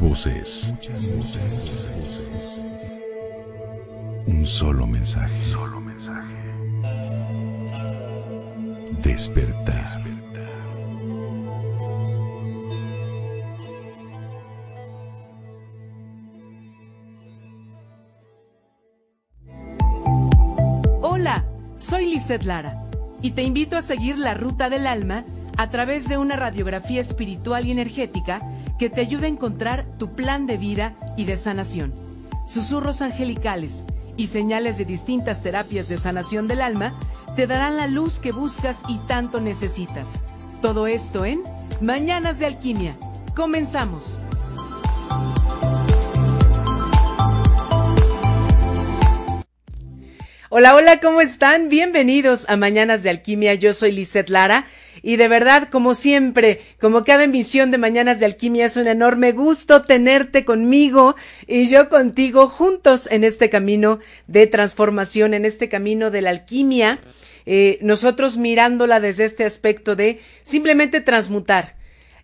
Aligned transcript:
voces. 0.00 0.72
Muchas 0.72 1.10
voces. 1.10 2.62
Un 4.26 4.46
solo 4.46 4.86
mensaje. 4.86 5.42
Solo 5.42 5.80
mensaje. 5.80 6.34
Despertar. 9.02 10.04
Hola, 21.02 21.44
soy 21.76 22.06
Lisette 22.06 22.44
Lara 22.44 22.84
y 23.20 23.32
te 23.32 23.42
invito 23.42 23.76
a 23.76 23.82
seguir 23.82 24.16
la 24.16 24.34
ruta 24.34 24.70
del 24.70 24.86
alma 24.86 25.24
a 25.56 25.70
través 25.70 26.08
de 26.08 26.18
una 26.18 26.36
radiografía 26.36 27.00
espiritual 27.00 27.66
y 27.66 27.72
energética 27.72 28.40
que 28.78 28.88
te 28.88 29.00
ayude 29.00 29.26
a 29.26 29.30
encontrar 29.30 29.84
tu 29.98 30.14
plan 30.14 30.46
de 30.46 30.56
vida 30.56 30.94
y 31.16 31.24
de 31.24 31.36
sanación. 31.36 31.92
Susurros 32.46 33.02
angelicales 33.02 33.84
y 34.16 34.28
señales 34.28 34.78
de 34.78 34.84
distintas 34.84 35.42
terapias 35.42 35.88
de 35.88 35.98
sanación 35.98 36.48
del 36.48 36.62
alma 36.62 36.98
te 37.36 37.46
darán 37.46 37.76
la 37.76 37.86
luz 37.86 38.20
que 38.20 38.32
buscas 38.32 38.82
y 38.88 38.98
tanto 39.06 39.40
necesitas. 39.40 40.22
Todo 40.62 40.86
esto 40.86 41.24
en 41.24 41.42
Mañanas 41.80 42.38
de 42.38 42.46
Alquimia. 42.46 42.96
Comenzamos. 43.36 44.18
Hola, 50.50 50.74
hola, 50.74 50.98
¿cómo 50.98 51.20
están? 51.20 51.68
Bienvenidos 51.68 52.48
a 52.48 52.56
Mañanas 52.56 53.02
de 53.02 53.10
Alquimia. 53.10 53.54
Yo 53.54 53.74
soy 53.74 53.92
Lisette 53.92 54.30
Lara 54.30 54.66
y 55.02 55.16
de 55.16 55.28
verdad, 55.28 55.68
como 55.68 55.94
siempre, 55.94 56.60
como 56.80 57.04
cada 57.04 57.24
emisión 57.24 57.70
de 57.70 57.78
Mañanas 57.78 58.20
de 58.20 58.26
Alquimia, 58.26 58.66
es 58.66 58.76
un 58.76 58.88
enorme 58.88 59.32
gusto 59.32 59.82
tenerte 59.82 60.44
conmigo 60.44 61.16
y 61.46 61.68
yo 61.68 61.88
contigo 61.88 62.48
juntos 62.48 63.08
en 63.10 63.24
este 63.24 63.50
camino 63.50 63.98
de 64.26 64.46
transformación, 64.46 65.34
en 65.34 65.44
este 65.44 65.68
camino 65.68 66.10
de 66.10 66.22
la 66.22 66.30
alquimia. 66.30 66.98
Eh, 67.46 67.78
nosotros 67.80 68.36
mirándola 68.36 69.00
desde 69.00 69.24
este 69.24 69.44
aspecto 69.44 69.96
de 69.96 70.20
simplemente 70.42 71.00
transmutar 71.00 71.76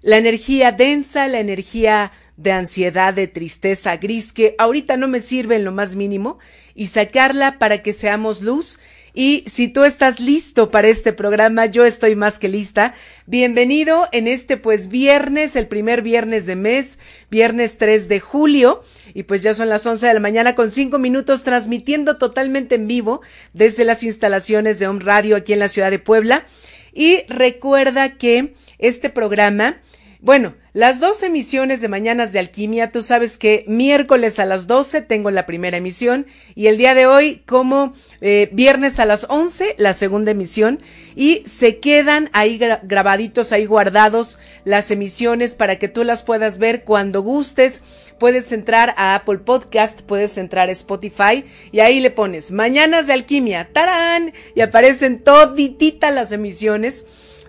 la 0.03 0.19
energía 0.19 0.71
densa, 0.71 1.29
la 1.29 1.41
energía 1.41 2.13
de 2.37 2.53
ansiedad, 2.53 3.15
de 3.15 3.27
tristeza 3.27 3.97
gris 3.97 4.33
que 4.33 4.55
ahorita 4.59 4.97
no 4.97 5.09
me 5.09 5.21
sirve 5.21 5.57
en 5.57 5.65
lo 5.65 5.73
más 5.73 5.97
mínimo 5.97 6.39
y 6.75 6.87
sacarla 6.87 7.59
para 7.59 7.83
que 7.83 7.95
seamos 7.95 8.43
luz. 8.43 8.79
Y 9.17 9.45
si 9.47 9.69
tú 9.69 9.85
estás 9.85 10.19
listo 10.19 10.73
para 10.73 10.89
este 10.89 11.13
programa, 11.13 11.67
yo 11.67 11.85
estoy 11.85 12.17
más 12.17 12.41
que 12.41 12.49
lista. 12.49 12.95
Bienvenido 13.27 14.09
en 14.11 14.27
este 14.27 14.57
pues 14.57 14.89
viernes, 14.89 15.55
el 15.55 15.69
primer 15.69 16.03
viernes 16.03 16.47
de 16.47 16.57
mes, 16.57 16.99
viernes 17.31 17.79
3 17.79 18.09
de 18.09 18.19
julio. 18.19 18.83
Y 19.15 19.23
pues 19.23 19.45
ya 19.45 19.55
son 19.55 19.69
las 19.69 19.87
11 19.87 20.09
de 20.09 20.15
la 20.15 20.19
mañana 20.19 20.57
con 20.57 20.69
5 20.69 20.99
minutos 20.99 21.45
transmitiendo 21.45 22.19
totalmente 22.19 22.75
en 22.75 22.89
vivo 22.89 23.21
desde 23.53 23.85
las 23.85 24.03
instalaciones 24.03 24.81
de 24.81 24.89
Home 24.89 25.05
Radio 25.05 25.37
aquí 25.37 25.53
en 25.53 25.61
la 25.61 25.69
ciudad 25.69 25.93
de 25.93 26.01
Puebla. 26.01 26.45
Y 26.93 27.23
recuerda 27.29 28.17
que 28.17 28.55
este 28.79 29.11
programa 29.11 29.81
bueno, 30.25 30.55
las 30.73 31.01
dos 31.01 31.23
emisiones 31.23 31.83
de 31.83 31.89
Mañanas 31.89 32.33
de 32.33 32.39
Alquimia, 32.39 32.89
tú 32.89 33.03
sabes 33.03 33.37
que 33.37 33.63
miércoles 33.69 34.39
a 34.39 34.47
las 34.47 34.67
12 34.67 35.03
tengo 35.03 35.31
la 35.31 35.45
primera 35.45 35.77
emisión 35.77 36.25
y 36.55 36.69
el 36.69 36.79
día 36.79 36.95
de 36.95 37.05
hoy 37.05 37.43
como 37.45 37.93
eh, 38.23 38.49
viernes 38.51 38.99
a 39.01 39.05
las 39.05 39.27
11 39.29 39.75
la 39.77 39.93
segunda 39.93 40.31
emisión. 40.31 40.79
Y 41.15 41.43
se 41.47 41.79
quedan 41.79 42.31
ahí 42.33 42.59
grabaditos, 42.85 43.53
ahí 43.53 43.67
guardados 43.67 44.39
las 44.65 44.91
emisiones 44.91 45.55
para 45.55 45.79
que 45.79 45.89
tú 45.89 46.05
las 46.05 46.23
puedas 46.23 46.57
ver 46.57 46.85
cuando 46.85 47.21
gustes. 47.21 47.83
Puedes 48.19 48.51
entrar 48.51 48.95
a 48.97 49.17
Apple 49.17 49.41
Podcast, 49.41 50.01
puedes 50.01 50.39
entrar 50.39 50.71
a 50.71 50.73
Spotify 50.73 51.45
y 51.71 51.81
ahí 51.81 52.01
le 52.01 52.11
pones 52.11 52.51
Mañanas 52.51 53.09
de 53.09 53.13
Alquimia, 53.13 53.69
tarán, 53.75 54.33
y 54.55 54.63
aparecen 54.63 55.23
todititas 55.23 56.15
las 56.15 56.33
emisiones 56.33 57.05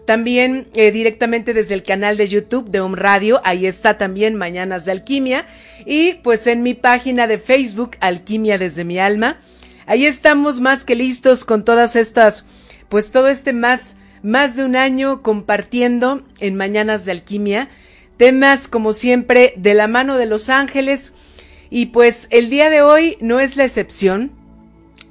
también 0.05 0.67
eh, 0.75 0.91
directamente 0.91 1.53
desde 1.53 1.73
el 1.73 1.83
canal 1.83 2.15
de 2.17 2.27
YouTube 2.27 2.69
de 2.69 2.79
Home 2.79 2.95
Radio, 2.95 3.41
ahí 3.43 3.65
está 3.65 3.97
también 3.97 4.35
Mañanas 4.35 4.85
de 4.85 4.91
Alquimia. 4.91 5.47
Y 5.85 6.15
pues 6.23 6.47
en 6.47 6.63
mi 6.63 6.73
página 6.75 7.27
de 7.27 7.39
Facebook, 7.39 7.97
Alquimia 7.99 8.57
desde 8.57 8.83
mi 8.83 8.99
alma. 8.99 9.39
Ahí 9.87 10.05
estamos 10.05 10.61
más 10.61 10.83
que 10.83 10.95
listos 10.95 11.43
con 11.45 11.65
todas 11.65 11.95
estas, 11.95 12.45
pues 12.89 13.11
todo 13.11 13.27
este 13.27 13.53
más, 13.53 13.95
más 14.23 14.55
de 14.55 14.65
un 14.65 14.75
año 14.75 15.21
compartiendo 15.21 16.23
en 16.39 16.55
Mañanas 16.55 17.05
de 17.05 17.11
Alquimia. 17.11 17.69
Temas 18.17 18.67
como 18.67 18.93
siempre 18.93 19.53
de 19.57 19.73
la 19.73 19.87
mano 19.87 20.17
de 20.17 20.27
los 20.27 20.49
ángeles. 20.49 21.13
Y 21.69 21.87
pues 21.87 22.27
el 22.29 22.49
día 22.49 22.69
de 22.69 22.81
hoy 22.81 23.17
no 23.21 23.39
es 23.39 23.57
la 23.57 23.65
excepción. 23.65 24.31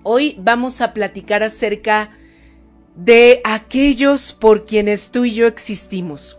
Hoy 0.03 0.37
vamos 0.39 0.81
a 0.81 0.93
platicar 0.93 1.43
acerca 1.43 2.11
de 2.95 3.41
aquellos 3.45 4.33
por 4.33 4.65
quienes 4.65 5.11
tú 5.11 5.25
y 5.25 5.35
yo 5.35 5.47
existimos. 5.47 6.39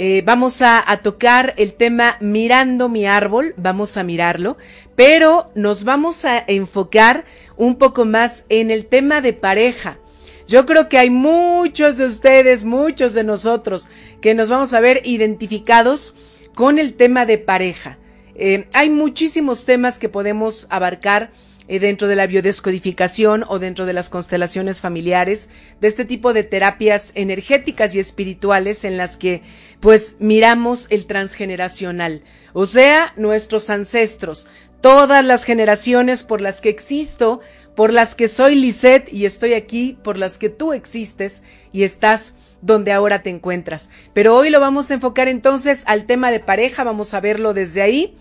Eh, 0.00 0.22
vamos 0.24 0.62
a, 0.62 0.84
tocar 1.02 1.54
el 1.56 1.74
tema 1.74 2.18
mirando 2.20 2.88
mi 2.88 3.06
árbol, 3.06 3.52
vamos 3.56 3.96
a 3.96 4.04
mirarlo, 4.04 4.56
pero 4.94 5.50
nos 5.56 5.82
vamos 5.82 6.24
a 6.24 6.38
enfocar 6.46 7.24
un 7.56 7.74
poco 7.74 8.04
más 8.04 8.44
en 8.48 8.70
el 8.70 8.86
tema 8.86 9.20
de 9.20 9.32
pareja. 9.32 9.98
Yo 10.46 10.66
creo 10.66 10.88
que 10.88 10.98
hay 10.98 11.10
muchos 11.10 11.98
de 11.98 12.04
ustedes, 12.04 12.62
muchos 12.62 13.12
de 13.12 13.24
nosotros, 13.24 13.88
que 14.20 14.34
nos 14.34 14.48
vamos 14.48 14.72
a 14.72 14.78
ver 14.78 15.02
identificados 15.04 16.14
con 16.54 16.78
el 16.78 16.94
tema 16.94 17.26
de 17.26 17.38
pareja. 17.38 17.98
Eh, 18.36 18.68
hay 18.74 18.90
muchísimos 18.90 19.64
temas 19.64 19.98
que 19.98 20.08
podemos 20.08 20.68
abarcar 20.70 21.32
eh, 21.68 21.78
dentro 21.78 22.08
de 22.08 22.16
la 22.16 22.26
biodescodificación 22.26 23.44
o 23.46 23.58
dentro 23.58 23.84
de 23.84 23.92
las 23.92 24.08
constelaciones 24.08 24.80
familiares, 24.80 25.50
de 25.80 25.88
este 25.88 26.04
tipo 26.04 26.32
de 26.32 26.42
terapias 26.42 27.12
energéticas 27.14 27.94
y 27.94 27.98
espirituales 27.98 28.84
en 28.84 28.96
las 28.96 29.16
que 29.16 29.42
pues 29.80 30.16
miramos 30.18 30.86
el 30.90 31.06
transgeneracional, 31.06 32.22
o 32.54 32.66
sea, 32.66 33.12
nuestros 33.16 33.68
ancestros, 33.70 34.48
todas 34.80 35.24
las 35.24 35.44
generaciones 35.44 36.22
por 36.22 36.40
las 36.40 36.60
que 36.60 36.70
existo, 36.70 37.40
por 37.76 37.92
las 37.92 38.14
que 38.14 38.28
soy 38.28 38.54
Lisette 38.54 39.12
y 39.12 39.26
estoy 39.26 39.54
aquí, 39.54 39.98
por 40.02 40.18
las 40.18 40.38
que 40.38 40.48
tú 40.48 40.72
existes 40.72 41.42
y 41.70 41.84
estás 41.84 42.34
donde 42.60 42.92
ahora 42.92 43.22
te 43.22 43.30
encuentras. 43.30 43.90
Pero 44.14 44.34
hoy 44.34 44.50
lo 44.50 44.58
vamos 44.58 44.90
a 44.90 44.94
enfocar 44.94 45.28
entonces 45.28 45.84
al 45.86 46.06
tema 46.06 46.30
de 46.30 46.40
pareja, 46.40 46.82
vamos 46.82 47.14
a 47.14 47.20
verlo 47.20 47.54
desde 47.54 47.82
ahí 47.82 48.16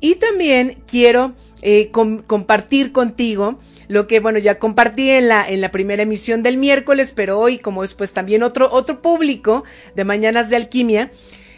y 0.00 0.16
también 0.16 0.82
quiero 0.86 1.34
eh, 1.62 1.90
compartir 1.90 2.92
contigo 2.92 3.58
lo 3.88 4.06
que, 4.06 4.20
bueno, 4.20 4.38
ya 4.38 4.58
compartí 4.58 5.10
en 5.10 5.28
la, 5.28 5.48
en 5.48 5.60
la 5.60 5.70
primera 5.70 6.02
emisión 6.02 6.42
del 6.42 6.58
miércoles, 6.58 7.12
pero 7.16 7.38
hoy, 7.40 7.58
como 7.58 7.84
es 7.84 7.94
pues 7.94 8.12
también 8.12 8.42
otro, 8.42 8.70
otro 8.70 9.00
público 9.00 9.64
de 9.96 10.04
Mañanas 10.04 10.50
de 10.50 10.56
Alquimia, 10.56 11.10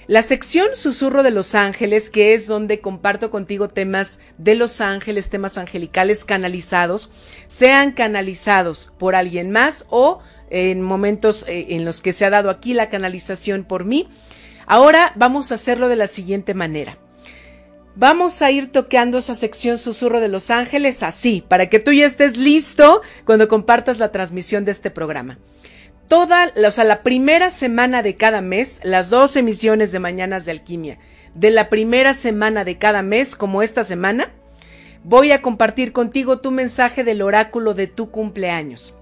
la 0.07 0.23
sección 0.23 0.69
Susurro 0.75 1.23
de 1.23 1.31
los 1.31 1.55
Ángeles, 1.55 2.11
que 2.11 2.35
es 2.35 2.47
donde 2.47 2.81
comparto 2.81 3.31
contigo 3.31 3.69
temas 3.69 4.19
de 4.39 4.55
los 4.55 4.81
ángeles, 4.81 5.31
temas 5.31 5.59
angelicales 5.59 6.25
canalizados, 6.25 7.11
sean 7.47 7.93
canalizados 7.93 8.93
por 8.99 9.15
alguien 9.15 9.51
más 9.51 9.87
o 9.89 10.21
en 10.51 10.83
momentos 10.83 11.45
eh, 11.47 11.67
en 11.71 11.85
los 11.85 12.03
que 12.03 12.13
se 12.13 12.25
ha 12.25 12.31
dado 12.31 12.51
aquí 12.51 12.75
la 12.75 12.89
canalización 12.89 13.65
por 13.65 13.85
mí. 13.85 14.09
Ahora 14.67 15.13
vamos 15.15 15.53
a 15.53 15.57
hacerlo 15.57 15.89
de 15.89 15.97
la 15.97 16.09
siguiente 16.09 16.55
manera. 16.55 16.99
Vamos 18.01 18.41
a 18.41 18.51
ir 18.51 18.73
toqueando 18.73 19.19
esa 19.19 19.35
sección 19.35 19.77
Susurro 19.77 20.21
de 20.21 20.29
los 20.29 20.51
Ángeles 20.51 21.03
así, 21.03 21.45
para 21.47 21.69
que 21.69 21.81
tú 21.81 21.93
ya 21.93 22.07
estés 22.07 22.39
listo 22.39 23.03
cuando 23.27 23.47
compartas 23.47 23.99
la 23.99 24.11
transmisión 24.11 24.65
de 24.65 24.73
este 24.73 24.91
programa. 24.91 25.39
Toda, 26.09 26.51
o 26.67 26.71
sea, 26.71 26.85
la 26.85 27.03
primera 27.03 27.51
semana 27.51 28.03
de 28.03 28.17
cada 28.17 28.41
mes, 28.41 28.81
las 28.85 29.11
dos 29.11 29.37
emisiones 29.37 29.93
de 29.93 29.99
Mañanas 29.99 30.47
de 30.47 30.53
Alquimia, 30.53 30.99
de 31.35 31.51
la 31.51 31.69
primera 31.69 32.15
semana 32.15 32.65
de 32.65 32.79
cada 32.79 33.03
mes, 33.03 33.37
como 33.37 33.61
esta 33.61 33.85
semana, 33.85 34.33
voy 35.05 35.33
a 35.33 35.43
compartir 35.43 35.93
contigo 35.93 36.39
tu 36.39 36.53
mensaje 36.53 37.05
del 37.05 37.21
oráculo 37.21 37.75
de 37.75 37.87
tu 37.87 38.11
cumpleaños, 38.11 38.95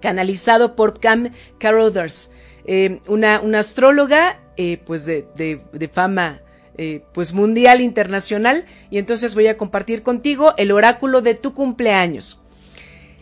canalizado 0.00 0.76
por 0.76 1.00
Cam 1.00 1.32
Carothers, 1.58 2.30
eh, 2.66 3.00
una, 3.08 3.40
una, 3.40 3.58
astróloga, 3.58 4.38
eh, 4.56 4.80
pues 4.86 5.06
de, 5.06 5.26
de, 5.34 5.60
de 5.72 5.88
fama 5.88 6.38
eh, 6.78 7.02
pues 7.12 7.34
mundial, 7.34 7.82
internacional, 7.82 8.64
y 8.90 8.96
entonces 8.96 9.34
voy 9.34 9.46
a 9.46 9.58
compartir 9.58 10.02
contigo 10.02 10.54
el 10.56 10.72
oráculo 10.72 11.20
de 11.20 11.34
tu 11.34 11.52
cumpleaños. 11.52 12.40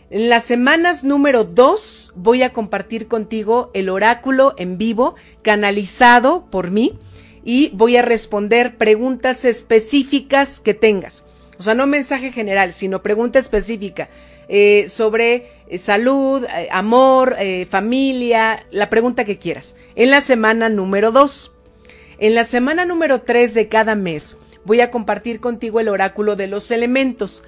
En 0.09 0.29
las 0.29 0.45
semanas 0.45 1.03
número 1.03 1.43
2 1.43 2.13
voy 2.15 2.43
a 2.43 2.53
compartir 2.53 3.09
contigo 3.09 3.69
el 3.73 3.89
oráculo 3.89 4.53
en 4.57 4.77
vivo, 4.77 5.15
canalizado 5.41 6.45
por 6.49 6.71
mí, 6.71 6.97
y 7.43 7.71
voy 7.73 7.97
a 7.97 8.01
responder 8.01 8.77
preguntas 8.77 9.43
específicas 9.43 10.61
que 10.61 10.73
tengas. 10.73 11.25
O 11.59 11.63
sea, 11.63 11.75
no 11.75 11.87
mensaje 11.87 12.31
general, 12.31 12.71
sino 12.71 13.03
pregunta 13.03 13.37
específica 13.37 14.09
eh, 14.47 14.85
sobre 14.87 15.49
eh, 15.67 15.77
salud, 15.77 16.45
amor, 16.71 17.35
familia, 17.69 18.65
la 18.71 18.89
pregunta 18.89 19.25
que 19.25 19.39
quieras. 19.39 19.75
En 19.95 20.09
la 20.09 20.21
semana 20.21 20.69
número 20.69 21.11
2. 21.11 21.51
En 22.21 22.35
la 22.35 22.43
semana 22.43 22.85
número 22.85 23.21
3 23.21 23.55
de 23.55 23.67
cada 23.67 23.95
mes 23.95 24.37
voy 24.63 24.79
a 24.81 24.91
compartir 24.91 25.39
contigo 25.39 25.79
el 25.79 25.87
oráculo 25.87 26.35
de 26.35 26.45
los 26.45 26.69
elementos, 26.69 27.43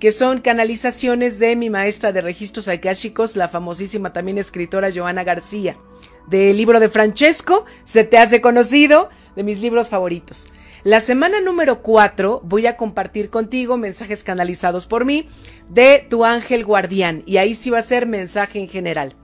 que 0.00 0.12
son 0.12 0.42
canalizaciones 0.42 1.38
de 1.38 1.56
mi 1.56 1.70
maestra 1.70 2.12
de 2.12 2.20
registros 2.20 2.68
akáshicos, 2.68 3.36
la 3.36 3.48
famosísima 3.48 4.12
también 4.12 4.36
escritora 4.36 4.90
Joana 4.94 5.24
García, 5.24 5.78
del 6.26 6.58
libro 6.58 6.78
de 6.78 6.90
Francesco, 6.90 7.64
Se 7.84 8.04
te 8.04 8.18
hace 8.18 8.42
conocido, 8.42 9.08
de 9.34 9.44
mis 9.44 9.62
libros 9.62 9.88
favoritos. 9.88 10.48
La 10.84 11.00
semana 11.00 11.40
número 11.40 11.80
4 11.80 12.42
voy 12.44 12.66
a 12.66 12.76
compartir 12.76 13.30
contigo 13.30 13.78
mensajes 13.78 14.24
canalizados 14.24 14.84
por 14.84 15.06
mí 15.06 15.26
de 15.70 16.06
tu 16.06 16.26
ángel 16.26 16.66
guardián 16.66 17.22
y 17.24 17.38
ahí 17.38 17.54
sí 17.54 17.70
va 17.70 17.78
a 17.78 17.82
ser 17.82 18.04
mensaje 18.04 18.58
en 18.58 18.68
general 18.68 19.16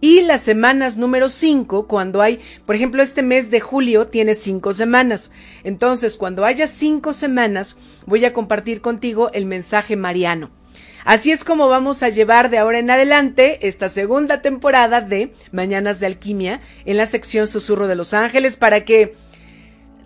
y 0.00 0.22
las 0.22 0.42
semanas 0.42 0.96
número 0.96 1.28
5, 1.28 1.86
cuando 1.86 2.20
hay, 2.20 2.40
por 2.66 2.76
ejemplo, 2.76 3.02
este 3.02 3.22
mes 3.22 3.50
de 3.50 3.60
julio 3.60 4.06
tiene 4.06 4.34
5 4.34 4.74
semanas. 4.74 5.30
Entonces, 5.62 6.16
cuando 6.16 6.44
haya 6.44 6.66
5 6.66 7.12
semanas, 7.12 7.76
voy 8.06 8.24
a 8.24 8.32
compartir 8.32 8.80
contigo 8.80 9.30
el 9.32 9.46
mensaje 9.46 9.96
mariano. 9.96 10.50
Así 11.04 11.32
es 11.32 11.44
como 11.44 11.68
vamos 11.68 12.02
a 12.02 12.08
llevar 12.08 12.48
de 12.48 12.58
ahora 12.58 12.78
en 12.78 12.90
adelante 12.90 13.66
esta 13.68 13.90
segunda 13.90 14.40
temporada 14.40 15.02
de 15.02 15.32
Mañanas 15.52 16.00
de 16.00 16.06
Alquimia 16.06 16.60
en 16.86 16.96
la 16.96 17.04
sección 17.04 17.46
Susurro 17.46 17.88
de 17.88 17.94
los 17.94 18.14
Ángeles 18.14 18.56
para 18.56 18.86
que 18.86 19.14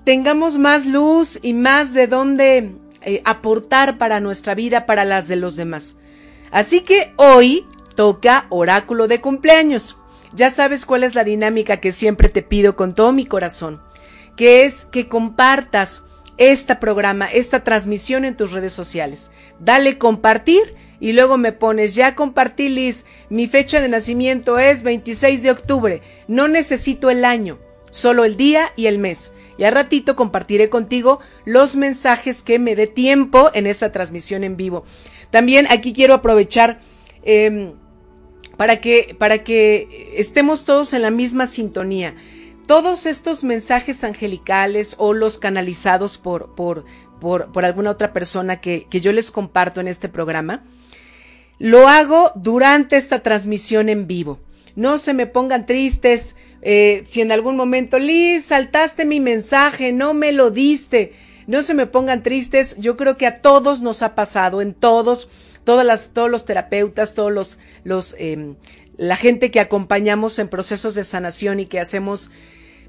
tengamos 0.05 0.58
más 0.58 0.87
luz 0.87 1.38
y 1.41 1.52
más 1.52 1.94
de 1.94 2.08
dónde 2.08 2.73
eh, 3.02 3.23
aportar 3.25 3.96
para 3.96 4.19
nuestra 4.19 4.56
vida, 4.56 4.87
para 4.87 5.05
las 5.05 5.29
de 5.29 5.37
los 5.37 5.55
demás. 5.55 5.99
Así 6.50 6.81
que 6.81 7.12
hoy 7.17 7.64
toca 7.98 8.46
oráculo 8.50 9.08
de 9.08 9.20
cumpleaños. 9.20 9.96
Ya 10.32 10.52
sabes 10.52 10.86
cuál 10.86 11.02
es 11.02 11.16
la 11.16 11.24
dinámica 11.24 11.78
que 11.78 11.90
siempre 11.90 12.28
te 12.28 12.42
pido 12.42 12.76
con 12.76 12.94
todo 12.94 13.10
mi 13.10 13.26
corazón, 13.26 13.82
que 14.36 14.64
es 14.64 14.84
que 14.84 15.08
compartas 15.08 16.04
este 16.36 16.76
programa, 16.76 17.26
esta 17.26 17.64
transmisión 17.64 18.24
en 18.24 18.36
tus 18.36 18.52
redes 18.52 18.72
sociales. 18.72 19.32
Dale 19.58 19.98
compartir 19.98 20.76
y 21.00 21.12
luego 21.12 21.38
me 21.38 21.50
pones, 21.50 21.96
ya 21.96 22.14
compartí 22.14 22.68
Liz, 22.68 23.04
mi 23.30 23.48
fecha 23.48 23.80
de 23.80 23.88
nacimiento 23.88 24.60
es 24.60 24.84
26 24.84 25.42
de 25.42 25.50
octubre, 25.50 26.02
no 26.28 26.46
necesito 26.46 27.10
el 27.10 27.24
año, 27.24 27.58
solo 27.90 28.24
el 28.24 28.36
día 28.36 28.72
y 28.76 28.86
el 28.86 29.00
mes. 29.00 29.32
Y 29.58 29.64
a 29.64 29.72
ratito 29.72 30.14
compartiré 30.14 30.70
contigo 30.70 31.18
los 31.44 31.74
mensajes 31.74 32.44
que 32.44 32.60
me 32.60 32.76
dé 32.76 32.86
tiempo 32.86 33.50
en 33.54 33.66
esa 33.66 33.90
transmisión 33.90 34.44
en 34.44 34.56
vivo. 34.56 34.84
También 35.32 35.66
aquí 35.68 35.92
quiero 35.92 36.14
aprovechar 36.14 36.78
eh, 37.24 37.74
para 38.58 38.82
que, 38.82 39.16
para 39.19 39.43
que 39.43 40.12
estemos 40.16 40.66
todos 40.66 40.93
en 40.93 41.00
la 41.00 41.10
misma 41.10 41.46
sintonía. 41.46 42.14
Todos 42.66 43.06
estos 43.06 43.44
mensajes 43.44 44.05
angelicales 44.05 44.94
o 44.99 45.14
los 45.14 45.38
canalizados 45.38 46.19
por, 46.19 46.55
por, 46.55 46.84
por, 47.19 47.64
alguna 47.64 47.90
otra 47.90 48.12
persona 48.12 48.60
que, 48.60 48.87
que 48.90 49.00
yo 49.00 49.12
les 49.12 49.31
comparto 49.31 49.81
en 49.81 49.88
este 49.88 50.10
programa, 50.10 50.64
lo 51.58 51.88
hago 51.88 52.32
durante 52.34 52.96
esta 52.96 53.20
transmisión 53.20 53.88
en 53.88 54.06
vivo. 54.06 54.38
No 54.76 54.99
se 54.99 55.14
me 55.14 55.26
pongan 55.26 55.64
tristes 55.64 56.37
eh, 56.60 57.05
si 57.08 57.20
en 57.20 57.32
algún 57.32 57.56
momento, 57.56 57.99
Liz, 57.99 58.46
saltaste 58.46 59.05
mi 59.05 59.20
mensaje, 59.20 59.93
no 59.93 60.14
me 60.14 60.32
lo 60.32 60.50
diste. 60.50 61.12
No 61.46 61.62
se 61.62 61.75
me 61.75 61.87
pongan 61.87 62.22
tristes. 62.22 62.76
Yo 62.78 62.96
creo 62.96 63.16
que 63.16 63.26
a 63.26 63.40
todos 63.40 63.81
nos 63.81 64.02
ha 64.02 64.14
pasado, 64.14 64.60
en 64.60 64.75
todos 64.75 65.28
todas 65.69 65.85
las, 65.85 66.15
todos 66.15 66.31
los 66.31 66.47
terapeutas, 66.47 67.12
todos 67.12 67.59
los, 67.85 68.17
em, 68.19 68.56
la 68.97 69.17
gente 69.17 69.50
que 69.50 69.61
acompañamos 69.61 70.38
en 70.38 70.49
procesos 70.49 70.94
de 70.94 71.05
sanación 71.05 71.61
y 71.61 71.67
que 71.67 71.79
hacemos, 71.79 72.31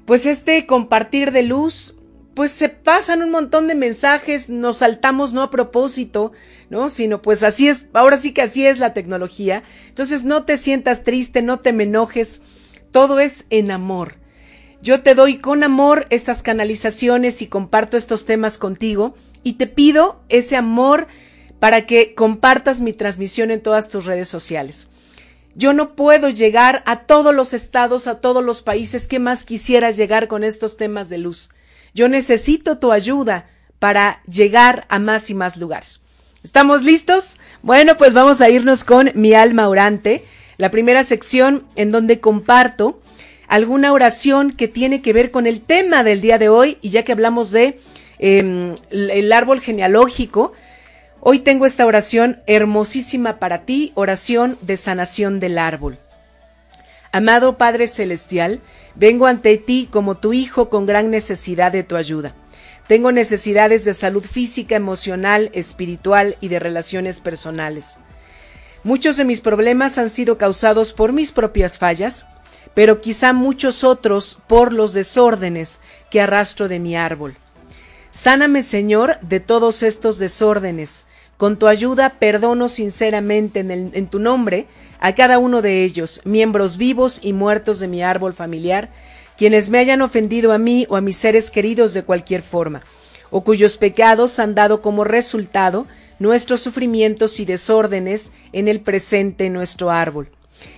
pues 0.06 0.24
este 0.24 0.64
compartir 0.64 1.30
de 1.30 1.42
luz, 1.42 1.94
pues 2.32 2.50
se 2.50 2.70
pasan 2.70 3.20
un 3.20 3.28
montón 3.28 3.68
de 3.68 3.74
mensajes, 3.74 4.48
nos 4.48 4.78
saltamos 4.78 5.34
no 5.34 5.42
a 5.42 5.50
propósito, 5.50 6.32
¿no? 6.70 6.88
Sino 6.88 7.20
pues 7.20 7.42
así 7.42 7.68
es, 7.68 7.84
ahora 7.92 8.16
sí 8.16 8.32
que 8.32 8.40
así 8.40 8.66
es 8.66 8.78
la 8.78 8.94
tecnología. 8.94 9.62
Entonces 9.88 10.24
no 10.24 10.44
te 10.44 10.56
sientas 10.56 11.02
triste, 11.02 11.42
no 11.42 11.60
te 11.60 11.74
me 11.74 11.84
enojes, 11.84 12.40
todo 12.92 13.20
es 13.20 13.44
en 13.50 13.72
amor. 13.72 14.14
Yo 14.80 15.02
te 15.02 15.14
doy 15.14 15.36
con 15.36 15.64
amor 15.64 16.06
estas 16.08 16.42
canalizaciones 16.42 17.42
y 17.42 17.46
comparto 17.46 17.98
estos 17.98 18.24
temas 18.24 18.56
contigo 18.56 19.14
y 19.42 19.58
te 19.58 19.66
pido 19.66 20.22
ese 20.30 20.56
amor 20.56 21.08
para 21.60 21.86
que 21.86 22.14
compartas 22.14 22.80
mi 22.80 22.92
transmisión 22.92 23.52
en 23.52 23.60
todas 23.60 23.88
tus 23.88 24.06
redes 24.06 24.28
sociales. 24.28 24.88
Yo 25.54 25.72
no 25.72 25.94
puedo 25.94 26.28
llegar 26.28 26.82
a 26.86 27.00
todos 27.00 27.34
los 27.34 27.54
estados, 27.54 28.06
a 28.06 28.20
todos 28.20 28.42
los 28.42 28.62
países 28.62 29.06
que 29.06 29.18
más 29.18 29.44
quisieras 29.44 29.96
llegar 29.96 30.26
con 30.26 30.42
estos 30.42 30.76
temas 30.76 31.08
de 31.10 31.18
luz. 31.18 31.50
Yo 31.94 32.08
necesito 32.08 32.78
tu 32.78 32.92
ayuda 32.92 33.48
para 33.78 34.22
llegar 34.24 34.86
a 34.88 34.98
más 34.98 35.28
y 35.30 35.34
más 35.34 35.56
lugares. 35.56 36.00
¿Estamos 36.42 36.82
listos? 36.82 37.38
Bueno, 37.62 37.96
pues 37.96 38.14
vamos 38.14 38.40
a 38.40 38.48
irnos 38.48 38.84
con 38.84 39.10
mi 39.14 39.34
alma 39.34 39.68
orante, 39.68 40.24
la 40.56 40.70
primera 40.70 41.04
sección 41.04 41.66
en 41.76 41.90
donde 41.90 42.20
comparto 42.20 43.00
alguna 43.48 43.92
oración 43.92 44.52
que 44.52 44.68
tiene 44.68 45.02
que 45.02 45.12
ver 45.12 45.30
con 45.30 45.46
el 45.46 45.60
tema 45.60 46.04
del 46.04 46.20
día 46.20 46.38
de 46.38 46.48
hoy 46.48 46.78
y 46.80 46.90
ya 46.90 47.02
que 47.02 47.12
hablamos 47.12 47.50
de 47.50 47.78
em, 48.18 48.74
el 48.90 49.32
árbol 49.32 49.60
genealógico, 49.60 50.52
Hoy 51.22 51.40
tengo 51.40 51.66
esta 51.66 51.84
oración 51.84 52.38
hermosísima 52.46 53.38
para 53.38 53.66
ti, 53.66 53.92
oración 53.94 54.56
de 54.62 54.78
sanación 54.78 55.38
del 55.38 55.58
árbol. 55.58 55.98
Amado 57.12 57.58
Padre 57.58 57.88
Celestial, 57.88 58.60
vengo 58.94 59.26
ante 59.26 59.58
ti 59.58 59.86
como 59.90 60.16
tu 60.16 60.32
Hijo 60.32 60.70
con 60.70 60.86
gran 60.86 61.10
necesidad 61.10 61.72
de 61.72 61.82
tu 61.82 61.96
ayuda. 61.96 62.34
Tengo 62.86 63.12
necesidades 63.12 63.84
de 63.84 63.92
salud 63.92 64.24
física, 64.24 64.76
emocional, 64.76 65.50
espiritual 65.52 66.36
y 66.40 66.48
de 66.48 66.58
relaciones 66.58 67.20
personales. 67.20 67.98
Muchos 68.82 69.18
de 69.18 69.26
mis 69.26 69.42
problemas 69.42 69.98
han 69.98 70.08
sido 70.08 70.38
causados 70.38 70.94
por 70.94 71.12
mis 71.12 71.32
propias 71.32 71.78
fallas, 71.78 72.24
pero 72.72 73.02
quizá 73.02 73.34
muchos 73.34 73.84
otros 73.84 74.38
por 74.46 74.72
los 74.72 74.94
desórdenes 74.94 75.80
que 76.10 76.22
arrastro 76.22 76.66
de 76.66 76.78
mi 76.78 76.96
árbol. 76.96 77.36
Sáname, 78.12 78.64
Señor, 78.64 79.18
de 79.20 79.38
todos 79.38 79.84
estos 79.84 80.18
desórdenes. 80.18 81.06
Con 81.36 81.58
tu 81.58 81.68
ayuda 81.68 82.18
perdono 82.18 82.68
sinceramente 82.68 83.60
en, 83.60 84.06
tu 84.08 84.18
nombre 84.18 84.66
a 84.98 85.14
cada 85.14 85.38
uno 85.38 85.62
de 85.62 85.84
ellos, 85.84 86.20
miembros 86.24 86.76
vivos 86.76 87.20
y 87.22 87.32
muertos 87.32 87.78
de 87.78 87.86
mi 87.86 88.02
árbol 88.02 88.32
familiar, 88.32 88.90
quienes 89.38 89.70
me 89.70 89.78
hayan 89.78 90.02
ofendido 90.02 90.52
a 90.52 90.58
mí 90.58 90.86
o 90.90 90.96
a 90.96 91.00
mis 91.00 91.16
seres 91.16 91.50
queridos 91.50 91.94
de 91.94 92.02
cualquier 92.02 92.42
forma, 92.42 92.82
o 93.30 93.42
cuyos 93.42 93.78
pecados 93.78 94.38
han 94.38 94.54
dado 94.54 94.82
como 94.82 95.04
resultado 95.04 95.86
nuestros 96.18 96.60
sufrimientos 96.60 97.40
y 97.40 97.44
desórdenes 97.44 98.32
en 98.52 98.66
el 98.68 98.80
presente 98.80 99.48
nuestro 99.50 99.90
árbol. 99.90 100.28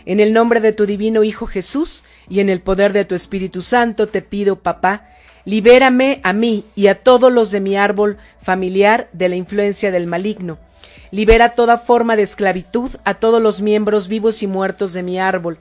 En 0.05 0.21
el 0.21 0.33
nombre 0.33 0.61
de 0.61 0.73
tu 0.73 0.87
divino 0.87 1.25
Hijo 1.25 1.47
Jesús 1.47 2.05
y 2.29 2.41
en 2.41 2.51
el 2.51 2.61
poder 2.61 2.93
de 2.93 3.05
tu 3.05 3.15
Espíritu 3.15 3.63
Santo 3.63 4.07
te 4.07 4.23
pido, 4.23 4.61
papá, 4.61 5.09
Libérame 5.45 6.21
a 6.23 6.33
mí 6.33 6.65
y 6.77 6.87
a 6.87 7.03
todos 7.03 7.33
los 7.33 7.51
de 7.51 7.61
mi 7.61 7.77
árbol 7.77 8.19
familiar 8.41 9.09
de 9.13 9.29
la 9.29 9.37
influencia 9.37 9.91
del 9.91 10.07
maligno. 10.07 10.59
Libera 11.11 11.55
toda 11.55 11.79
forma 11.79 12.17
de 12.17 12.23
esclavitud 12.23 12.91
a 13.05 13.15
todos 13.15 13.43
los 13.43 13.61
miembros 13.61 14.09
vivos 14.09 14.43
y 14.43 14.47
muertos 14.47 14.93
de 14.93 15.03
mi 15.03 15.19
árbol. 15.19 15.59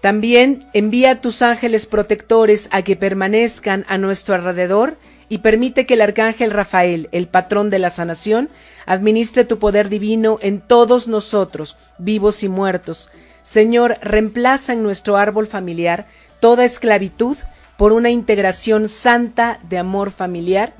También 0.00 0.68
envía 0.74 1.12
a 1.12 1.20
tus 1.20 1.42
ángeles 1.42 1.86
protectores 1.86 2.68
a 2.70 2.82
que 2.82 2.94
permanezcan 2.94 3.84
a 3.88 3.98
nuestro 3.98 4.34
alrededor 4.34 4.96
y 5.28 5.38
permite 5.38 5.86
que 5.86 5.94
el 5.94 6.02
arcángel 6.02 6.50
Rafael, 6.50 7.08
el 7.12 7.28
patrón 7.28 7.70
de 7.70 7.78
la 7.78 7.90
sanación, 7.90 8.48
administre 8.86 9.44
tu 9.44 9.58
poder 9.58 9.88
divino 9.88 10.38
en 10.40 10.60
todos 10.60 11.08
nosotros, 11.08 11.76
vivos 11.98 12.42
y 12.42 12.48
muertos. 12.48 13.10
Señor, 13.42 13.96
reemplaza 14.02 14.72
en 14.72 14.82
nuestro 14.82 15.16
árbol 15.16 15.46
familiar 15.46 16.06
toda 16.40 16.64
esclavitud 16.64 17.36
por 17.78 17.92
una 17.92 18.10
integración 18.10 18.88
santa 18.88 19.60
de 19.68 19.78
amor 19.78 20.10
familiar 20.10 20.74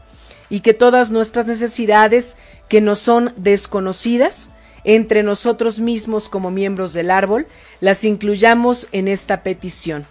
y 0.50 0.60
que 0.60 0.74
todas 0.74 1.12
nuestras 1.12 1.46
necesidades 1.46 2.36
que 2.68 2.80
nos 2.80 2.98
son 2.98 3.32
desconocidas 3.36 4.50
entre 4.82 5.22
nosotros 5.22 5.78
mismos 5.78 6.28
como 6.28 6.50
miembros 6.50 6.92
del 6.94 7.12
árbol, 7.12 7.46
las 7.80 8.04
incluyamos 8.04 8.88
en 8.90 9.06
esta 9.06 9.44
petición. 9.44 10.06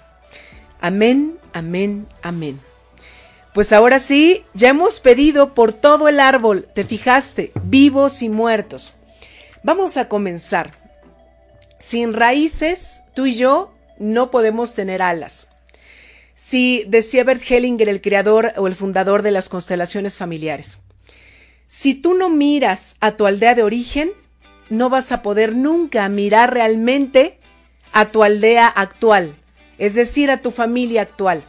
Amén, 0.79 1.37
amén, 1.51 2.07
amén. 2.21 2.61
Pues 3.53 3.73
ahora 3.73 3.99
sí, 3.99 4.45
ya 4.53 4.69
hemos 4.69 5.01
pedido 5.01 5.53
por 5.53 5.73
todo 5.73 6.07
el 6.07 6.21
árbol, 6.21 6.69
te 6.73 6.85
fijaste, 6.85 7.51
vivos 7.63 8.21
y 8.21 8.29
muertos. 8.29 8.93
Vamos 9.61 9.97
a 9.97 10.07
comenzar. 10.07 10.71
Sin 11.79 12.13
raíces, 12.13 13.01
tú 13.13 13.25
y 13.25 13.35
yo 13.35 13.73
no 13.99 14.31
podemos 14.31 14.73
tener 14.73 15.01
alas. 15.01 15.49
Si 16.39 16.83
decía 16.87 17.23
Bert 17.23 17.41
Hellinger, 17.41 17.89
el 17.89 17.99
creador 17.99 18.53
o 18.57 18.67
el 18.67 18.75
fundador 18.75 19.23
de 19.23 19.31
las 19.31 19.49
constelaciones 19.49 20.19
familiares. 20.19 20.81
Si 21.65 21.95
tú 21.95 22.13
no 22.13 22.29
miras 22.29 22.95
a 23.01 23.13
tu 23.13 23.25
aldea 23.25 23.55
de 23.55 23.63
origen, 23.63 24.11
no 24.69 24.91
vas 24.91 25.11
a 25.11 25.23
poder 25.23 25.55
nunca 25.55 26.07
mirar 26.09 26.53
realmente 26.53 27.39
a 27.91 28.11
tu 28.11 28.23
aldea 28.23 28.67
actual, 28.67 29.35
es 29.79 29.95
decir, 29.95 30.29
a 30.29 30.43
tu 30.43 30.51
familia 30.51 31.01
actual. 31.01 31.43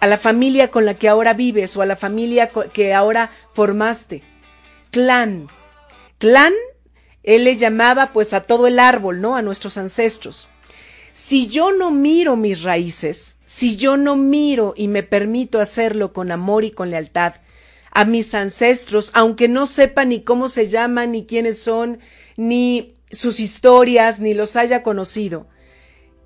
a 0.00 0.06
la 0.06 0.18
familia 0.18 0.70
con 0.70 0.84
la 0.84 0.94
que 0.94 1.08
ahora 1.08 1.32
vives 1.34 1.76
o 1.76 1.82
a 1.82 1.86
la 1.86 1.96
familia 1.96 2.50
que 2.72 2.94
ahora 2.94 3.30
formaste. 3.52 4.22
Clan. 4.90 5.48
Clan, 6.18 6.52
él 7.22 7.44
le 7.44 7.56
llamaba 7.56 8.12
pues 8.12 8.32
a 8.32 8.42
todo 8.42 8.66
el 8.66 8.78
árbol, 8.78 9.20
¿no? 9.20 9.36
A 9.36 9.42
nuestros 9.42 9.78
ancestros. 9.78 10.48
Si 11.18 11.46
yo 11.46 11.72
no 11.72 11.92
miro 11.92 12.36
mis 12.36 12.62
raíces, 12.62 13.38
si 13.46 13.76
yo 13.76 13.96
no 13.96 14.16
miro 14.16 14.74
y 14.76 14.86
me 14.86 15.02
permito 15.02 15.60
hacerlo 15.60 16.12
con 16.12 16.30
amor 16.30 16.62
y 16.62 16.72
con 16.72 16.90
lealtad 16.90 17.36
a 17.90 18.04
mis 18.04 18.34
ancestros, 18.34 19.12
aunque 19.14 19.48
no 19.48 19.64
sepa 19.64 20.04
ni 20.04 20.20
cómo 20.20 20.48
se 20.48 20.66
llaman, 20.66 21.12
ni 21.12 21.24
quiénes 21.24 21.58
son, 21.58 22.00
ni 22.36 22.96
sus 23.10 23.40
historias, 23.40 24.20
ni 24.20 24.34
los 24.34 24.56
haya 24.56 24.82
conocido, 24.82 25.46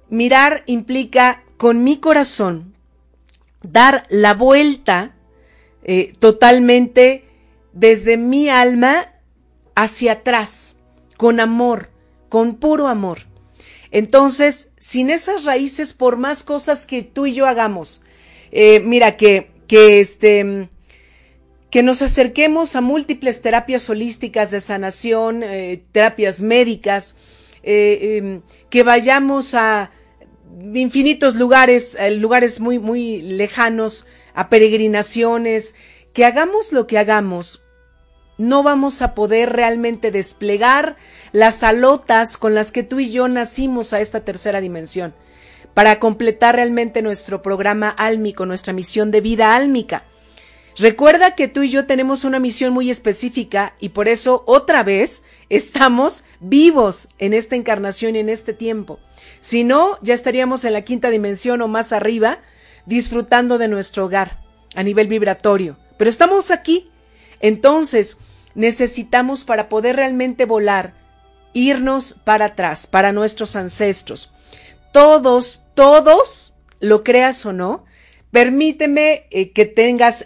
mirar 0.09 0.65
implica 0.67 1.45
con 1.57 1.85
mi 1.85 1.99
corazón 1.99 2.75
dar 3.63 4.07
la 4.09 4.35
vuelta 4.35 5.15
eh, 5.85 6.15
totalmente 6.19 7.29
desde 7.73 8.17
mi 8.17 8.49
alma 8.49 9.07
hacia 9.77 10.15
atrás, 10.15 10.79
con 11.17 11.39
amor, 11.39 11.91
con 12.29 12.57
puro 12.57 12.89
amor. 12.89 13.30
Entonces, 13.91 14.71
sin 14.79 15.11
esas 15.11 15.45
raíces, 15.45 15.95
por 15.95 16.17
más 16.17 16.43
cosas 16.43 16.87
que 16.87 17.03
tú 17.03 17.27
y 17.27 17.33
yo 17.33 17.47
hagamos, 17.47 18.03
eh, 18.53 18.81
mira 18.81 19.17
que, 19.17 19.51
que 19.67 20.01
este, 20.01 20.69
que 21.71 21.83
nos 21.83 22.03
acerquemos 22.03 22.77
a 22.77 22.81
múltiples 22.81 23.43
terapias 23.43 23.89
holísticas 23.91 24.51
de 24.51 24.61
sanación, 24.61 25.43
eh, 25.43 25.83
terapias 25.93 26.41
médicas, 26.43 27.17
em, 27.63 28.43
que 28.71 28.83
vayamos 28.83 29.55
a 29.55 29.91
infinitos 30.75 31.37
lugares, 31.37 31.97
eh, 31.99 32.11
lugares 32.13 32.61
muy, 32.61 32.79
muy 32.79 33.23
lejanos, 33.23 34.07
a 34.35 34.49
peregrinaciones, 34.49 35.75
que 36.13 36.25
hagamos 36.25 36.73
lo 36.73 36.87
que 36.87 36.99
hagamos, 36.99 37.63
no 38.41 38.63
vamos 38.63 39.03
a 39.03 39.15
poder 39.15 39.53
realmente 39.53 40.11
desplegar 40.11 40.97
las 41.33 41.63
alotas 41.63 42.39
con 42.39 42.55
las 42.55 42.73
que 42.73 42.83
tú 42.83 42.99
y 42.99 43.11
yo 43.11 43.29
nacimos 43.29 43.93
a 43.93 44.01
esta 44.01 44.21
tercera 44.21 44.63
dimensión, 44.63 45.15
para 45.75 45.99
completar 45.99 46.57
realmente 46.57 47.03
nuestro 47.03 47.43
programa 47.43 47.91
álmico, 47.91 48.47
nuestra 48.47 48.73
misión 48.73 49.11
de 49.11 49.21
vida 49.21 49.55
álmica. 49.55 50.05
Recuerda 50.79 51.35
que 51.35 51.49
tú 51.49 51.63
y 51.63 51.69
yo 51.69 51.85
tenemos 51.85 52.25
una 52.25 52.39
misión 52.39 52.73
muy 52.73 52.89
específica 52.91 53.75
y 53.79 53.91
por 53.91 54.09
eso 54.09 54.43
otra 54.47 54.83
vez 54.83 55.23
estamos 55.51 56.25
vivos 56.41 57.11
en 57.19 57.35
esta 57.35 57.57
encarnación 57.57 58.17
y 58.17 58.21
en 58.21 58.31
este 58.31 58.55
tiempo. 58.55 58.99
Si 59.41 59.65
no, 59.65 59.99
ya 60.01 60.15
estaríamos 60.15 60.65
en 60.65 60.73
la 60.73 60.83
quinta 60.83 61.11
dimensión 61.11 61.61
o 61.61 61.69
más 61.69 61.93
arriba, 61.93 62.39
disfrutando 62.87 63.59
de 63.59 63.69
nuestro 63.69 64.07
hogar 64.07 64.41
a 64.75 64.83
nivel 64.83 65.09
vibratorio. 65.09 65.77
Pero 65.99 66.09
estamos 66.09 66.51
aquí. 66.51 66.91
Entonces, 67.41 68.19
necesitamos 68.55 69.45
para 69.45 69.69
poder 69.69 69.97
realmente 69.97 70.45
volar, 70.45 70.95
irnos 71.53 72.15
para 72.25 72.47
atrás, 72.47 72.87
para 72.87 73.13
nuestros 73.13 73.57
ancestros. 73.57 74.33
Todos, 74.93 75.63
todos, 75.75 76.55
lo 76.81 77.05
creas 77.05 77.45
o 77.47 77.53
no, 77.53 77.85
permíteme 78.31 79.27
eh, 79.31 79.53
que 79.53 79.67
tengas 79.67 80.25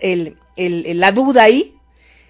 la 0.56 1.12
duda 1.12 1.42
ahí, 1.44 1.76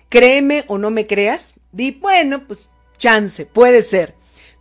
créeme 0.08 0.64
o 0.68 0.78
no 0.78 0.90
me 0.90 1.06
creas, 1.06 1.60
di, 1.72 1.92
bueno, 1.92 2.46
pues 2.46 2.70
chance, 2.96 3.46
puede 3.46 3.82
ser. 3.82 4.14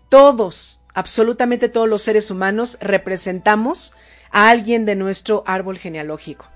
Todos, 0.09 0.79
absolutamente 0.93 1.69
todos 1.69 1.89
los 1.89 2.01
seres 2.01 2.29
humanos 2.29 2.77
representamos 2.81 3.93
a 4.31 4.49
alguien 4.49 4.85
de 4.85 4.95
nuestro 4.95 5.43
árbol 5.47 5.77
genealógico. 5.77 6.52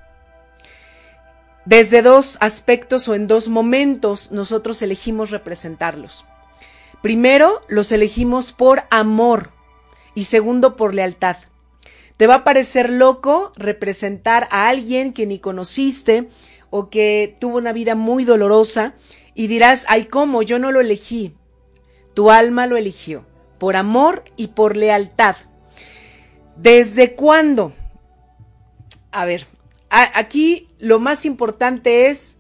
Desde 1.68 2.02
dos 2.02 2.38
aspectos 2.40 3.10
o 3.10 3.14
en 3.14 3.28
dos 3.28 3.50
momentos 3.50 4.32
nosotros 4.32 4.82
elegimos 4.82 5.32
representarlos. 5.32 6.24
Primero, 7.02 7.60
los 7.68 7.92
elegimos 7.92 8.54
por 8.54 8.84
amor 8.90 9.52
y 10.16 10.24
segundo, 10.24 10.78
por 10.78 10.94
lealtad. 10.94 11.36
Te 12.16 12.26
va 12.26 12.36
a 12.36 12.44
parecer 12.46 12.90
loco 12.90 13.52
representar 13.58 14.48
a 14.50 14.70
alguien 14.70 15.12
que 15.12 15.26
ni 15.26 15.40
conociste 15.40 16.30
o 16.70 16.90
que 16.90 17.36
tuvo 17.38 17.58
una 17.58 17.74
vida 17.74 17.96
muy 17.96 18.24
dolorosa 18.24 18.94
y 19.36 19.48
dirás, 19.48 19.86
ay, 19.90 20.06
¿cómo? 20.06 20.44
Yo 20.44 20.60
no 20.60 20.72
lo 20.72 20.80
elegí. 20.80 21.36
Tu 22.14 22.32
alma 22.32 22.66
lo 22.66 22.78
eligió, 22.78 23.26
por 23.58 23.76
amor 23.76 24.24
y 24.38 24.48
por 24.48 24.78
lealtad. 24.78 25.36
¿Desde 26.56 27.14
cuándo? 27.14 27.74
A 29.12 29.26
ver, 29.26 29.48
aquí 29.90 30.68
lo 30.80 31.00
más 31.00 31.26
importante 31.26 32.08
es 32.10 32.38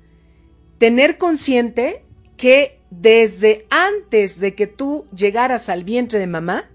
tener 0.77 1.17
consciente 1.17 2.03
que 2.35 2.79
desde 2.89 3.65
antes 3.69 4.39
de 4.39 4.55
que 4.55 4.67
tú 4.67 5.07
llegaras 5.15 5.69
al 5.69 5.83
vientre 5.83 6.19
de 6.19 6.27
mamá, 6.27 6.69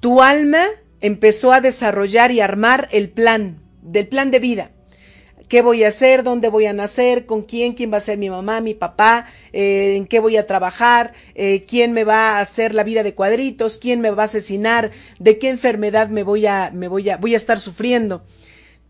tu 0.00 0.22
alma 0.22 0.64
empezó 1.00 1.52
a 1.52 1.60
desarrollar 1.60 2.30
y 2.32 2.40
armar 2.40 2.88
el 2.92 3.10
plan, 3.10 3.60
del 3.82 4.08
plan 4.08 4.30
de 4.30 4.38
vida. 4.38 4.70
¿Qué 5.48 5.60
voy 5.60 5.84
a 5.84 5.88
hacer? 5.88 6.22
¿Dónde 6.22 6.48
voy 6.48 6.64
a 6.64 6.72
nacer? 6.72 7.26
¿Con 7.26 7.42
quién? 7.42 7.74
¿Quién 7.74 7.92
va 7.92 7.98
a 7.98 8.00
ser 8.00 8.16
mi 8.16 8.30
mamá, 8.30 8.62
mi 8.62 8.72
papá? 8.72 9.26
Eh, 9.52 9.96
¿En 9.96 10.06
qué 10.06 10.18
voy 10.18 10.38
a 10.38 10.46
trabajar? 10.46 11.12
Eh, 11.34 11.66
¿Quién 11.68 11.92
me 11.92 12.04
va 12.04 12.38
a 12.38 12.40
hacer 12.40 12.74
la 12.74 12.84
vida 12.84 13.02
de 13.02 13.14
cuadritos? 13.14 13.76
¿Quién 13.76 14.00
me 14.00 14.10
va 14.10 14.22
a 14.22 14.24
asesinar? 14.24 14.92
¿De 15.18 15.38
qué 15.38 15.50
enfermedad 15.50 16.08
me 16.08 16.22
voy 16.22 16.46
a, 16.46 16.70
me 16.72 16.88
voy 16.88 17.10
a, 17.10 17.18
voy 17.18 17.34
a 17.34 17.36
estar 17.36 17.60
sufriendo? 17.60 18.24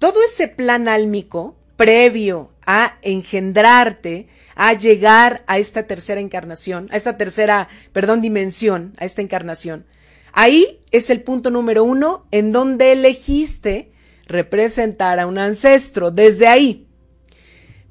Todo 0.02 0.20
ese 0.24 0.48
plan 0.48 0.88
álmico 0.88 1.54
previo 1.76 2.50
a 2.66 2.98
engendrarte, 3.02 4.26
a 4.56 4.72
llegar 4.72 5.44
a 5.46 5.60
esta 5.60 5.84
tercera 5.84 6.20
encarnación, 6.20 6.88
a 6.90 6.96
esta 6.96 7.16
tercera, 7.16 7.68
perdón, 7.92 8.20
dimensión, 8.20 8.94
a 8.98 9.04
esta 9.04 9.22
encarnación, 9.22 9.86
Ahí 10.32 10.80
es 10.90 11.08
el 11.10 11.22
punto 11.22 11.50
número 11.50 11.84
uno 11.84 12.26
en 12.32 12.50
donde 12.50 12.90
elegiste 12.90 13.92
representar 14.26 15.20
a 15.20 15.28
un 15.28 15.38
ancestro, 15.38 16.10
desde 16.10 16.48
ahí. 16.48 16.88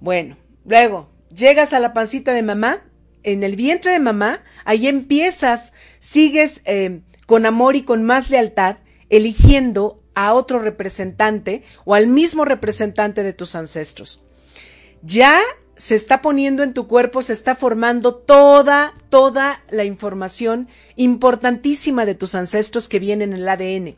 Bueno, 0.01 0.35
luego 0.65 1.09
llegas 1.33 1.71
a 1.71 1.79
la 1.79 1.93
pancita 1.93 2.33
de 2.33 2.43
mamá, 2.43 2.83
en 3.23 3.41
el 3.41 3.55
vientre 3.55 3.93
de 3.93 3.99
mamá, 3.99 4.43
ahí 4.65 4.87
empiezas, 4.87 5.71
sigues 5.99 6.61
eh, 6.65 7.03
con 7.25 7.45
amor 7.45 7.77
y 7.77 7.83
con 7.83 8.03
más 8.03 8.29
lealtad, 8.29 8.79
eligiendo 9.09 10.00
a 10.15 10.33
otro 10.33 10.59
representante 10.59 11.63
o 11.85 11.95
al 11.95 12.07
mismo 12.07 12.45
representante 12.45 13.23
de 13.23 13.33
tus 13.33 13.55
ancestros. 13.55 14.23
Ya 15.01 15.39
se 15.75 15.95
está 15.95 16.21
poniendo 16.21 16.63
en 16.63 16.73
tu 16.73 16.87
cuerpo, 16.87 17.21
se 17.21 17.33
está 17.33 17.55
formando 17.55 18.13
toda, 18.15 18.93
toda 19.09 19.63
la 19.71 19.83
información 19.83 20.67
importantísima 20.95 22.05
de 22.05 22.13
tus 22.13 22.35
ancestros 22.35 22.87
que 22.87 22.99
viene 22.99 23.23
en 23.23 23.33
el 23.33 23.49
ADN. 23.49 23.95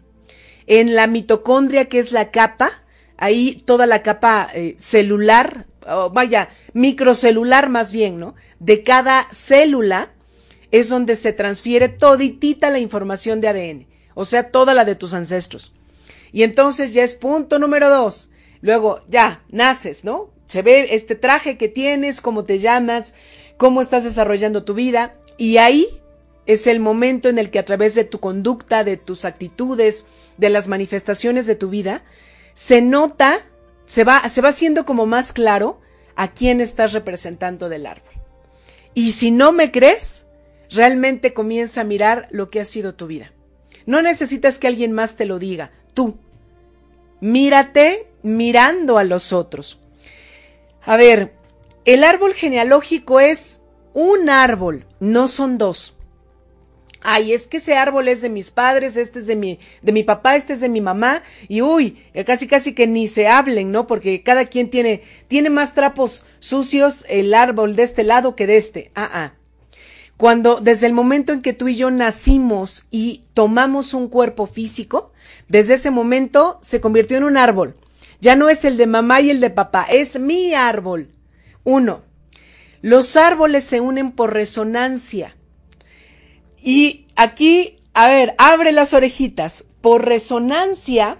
En 0.66 0.96
la 0.96 1.08
mitocondria, 1.08 1.90
que 1.90 2.00
es 2.00 2.14
la 2.14 2.32
capa, 2.32 2.72
ahí 3.18 3.62
toda 3.66 3.86
la 3.86 4.02
capa 4.02 4.50
eh, 4.54 4.76
celular, 4.80 5.68
vaya, 6.14 6.50
microcelular 6.72 7.68
más 7.68 7.92
bien, 7.92 8.18
¿no? 8.18 8.36
De 8.60 8.84
cada 8.84 9.28
célula 9.32 10.14
es 10.72 10.88
donde 10.88 11.16
se 11.16 11.34
transfiere 11.34 11.90
toditita 11.90 12.70
la 12.70 12.80
información 12.80 13.42
de 13.42 13.50
ADN, 13.50 13.88
o 14.14 14.24
sea, 14.26 14.52
toda 14.52 14.74
la 14.74 14.86
de 14.86 14.96
tus 14.96 15.14
ancestros. 15.14 15.74
Y 16.34 16.44
entonces 16.44 16.94
ya 16.94 17.04
es 17.04 17.16
punto 17.16 17.60
número 17.60 17.90
dos. 17.90 18.30
Luego, 18.60 19.00
ya, 19.08 19.44
naces, 19.50 20.04
¿no? 20.04 20.32
Se 20.48 20.62
ve 20.62 20.88
este 20.92 21.16
traje 21.16 21.58
que 21.58 21.70
tienes, 21.70 22.20
cómo 22.20 22.44
te 22.44 22.60
llamas, 22.60 23.14
cómo 23.58 23.82
estás 23.82 24.04
desarrollando 24.04 24.66
tu 24.66 24.74
vida. 24.74 25.16
Y 25.38 25.58
ahí 25.58 25.88
es 26.46 26.68
el 26.68 26.80
momento 26.80 27.30
en 27.30 27.38
el 27.38 27.52
que 27.52 27.60
a 27.60 27.66
través 27.66 27.96
de 27.96 28.04
tu 28.04 28.20
conducta, 28.20 28.84
de 28.84 28.98
tus 28.98 29.26
actitudes, 29.26 30.06
de 30.38 30.50
las 30.50 30.68
manifestaciones 30.68 31.46
de 31.46 31.56
tu 31.56 31.70
vida, 31.70 32.04
se 32.54 32.82
nota, 32.82 33.40
se 33.86 34.04
va, 34.04 34.28
se 34.28 34.42
va 34.42 34.50
haciendo 34.50 34.86
como 34.86 35.06
más 35.06 35.34
claro 35.34 35.80
a 36.16 36.34
quién 36.34 36.62
estás 36.62 36.94
representando 36.94 37.70
del 37.70 37.86
árbol. 37.86 38.14
Y 38.96 39.12
si 39.12 39.32
no 39.32 39.52
me 39.52 39.72
crees, 39.72 40.28
realmente 40.70 41.34
comienza 41.34 41.82
a 41.82 41.86
mirar 41.86 42.28
lo 42.32 42.50
que 42.50 42.60
ha 42.60 42.66
sido 42.66 42.96
tu 42.96 43.08
vida. 43.08 43.34
No 43.86 44.02
necesitas 44.02 44.60
que 44.60 44.68
alguien 44.68 44.92
más 44.92 45.16
te 45.16 45.26
lo 45.26 45.40
diga, 45.40 45.72
tú. 45.94 46.18
Mírate 47.20 48.08
mirando 48.22 48.98
a 48.98 49.04
los 49.04 49.34
otros. 49.34 49.80
A 50.82 50.98
ver, 50.98 51.34
el 51.86 52.04
árbol 52.04 52.34
genealógico 52.34 53.20
es 53.20 53.62
un 53.94 54.30
árbol, 54.30 54.86
no 55.00 55.28
son 55.28 55.58
dos. 55.58 55.96
Ay, 57.02 57.34
es 57.34 57.48
que 57.48 57.58
ese 57.58 57.76
árbol 57.76 58.08
es 58.08 58.22
de 58.22 58.30
mis 58.30 58.50
padres, 58.50 58.96
este 58.96 59.20
es 59.20 59.28
de 59.28 59.36
mi, 59.36 59.60
de 59.82 59.92
mi 59.92 60.04
papá, 60.04 60.38
este 60.38 60.54
es 60.54 60.62
de 60.62 60.70
mi 60.70 60.80
mamá, 60.80 61.22
y 61.50 61.62
uy, 61.62 62.02
casi 62.26 62.48
casi 62.48 62.74
que 62.74 62.88
ni 62.88 63.08
se 63.08 63.28
hablen, 63.28 63.72
¿no? 63.72 63.88
Porque 63.88 64.24
cada 64.24 64.46
quien 64.46 64.70
tiene, 64.70 65.04
tiene 65.28 65.50
más 65.50 65.74
trapos 65.74 66.26
sucios 66.40 67.06
el 67.10 67.34
árbol 67.34 67.76
de 67.76 67.84
este 67.84 68.04
lado 68.04 68.38
que 68.38 68.48
de 68.48 68.56
este. 68.56 68.92
Ah, 68.96 69.10
ah. 69.14 69.34
Cuando, 70.24 70.62
desde 70.62 70.88
el 70.88 70.94
momento 70.94 71.34
en 71.34 71.42
que 71.42 71.52
tú 71.52 71.68
y 71.68 71.76
yo 71.76 71.92
nacimos 71.92 72.86
y 72.92 73.26
tomamos 73.34 73.94
un 73.94 74.08
cuerpo 74.08 74.46
físico, 74.46 75.12
desde 75.50 75.74
ese 75.74 75.92
momento 75.92 76.60
se 76.62 76.80
convirtió 76.80 77.18
en 77.18 77.26
un 77.26 77.36
árbol 77.36 77.76
Ya 78.22 78.38
no 78.38 78.48
es 78.48 78.64
el 78.64 78.78
de 78.78 78.88
mamá 78.88 79.20
y 79.20 79.32
el 79.32 79.42
de 79.42 79.50
papá, 79.50 79.86
es 79.90 80.18
mi 80.18 80.54
árbol. 80.54 81.10
Uno, 81.66 82.04
los 82.82 83.18
árboles 83.18 83.66
se 83.66 83.82
unen 83.82 84.14
por 84.14 84.32
resonancia. 84.32 85.36
Y 86.62 87.08
aquí, 87.18 87.82
a 87.94 88.08
ver, 88.08 88.34
abre 88.38 88.72
las 88.72 88.94
orejitas. 88.94 89.66
Por 89.82 90.06
resonancia, 90.06 91.18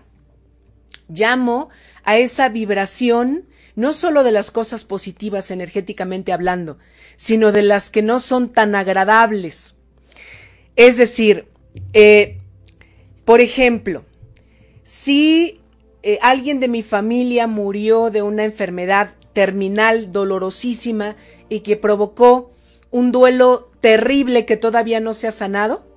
llamo 1.10 1.68
a 2.06 2.16
esa 2.16 2.48
vibración 2.48 3.50
no 3.76 3.92
solo 3.92 4.24
de 4.24 4.32
las 4.32 4.52
cosas 4.52 4.86
positivas 4.86 5.52
energéticamente 5.52 6.32
hablando, 6.32 6.78
sino 7.24 7.54
de 7.54 7.62
las 7.62 7.90
que 7.90 8.02
no 8.02 8.20
son 8.20 8.50
tan 8.50 8.76
agradables. 8.76 9.78
Es 10.76 10.98
decir, 10.98 11.48
eh, 11.94 12.42
por 13.24 13.40
ejemplo, 13.40 14.04
si 14.84 15.62
eh, 16.02 16.20
alguien 16.22 16.60
de 16.60 16.68
mi 16.68 16.84
familia 16.84 17.48
murió 17.48 18.10
de 18.10 18.24
una 18.24 18.44
enfermedad 18.44 19.12
terminal 19.32 20.12
dolorosísima 20.12 21.16
y 21.48 21.62
que 21.62 21.78
provocó 21.78 22.52
un 22.92 23.14
duelo 23.14 23.72
terrible 23.80 24.46
que 24.46 24.58
todavía 24.58 25.00
no 25.00 25.14
se 25.14 25.30
ha 25.30 25.32
sanado, 25.32 25.88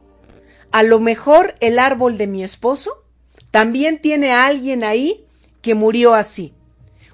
a 0.71 0.85
lo 0.85 1.01
mejor 1.01 1.57
el 1.59 1.81
árbol 1.81 2.19
de 2.19 2.29
mi 2.29 2.45
esposo 2.45 3.03
también 3.51 4.01
tiene 4.01 4.31
a 4.31 4.47
alguien 4.47 4.85
ahí 4.85 5.27
que 5.61 5.75
murió 5.75 6.15
así. 6.15 6.55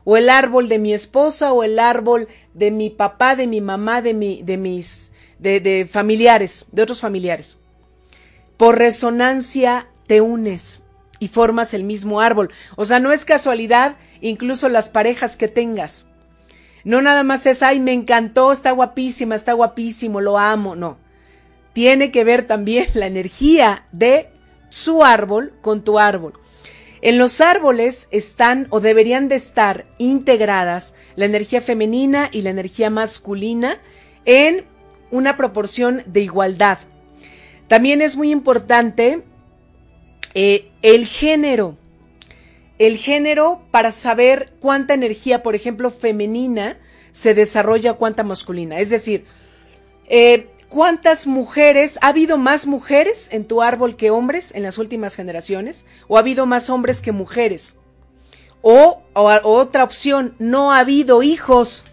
O 0.05 0.17
el 0.17 0.29
árbol 0.29 0.69
de 0.69 0.79
mi 0.79 0.93
esposa 0.93 1.53
o 1.53 1.63
el 1.63 1.79
árbol 1.79 2.29
de 2.55 2.71
mi 2.71 2.91
papá, 2.91 3.37
de 3.37 3.47
mi 3.47 3.61
mamá, 3.61 4.03
de, 4.03 4.15
mi, 4.15 4.43
de 4.43 4.57
mis 4.57 5.13
de, 5.39 5.89
familiares, 5.91 6.67
de 6.73 6.83
otros 6.83 7.01
familiares. 7.01 7.59
Por 8.57 8.79
resonancia 8.79 9.89
te 10.07 10.21
unes 10.21 10.83
y 11.19 11.29
formas 11.29 11.75
el 11.75 11.85
mismo 11.85 12.21
árbol. 12.21 12.51
O 12.77 12.85
sea, 12.85 13.01
no 13.01 13.13
es 13.13 13.25
casualidad 13.25 13.97
incluso 14.21 14.69
las 14.69 14.89
parejas 14.89 15.37
que 15.37 15.49
tengas. 15.49 16.07
No 16.85 17.01
nada 17.01 17.23
más 17.23 17.47
es, 17.47 17.63
ay, 17.63 17.81
me 17.81 17.93
encantó, 17.93 18.51
está 18.51 18.73
guapísima, 18.73 19.35
está 19.35 19.53
guapísimo, 19.53 20.21
lo 20.21 20.39
amo. 20.39 20.75
No. 20.75 20.99
Tiene 21.73 22.11
que 22.11 22.25
ver 22.25 22.47
también 22.47 22.87
la 22.95 23.07
energía 23.07 23.87
de 23.93 24.29
su 24.69 25.05
árbol 25.05 25.55
con 25.61 25.83
tu 25.85 25.99
árbol. 25.99 26.35
En 27.03 27.19
los 27.19 27.41
árboles 27.41 28.07
están 28.13 28.69
o 28.71 28.81
deberían 28.81 29.27
de 29.27 29.35
estar 29.35 29.87
integradas 29.99 30.95
la 31.17 31.25
energía 31.25 31.61
femenina 31.61 32.29
y 32.31 32.43
la 32.43 32.51
energía 32.51 32.91
masculina 32.91 33.79
en 34.25 34.65
una 35.11 35.37
proporción 35.37 36.05
de 36.07 36.21
igualdad. 36.21 36.79
También 37.67 38.03
es 38.03 38.17
muy 38.17 38.31
importante 38.31 39.25
eh, 40.35 40.71
el 40.83 41.07
género. 41.07 41.77
El 42.79 42.97
género 42.97 43.63
para 43.73 43.91
saber 43.91 44.53
cuánta 44.61 44.95
energía, 44.95 45.43
por 45.43 45.57
ejemplo, 45.57 45.91
femenina 45.91 46.79
se 47.11 47.35
desarrolla, 47.35 47.95
cuánta 47.95 48.23
masculina. 48.23 48.79
Es 48.79 48.91
decir, 48.91 49.25
eh, 50.09 50.49
¿Cuántas 50.73 51.27
mujeres, 51.27 51.99
ha 52.01 52.09
habido 52.09 52.39
más 52.39 52.67
mujeres 52.67 53.29
en 53.31 53.45
tu 53.45 53.61
árbol 53.61 53.95
que 53.95 54.11
hombres 54.11 54.55
en 54.55 54.63
las 54.63 54.79
últimas 54.79 55.15
generaciones? 55.15 55.85
¿O 56.09 56.17
ha 56.17 56.21
habido 56.21 56.47
más 56.47 56.71
hombres 56.71 57.03
que 57.03 57.13
mujeres? 57.13 57.77
O, 58.63 59.03
otra 59.13 59.85
opción, 59.85 60.35
no 60.39 60.73
ha 60.73 60.79
habido 60.79 61.23
hijos. 61.23 61.85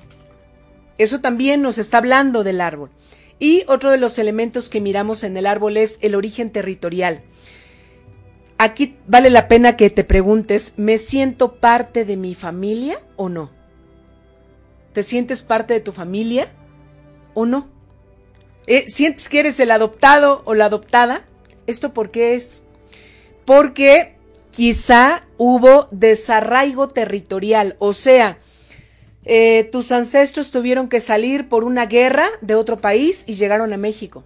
Eso 0.97 1.19
también 1.19 1.61
nos 1.61 1.77
está 1.77 1.97
hablando 1.97 2.45
del 2.45 2.61
árbol. 2.61 2.89
Y 3.37 3.65
otro 3.67 3.91
de 3.91 3.97
los 3.97 4.17
elementos 4.17 4.69
que 4.69 4.79
miramos 4.79 5.25
en 5.25 5.35
el 5.35 5.45
árbol 5.45 5.75
es 5.75 5.99
el 6.01 6.15
origen 6.15 6.49
territorial. 6.49 7.21
Aquí 8.57 8.95
vale 9.07 9.29
la 9.29 9.49
pena 9.49 9.75
que 9.75 9.89
te 9.89 10.05
preguntes, 10.05 10.75
¿me 10.77 10.97
siento 10.99 11.55
parte 11.59 12.05
de 12.05 12.15
mi 12.15 12.33
familia 12.33 12.97
o 13.17 13.27
no? 13.27 13.51
¿Te 14.93 15.03
sientes 15.03 15.43
parte 15.43 15.73
de 15.73 15.81
tu 15.81 15.91
familia 15.91 16.47
o 17.33 17.45
no? 17.45 17.77
Eh, 18.69 18.87
¿Sientes 18.87 19.29
que 19.29 19.39
eres 19.39 19.59
el 19.59 19.71
adoptado 19.71 20.43
o 20.45 20.53
la 20.53 20.65
adoptada? 20.65 21.25
¿Esto 21.65 21.91
por 21.91 22.11
qué 22.11 22.35
es? 22.35 22.61
Porque 23.43 24.15
quizá 24.51 25.27
hubo 25.37 25.87
desarraigo 25.89 26.87
territorial, 26.87 27.77
o 27.79 27.93
sea, 27.93 28.37
eh, 29.25 29.67
tus 29.71 29.91
ancestros 29.91 30.51
tuvieron 30.51 30.87
que 30.87 30.99
salir 30.99 31.49
por 31.49 31.63
una 31.63 31.87
guerra 31.87 32.27
de 32.41 32.53
otro 32.53 32.79
país 32.79 33.23
y 33.25 33.33
llegaron 33.33 33.73
a 33.73 33.77
México. 33.77 34.23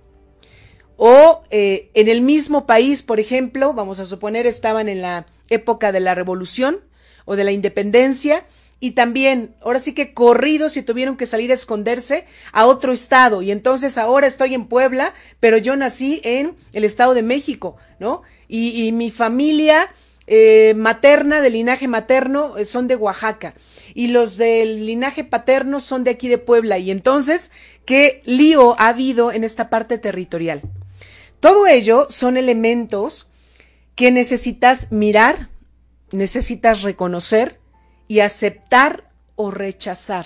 O 0.98 1.44
eh, 1.50 1.90
en 1.94 2.10
el 2.10 2.22
mismo 2.22 2.66
país, 2.66 3.02
por 3.02 3.22
ejemplo, 3.22 3.74
vamos 3.74 4.02
a 4.02 4.06
suponer 4.06 4.46
estaban 4.46 4.90
en 4.90 5.02
la 5.02 5.26
época 5.50 5.94
de 5.94 6.02
la 6.02 6.16
revolución 6.16 6.82
o 7.24 7.38
de 7.38 7.46
la 7.46 7.54
independencia 7.54 8.46
y 8.84 8.92
también, 8.92 9.56
ahora 9.62 9.80
sí 9.80 9.94
que 9.94 10.14
corridos 10.14 10.76
y 10.76 10.84
tuvieron 10.84 11.16
que 11.16 11.26
salir 11.26 11.52
a 11.52 11.54
esconderse 11.54 12.26
a 12.52 12.66
otro 12.66 12.92
estado. 12.92 13.42
Y 13.42 13.50
entonces 13.50 13.98
ahora 13.98 14.28
estoy 14.28 14.54
en 14.56 14.66
Puebla, 14.66 15.14
pero 15.40 15.56
yo 15.56 15.78
nací 15.78 16.20
en 16.26 16.58
el 16.74 16.84
estado 16.84 17.14
de 17.14 17.24
México, 17.24 17.78
¿no? 17.98 18.24
Y, 18.50 18.92
mi 18.92 19.10
familia 19.10 19.90
eh, 20.28 20.74
materna, 20.76 21.40
de 21.40 21.50
linaje 21.50 21.88
materno, 21.88 22.58
eh, 22.58 22.66
son 22.66 22.90
de 22.90 22.98
Oaxaca. 22.98 23.54
Y 23.94 24.08
los 24.08 24.36
del 24.36 24.86
linaje 24.86 25.24
paterno 25.24 25.80
son 25.80 26.04
de 26.04 26.12
aquí 26.12 26.28
de 26.28 26.38
Puebla. 26.38 26.78
Y 26.78 26.92
entonces, 26.92 27.52
¿qué 27.86 28.22
lío 28.26 28.76
ha 28.78 28.90
habido 28.90 29.32
en 29.32 29.46
esta 29.46 29.70
parte 29.70 29.98
territorial? 29.98 30.62
Todo 31.40 31.68
ello 31.68 32.08
son 32.10 32.36
elementos 32.36 33.30
que 33.96 34.12
necesitas 34.12 34.92
mirar, 34.92 35.48
necesitas 36.12 36.82
reconocer, 36.82 37.63
y 38.08 38.20
aceptar 38.20 39.10
o 39.36 39.52
rechazar. 39.52 40.26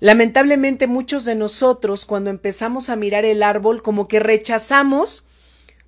Lamentablemente 0.00 0.86
muchos 0.86 1.24
de 1.24 1.34
nosotros 1.34 2.06
cuando 2.06 2.30
empezamos 2.30 2.90
a 2.90 2.96
mirar 2.96 3.24
el 3.24 3.42
árbol 3.42 3.82
como 3.82 4.08
que 4.08 4.18
rechazamos 4.18 5.24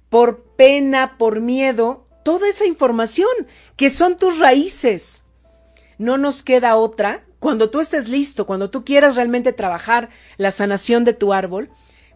por 0.08 0.44
pena, 0.56 1.16
por 1.18 1.40
miedo, 1.40 2.06
toda 2.22 2.48
esa 2.48 2.66
información 2.66 3.28
que 3.76 3.90
son 3.90 4.16
tus 4.16 4.38
raíces. 4.38 5.24
No 5.98 6.16
nos 6.16 6.42
queda 6.42 6.76
otra, 6.76 7.24
cuando 7.40 7.70
tú 7.70 7.80
estés 7.80 8.08
listo, 8.08 8.46
cuando 8.46 8.70
tú 8.70 8.84
quieras 8.84 9.16
realmente 9.16 9.52
trabajar 9.52 10.10
la 10.36 10.50
sanación 10.50 11.04
de 11.04 11.12
tu 11.12 11.32
árbol, 11.32 11.70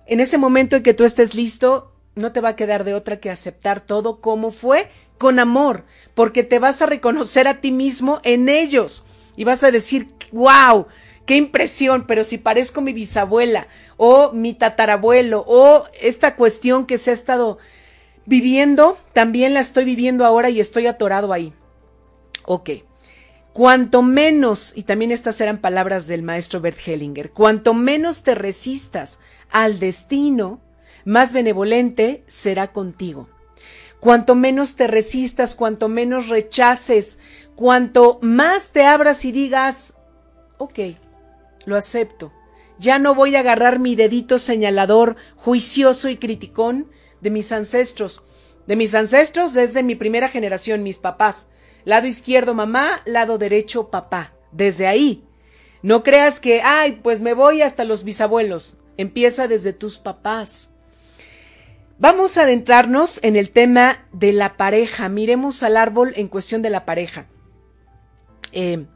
en 0.07 0.21
ese 0.21 0.39
momento 0.39 0.77
en 0.77 0.83
que 0.83 0.95
tú 0.95 1.05
estés 1.05 1.35
listo, 1.35 1.93
no 2.15 2.33
te 2.33 2.41
va 2.41 2.51
a 2.51 2.57
quedar 2.57 2.85
de 2.85 2.95
otra 2.95 3.21
que 3.21 3.31
aceptar 3.31 3.81
todo 3.81 4.21
como 4.21 4.51
fue 4.51 4.91
con 5.19 5.39
amor, 5.39 5.85
porque 6.15 6.45
te 6.45 6.59
vas 6.59 6.81
a 6.81 6.87
reconocer 6.87 7.47
a 7.49 7.61
ti 7.61 7.71
mismo 7.71 8.21
en 8.23 8.49
ellos 8.49 9.05
y 9.37 9.45
vas 9.45 9.63
a 9.65 9.71
decir, 9.71 10.09
wow, 10.33 10.87
qué 11.27 11.37
impresión, 11.37 12.07
pero 12.07 12.25
si 12.25 12.39
parezco 12.39 12.81
mi 12.81 12.93
bisabuela 12.93 13.69
o 13.97 14.33
mi 14.33 14.55
tatarabuelo 14.55 15.45
o 15.47 15.85
esta 16.01 16.37
cuestión 16.37 16.87
que 16.87 16.99
se 16.99 17.11
ha 17.11 17.15
estado 17.15 17.59
viviendo, 18.25 18.99
también 19.13 19.55
la 19.55 19.61
estoy 19.61 19.85
viviendo 19.85 20.25
ahora 20.25 20.51
y 20.51 20.61
estoy 20.61 20.87
atorado 20.87 21.33
ahí. 21.33 21.53
Ok. 22.45 22.71
Cuanto 23.53 24.03
menos, 24.03 24.73
y 24.77 24.85
también 24.85 25.11
estas 25.11 25.41
eran 25.41 25.59
palabras 25.59 26.07
del 26.07 26.23
maestro 26.23 26.61
Bert 26.61 26.79
Hellinger, 26.87 27.33
cuanto 27.33 27.75
menos 27.75 28.23
te 28.23 28.35
resistas 28.35 29.19
al 29.51 29.81
destino, 29.81 30.61
más 31.05 31.33
benevolente 31.33 32.23
será 32.27 32.73
contigo. 32.73 33.29
Cuanto 34.01 34.35
menos 34.35 34.77
te 34.77 34.87
resistas, 34.87 35.55
cuanto 35.55 35.89
menos 35.89 36.29
rechaces, 36.29 37.19
cuanto 37.57 38.19
más 38.23 38.71
te 38.71 38.85
abras 38.85 39.25
y 39.25 39.33
digas, 39.33 39.95
ok, 40.59 40.79
lo 41.67 41.77
acepto. 41.77 42.33
Ya 42.79 43.01
no 43.01 43.15
voy 43.15 43.35
a 43.35 43.41
agarrar 43.41 43.81
mi 43.81 43.97
dedito 43.97 44.39
señalador, 44.39 45.17
juicioso 45.35 46.09
y 46.09 46.17
criticón 46.17 46.89
de 47.21 47.31
mis 47.31 47.51
ancestros. 47.51 48.23
De 48.69 48.77
mis 48.77 48.95
ancestros 48.95 49.53
desde 49.53 49.83
mi 49.83 49.97
primera 49.97 50.29
generación, 50.29 50.85
mis 50.85 50.99
papás. 50.99 51.49
Lado 51.85 52.07
izquierdo 52.07 52.55
mamá, 52.55 53.01
lado 53.05 53.39
derecho 53.39 53.91
papá. 53.91 54.35
Desde 54.53 54.87
ahí. 54.87 55.25
No 55.83 56.03
creas 56.03 56.39
que, 56.39 56.61
ay, 56.63 57.01
pues 57.03 57.21
me 57.21 57.35
voy 57.35 57.63
hasta 57.63 57.85
los 57.85 58.05
bisabuelos. 58.05 58.77
Empieza 58.97 59.49
desde 59.49 59.73
tus 59.73 59.99
papás. 59.99 60.71
Vamos 62.01 62.39
a 62.39 62.43
adentrarnos 62.43 63.19
en 63.25 63.35
el 63.35 63.51
tema 63.51 64.07
de 64.13 64.33
la 64.33 64.57
pareja. 64.57 65.09
Miremos 65.09 65.65
al 65.65 65.77
árbol 65.77 66.13
en 66.15 66.29
cuestión 66.29 66.63
de 66.63 66.71
la 66.71 66.85
pareja. 66.85 67.27
Eh, 68.53 68.87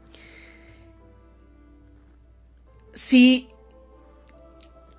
si 2.93 3.49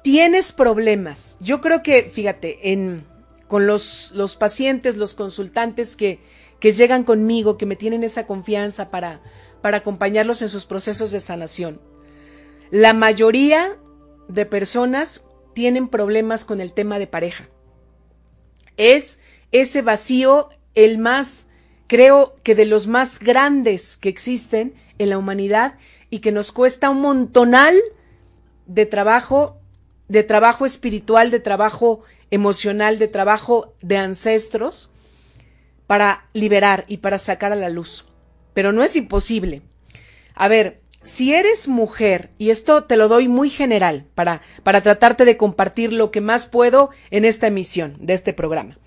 tienes 0.02 0.52
problemas, 0.52 1.38
yo 1.40 1.62
creo 1.62 1.82
que, 1.82 2.10
fíjate, 2.10 2.72
en, 2.72 3.06
con 3.48 3.66
los, 3.66 4.12
pacientes, 4.38 4.98
los 4.98 5.14
consultantes 5.14 5.96
que, 5.96 6.20
llegan 6.60 7.04
conmigo, 7.04 7.56
que 7.56 7.66
me 7.66 7.76
tienen 7.76 8.04
esa 8.04 8.26
confianza 8.26 8.90
para 8.90 9.20
acompañarlos 9.62 10.42
en 10.42 10.50
sus 10.50 10.66
procesos 10.66 11.10
de 11.10 11.20
sanación, 11.20 11.80
la 12.70 12.92
mayoría 12.92 13.78
de 14.28 14.44
personas 14.44 15.24
tienen 15.54 15.88
problemas 15.88 16.44
con 16.44 16.60
el 16.60 16.72
tema 16.72 16.98
de 16.98 17.06
pareja 17.06 17.48
es 18.76 19.20
ese 19.52 19.82
vacío 19.82 20.48
el 20.74 20.98
más 20.98 21.48
creo 21.86 22.34
que 22.42 22.54
de 22.54 22.66
los 22.66 22.86
más 22.86 23.20
grandes 23.20 23.96
que 23.96 24.08
existen 24.08 24.74
en 24.98 25.10
la 25.10 25.18
humanidad 25.18 25.78
y 26.10 26.20
que 26.20 26.32
nos 26.32 26.52
cuesta 26.52 26.90
un 26.90 27.00
montonal 27.00 27.76
de 28.66 28.86
trabajo, 28.86 29.56
de 30.08 30.22
trabajo 30.22 30.66
espiritual, 30.66 31.30
de 31.30 31.40
trabajo 31.40 32.02
emocional, 32.30 32.98
de 32.98 33.08
trabajo 33.08 33.74
de 33.82 33.98
ancestros 33.98 34.90
para 35.86 36.26
liberar 36.32 36.84
y 36.88 36.98
para 36.98 37.18
sacar 37.18 37.52
a 37.52 37.56
la 37.56 37.68
luz. 37.68 38.06
Pero 38.54 38.72
no 38.72 38.82
es 38.82 38.96
imposible. 38.96 39.62
A 40.34 40.48
ver, 40.48 40.80
si 41.04 41.34
eres 41.34 41.68
mujer, 41.68 42.30
y 42.38 42.50
esto 42.50 42.84
te 42.84 42.96
lo 42.96 43.08
doy 43.08 43.28
muy 43.28 43.50
general 43.50 44.06
para, 44.14 44.40
para 44.62 44.80
tratarte 44.80 45.24
de 45.24 45.36
compartir 45.36 45.92
lo 45.92 46.10
que 46.10 46.22
más 46.22 46.46
puedo 46.46 46.90
en 47.10 47.24
esta 47.24 47.46
emisión 47.46 47.96
de 48.00 48.14
este 48.14 48.32
programa. 48.32 48.78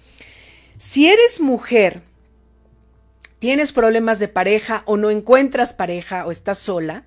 Si 0.77 1.08
eres 1.08 1.39
mujer, 1.39 2.01
tienes 3.39 3.71
problemas 3.71 4.19
de 4.19 4.27
pareja 4.27 4.82
o 4.86 4.97
no 4.97 5.12
encuentras 5.12 5.73
pareja 5.73 6.25
o 6.25 6.32
estás 6.32 6.58
sola, 6.58 7.06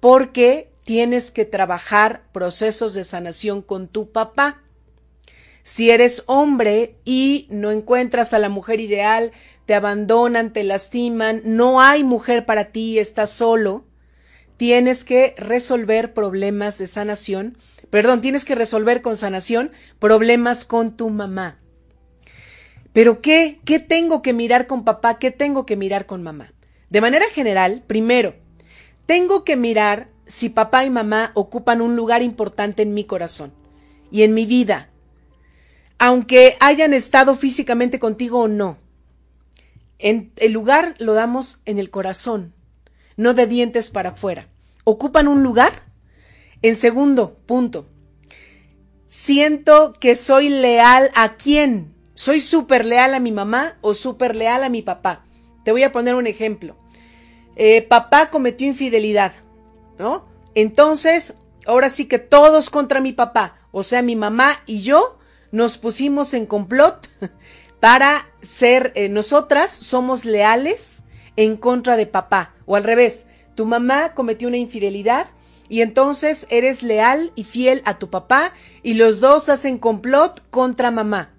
porque 0.00 0.72
tienes 0.84 1.30
que 1.30 1.44
trabajar 1.44 2.24
procesos 2.32 2.94
de 2.94 3.04
sanación 3.04 3.62
con 3.62 3.86
tu 3.86 4.10
papá. 4.10 4.62
Si 5.62 5.90
eres 5.90 6.24
hombre 6.26 6.96
y 7.04 7.46
no 7.50 7.70
encuentras 7.70 8.34
a 8.34 8.40
la 8.40 8.48
mujer 8.48 8.80
ideal, 8.80 9.30
te 9.66 9.74
abandonan, 9.74 10.52
te 10.52 10.64
lastiman, 10.64 11.42
no 11.44 11.80
hay 11.80 12.02
mujer 12.02 12.46
para 12.46 12.72
ti, 12.72 12.98
estás 12.98 13.30
solo, 13.30 13.84
tienes 14.60 15.06
que 15.06 15.34
resolver 15.38 16.12
problemas 16.12 16.76
de 16.76 16.86
sanación, 16.86 17.56
perdón, 17.88 18.20
tienes 18.20 18.44
que 18.44 18.54
resolver 18.54 19.00
con 19.00 19.16
sanación 19.16 19.72
problemas 19.98 20.66
con 20.66 20.98
tu 20.98 21.08
mamá. 21.08 21.58
Pero 22.92 23.22
¿qué? 23.22 23.58
¿Qué 23.64 23.78
tengo 23.78 24.20
que 24.20 24.34
mirar 24.34 24.66
con 24.66 24.84
papá? 24.84 25.18
¿Qué 25.18 25.30
tengo 25.30 25.64
que 25.64 25.76
mirar 25.76 26.04
con 26.04 26.22
mamá? 26.22 26.52
De 26.90 27.00
manera 27.00 27.24
general, 27.32 27.84
primero, 27.86 28.34
tengo 29.06 29.44
que 29.44 29.56
mirar 29.56 30.10
si 30.26 30.50
papá 30.50 30.84
y 30.84 30.90
mamá 30.90 31.32
ocupan 31.32 31.80
un 31.80 31.96
lugar 31.96 32.20
importante 32.20 32.82
en 32.82 32.92
mi 32.92 33.04
corazón 33.04 33.54
y 34.10 34.24
en 34.24 34.34
mi 34.34 34.44
vida, 34.44 34.90
aunque 35.98 36.58
hayan 36.60 36.92
estado 36.92 37.34
físicamente 37.34 37.98
contigo 37.98 38.40
o 38.40 38.48
no. 38.48 38.76
En 39.98 40.32
el 40.36 40.52
lugar 40.52 40.96
lo 40.98 41.14
damos 41.14 41.62
en 41.64 41.78
el 41.78 41.88
corazón, 41.88 42.52
no 43.20 43.34
de 43.34 43.46
dientes 43.46 43.90
para 43.90 44.10
afuera. 44.10 44.48
¿Ocupan 44.84 45.28
un 45.28 45.42
lugar? 45.42 45.72
En 46.62 46.74
segundo 46.74 47.34
punto, 47.44 47.86
siento 49.06 49.92
que 49.92 50.14
soy 50.14 50.48
leal 50.48 51.10
a 51.14 51.36
quién. 51.36 51.94
¿Soy 52.14 52.40
súper 52.40 52.86
leal 52.86 53.12
a 53.12 53.20
mi 53.20 53.30
mamá 53.30 53.76
o 53.82 53.92
súper 53.92 54.34
leal 54.34 54.64
a 54.64 54.70
mi 54.70 54.80
papá? 54.80 55.26
Te 55.64 55.70
voy 55.70 55.82
a 55.82 55.92
poner 55.92 56.14
un 56.14 56.26
ejemplo. 56.26 56.78
Eh, 57.56 57.82
papá 57.82 58.30
cometió 58.30 58.66
infidelidad, 58.66 59.32
¿no? 59.98 60.26
Entonces, 60.54 61.34
ahora 61.66 61.90
sí 61.90 62.06
que 62.06 62.18
todos 62.18 62.70
contra 62.70 63.02
mi 63.02 63.12
papá, 63.12 63.68
o 63.70 63.82
sea, 63.82 64.00
mi 64.00 64.16
mamá 64.16 64.62
y 64.64 64.80
yo 64.80 65.18
nos 65.52 65.76
pusimos 65.76 66.32
en 66.32 66.46
complot 66.46 67.06
para 67.80 68.30
ser, 68.40 68.92
eh, 68.94 69.10
nosotras 69.10 69.70
somos 69.70 70.24
leales 70.24 71.04
en 71.36 71.56
contra 71.56 71.96
de 71.96 72.06
papá, 72.06 72.54
o 72.66 72.76
al 72.76 72.84
revés, 72.84 73.26
tu 73.54 73.66
mamá 73.66 74.14
cometió 74.14 74.48
una 74.48 74.56
infidelidad 74.56 75.26
y 75.68 75.82
entonces 75.82 76.46
eres 76.50 76.82
leal 76.82 77.32
y 77.36 77.44
fiel 77.44 77.82
a 77.84 77.98
tu 77.98 78.10
papá 78.10 78.52
y 78.82 78.94
los 78.94 79.20
dos 79.20 79.48
hacen 79.48 79.78
complot 79.78 80.42
contra 80.50 80.90
mamá. 80.90 81.34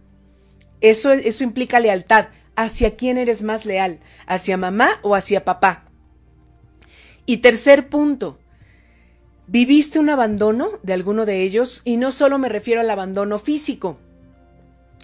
Eso, 0.79 1.11
eso 1.11 1.43
implica 1.43 1.79
lealtad. 1.79 2.27
¿Hacia 2.55 2.95
quién 2.95 3.17
eres 3.17 3.43
más 3.43 3.65
leal? 3.65 3.99
¿Hacia 4.27 4.57
mamá 4.57 4.89
o 5.01 5.15
hacia 5.15 5.45
papá? 5.45 5.85
Y 7.25 7.37
tercer 7.37 7.89
punto, 7.89 8.39
¿viviste 9.47 9.99
un 9.99 10.09
abandono 10.09 10.79
de 10.83 10.93
alguno 10.93 11.25
de 11.25 11.43
ellos? 11.43 11.81
Y 11.85 11.97
no 11.97 12.11
solo 12.11 12.37
me 12.37 12.49
refiero 12.49 12.81
al 12.81 12.89
abandono 12.89 13.39
físico, 13.39 13.99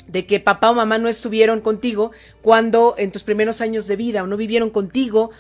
de 0.08 0.26
que 0.26 0.40
papá 0.40 0.72
o 0.72 0.74
mamá 0.74 0.98
no 0.98 1.10
estuvieron 1.10 1.62
contigo 1.62 2.12
cuando 2.42 2.96
en 2.98 3.12
tus 3.12 3.24
primeros 3.24 3.62
años 3.62 3.88
de 3.88 3.96
vida 3.96 4.24
o 4.24 4.28
no 4.28 4.38
vivieron 4.38 4.70
contigo 4.70 5.32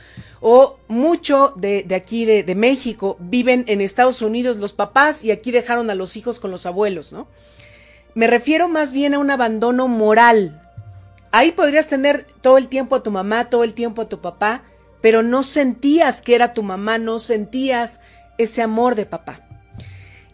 o 0.41 0.77
mucho 0.87 1.53
de, 1.55 1.85
aquí 1.95 2.25
de, 2.25 2.55
México 2.55 3.17
viven 3.19 3.63
en 3.67 3.81
Estados 3.81 4.21
Unidos 4.21 4.57
los 4.57 4.73
papás 4.73 5.23
y 5.23 5.31
aquí 5.31 5.51
dejaron 5.51 5.89
a 5.89 5.95
los 5.95 6.17
hijos 6.17 6.39
con 6.39 6.51
los 6.51 6.65
abuelos, 6.65 7.11
¿no? 7.11 7.27
Me 8.13 8.27
refiero 8.27 8.67
más 8.67 8.93
bien 8.93 9.13
a 9.13 9.19
un 9.19 9.29
abandono 9.29 9.87
moral. 9.87 10.61
Ahí 11.31 11.51
podrías 11.51 11.87
tener 11.87 12.25
todo 12.41 12.57
el 12.57 12.67
tiempo 12.67 12.95
a 12.95 13.03
tu 13.03 13.11
mamá, 13.11 13.49
todo 13.49 13.63
el 13.63 13.73
tiempo 13.73 14.01
a 14.01 14.09
tu 14.09 14.21
papá, 14.21 14.63
pero 15.01 15.21
no 15.21 15.43
sentías 15.43 16.21
que 16.21 16.33
era 16.33 16.53
tu 16.53 16.63
mamá, 16.63 16.97
no 16.97 17.19
sentías 17.19 17.99
ese 18.37 18.61
amor 18.61 18.95
de 18.95 19.05
papá. 19.05 19.41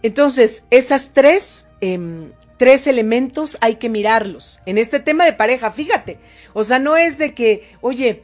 Entonces, 0.01 0.63
esas 0.69 1.11
tres 1.13 1.65
eh, 1.81 2.31
tres 2.63 2.87
elementos 2.87 3.57
hay 3.59 3.75
que 3.75 3.89
mirarlos. 3.89 4.61
En 4.65 4.77
este 4.77 5.01
tema 5.01 5.25
de 5.25 5.33
pareja, 5.33 5.69
fíjate, 5.69 6.17
o 6.53 6.63
sea, 6.63 6.79
no 6.79 6.95
es 6.95 7.17
de 7.17 7.33
que, 7.33 7.69
oye, 7.81 8.23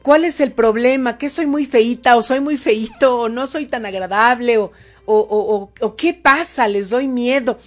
¿cuál 0.00 0.24
es 0.24 0.40
el 0.40 0.52
problema? 0.52 1.18
¿Que 1.18 1.28
soy 1.28 1.46
muy 1.46 1.66
feíta 1.66 2.16
o 2.16 2.22
soy 2.22 2.38
muy 2.38 2.56
feíto 2.56 3.22
o 3.22 3.28
no 3.28 3.48
soy 3.48 3.66
tan 3.66 3.84
agradable 3.84 4.58
o, 4.58 4.70
o, 5.06 5.18
o, 5.18 5.72
o 5.80 5.96
qué 5.96 6.14
pasa? 6.14 6.68
Les 6.68 6.90
doy 6.90 7.08
miedo. 7.08 7.58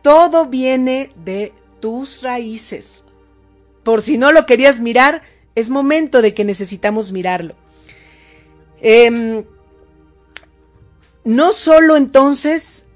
Todo 0.00 0.46
viene 0.46 1.12
de 1.14 1.52
tus 1.78 2.22
raíces. 2.22 3.04
Por 3.82 4.00
si 4.00 4.16
no 4.16 4.32
lo 4.32 4.46
querías 4.46 4.80
mirar, 4.80 5.20
es 5.54 5.68
momento 5.68 6.22
de 6.22 6.32
que 6.32 6.46
necesitamos 6.46 7.12
mirarlo. 7.12 7.54
Eh, 8.80 9.44
no 11.22 11.52
solo 11.52 11.98
entonces 11.98 12.87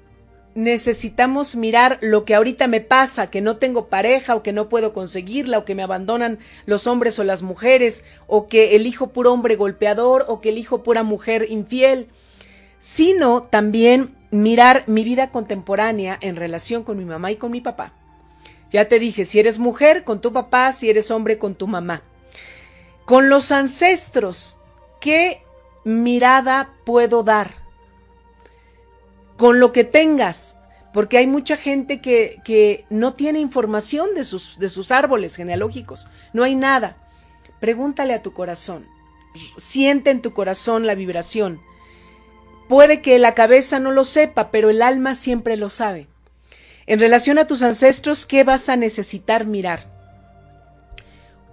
necesitamos 0.55 1.55
mirar 1.55 1.97
lo 2.01 2.25
que 2.25 2.35
ahorita 2.35 2.67
me 2.67 2.81
pasa, 2.81 3.29
que 3.29 3.41
no 3.41 3.57
tengo 3.57 3.87
pareja 3.87 4.35
o 4.35 4.43
que 4.43 4.53
no 4.53 4.69
puedo 4.69 4.93
conseguirla 4.93 5.59
o 5.59 5.65
que 5.65 5.75
me 5.75 5.83
abandonan 5.83 6.39
los 6.65 6.87
hombres 6.87 7.17
o 7.19 7.23
las 7.23 7.41
mujeres 7.41 8.03
o 8.27 8.47
que 8.47 8.75
elijo 8.75 9.07
puro 9.07 9.33
hombre 9.33 9.55
golpeador 9.55 10.25
o 10.27 10.41
que 10.41 10.49
elijo 10.49 10.83
pura 10.83 11.03
mujer 11.03 11.47
infiel, 11.49 12.07
sino 12.79 13.43
también 13.43 14.15
mirar 14.29 14.83
mi 14.87 15.03
vida 15.03 15.31
contemporánea 15.31 16.17
en 16.21 16.35
relación 16.35 16.83
con 16.83 16.97
mi 16.97 17.05
mamá 17.05 17.31
y 17.31 17.35
con 17.35 17.51
mi 17.51 17.61
papá. 17.61 17.93
Ya 18.69 18.87
te 18.87 18.99
dije, 18.99 19.25
si 19.25 19.39
eres 19.39 19.59
mujer, 19.59 20.03
con 20.03 20.19
tu 20.19 20.33
papá, 20.33 20.71
si 20.71 20.89
eres 20.89 21.11
hombre, 21.11 21.37
con 21.37 21.55
tu 21.55 21.67
mamá. 21.67 22.01
Con 23.05 23.29
los 23.29 23.51
ancestros, 23.51 24.57
¿qué 24.99 25.43
mirada 25.83 26.73
puedo 26.83 27.23
dar? 27.23 27.62
Con 29.37 29.59
lo 29.59 29.71
que 29.71 29.83
tengas, 29.83 30.57
porque 30.93 31.17
hay 31.17 31.27
mucha 31.27 31.57
gente 31.57 32.01
que, 32.01 32.37
que 32.43 32.85
no 32.89 33.13
tiene 33.13 33.39
información 33.39 34.13
de 34.15 34.23
sus, 34.23 34.59
de 34.59 34.69
sus 34.69 34.91
árboles 34.91 35.35
genealógicos, 35.35 36.07
no 36.33 36.43
hay 36.43 36.55
nada. 36.55 36.97
Pregúntale 37.59 38.13
a 38.13 38.21
tu 38.21 38.33
corazón, 38.33 38.85
siente 39.57 40.11
en 40.11 40.21
tu 40.21 40.33
corazón 40.33 40.85
la 40.85 40.95
vibración. 40.95 41.61
Puede 42.69 43.01
que 43.01 43.19
la 43.19 43.33
cabeza 43.33 43.79
no 43.79 43.91
lo 43.91 44.03
sepa, 44.03 44.51
pero 44.51 44.69
el 44.69 44.81
alma 44.81 45.15
siempre 45.15 45.57
lo 45.57 45.69
sabe. 45.69 46.07
En 46.85 46.99
relación 46.99 47.37
a 47.37 47.47
tus 47.47 47.63
ancestros, 47.63 48.25
¿qué 48.25 48.43
vas 48.43 48.69
a 48.69 48.75
necesitar 48.75 49.45
mirar? 49.45 49.91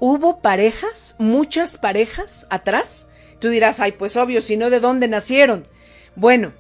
¿Hubo 0.01 0.41
parejas, 0.41 1.15
muchas 1.19 1.77
parejas 1.77 2.47
atrás? 2.51 3.09
Tú 3.39 3.49
dirás, 3.49 3.81
ay, 3.81 3.93
pues 3.93 4.17
obvio, 4.17 4.41
si 4.41 4.57
no, 4.57 4.71
¿de 4.71 4.81
dónde 4.81 5.09
nacieron? 5.09 5.69
Bueno, 6.17 6.53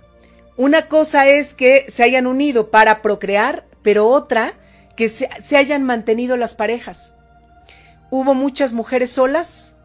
una 0.60 0.88
cosa 0.88 1.26
es 1.26 1.54
que 1.54 1.86
se 1.88 2.02
hayan 2.02 2.26
unido 2.26 2.70
para 2.70 3.00
procrear, 3.00 3.64
pero 3.80 4.06
otra 4.08 4.52
que 4.94 5.08
se, 5.08 5.56
hayan 5.56 5.84
mantenido 5.84 6.36
las 6.36 6.52
parejas. 6.52 7.14
Hubo 8.10 8.34
muchas 8.34 8.74
mujeres 8.74 9.10
solas, 9.10 9.78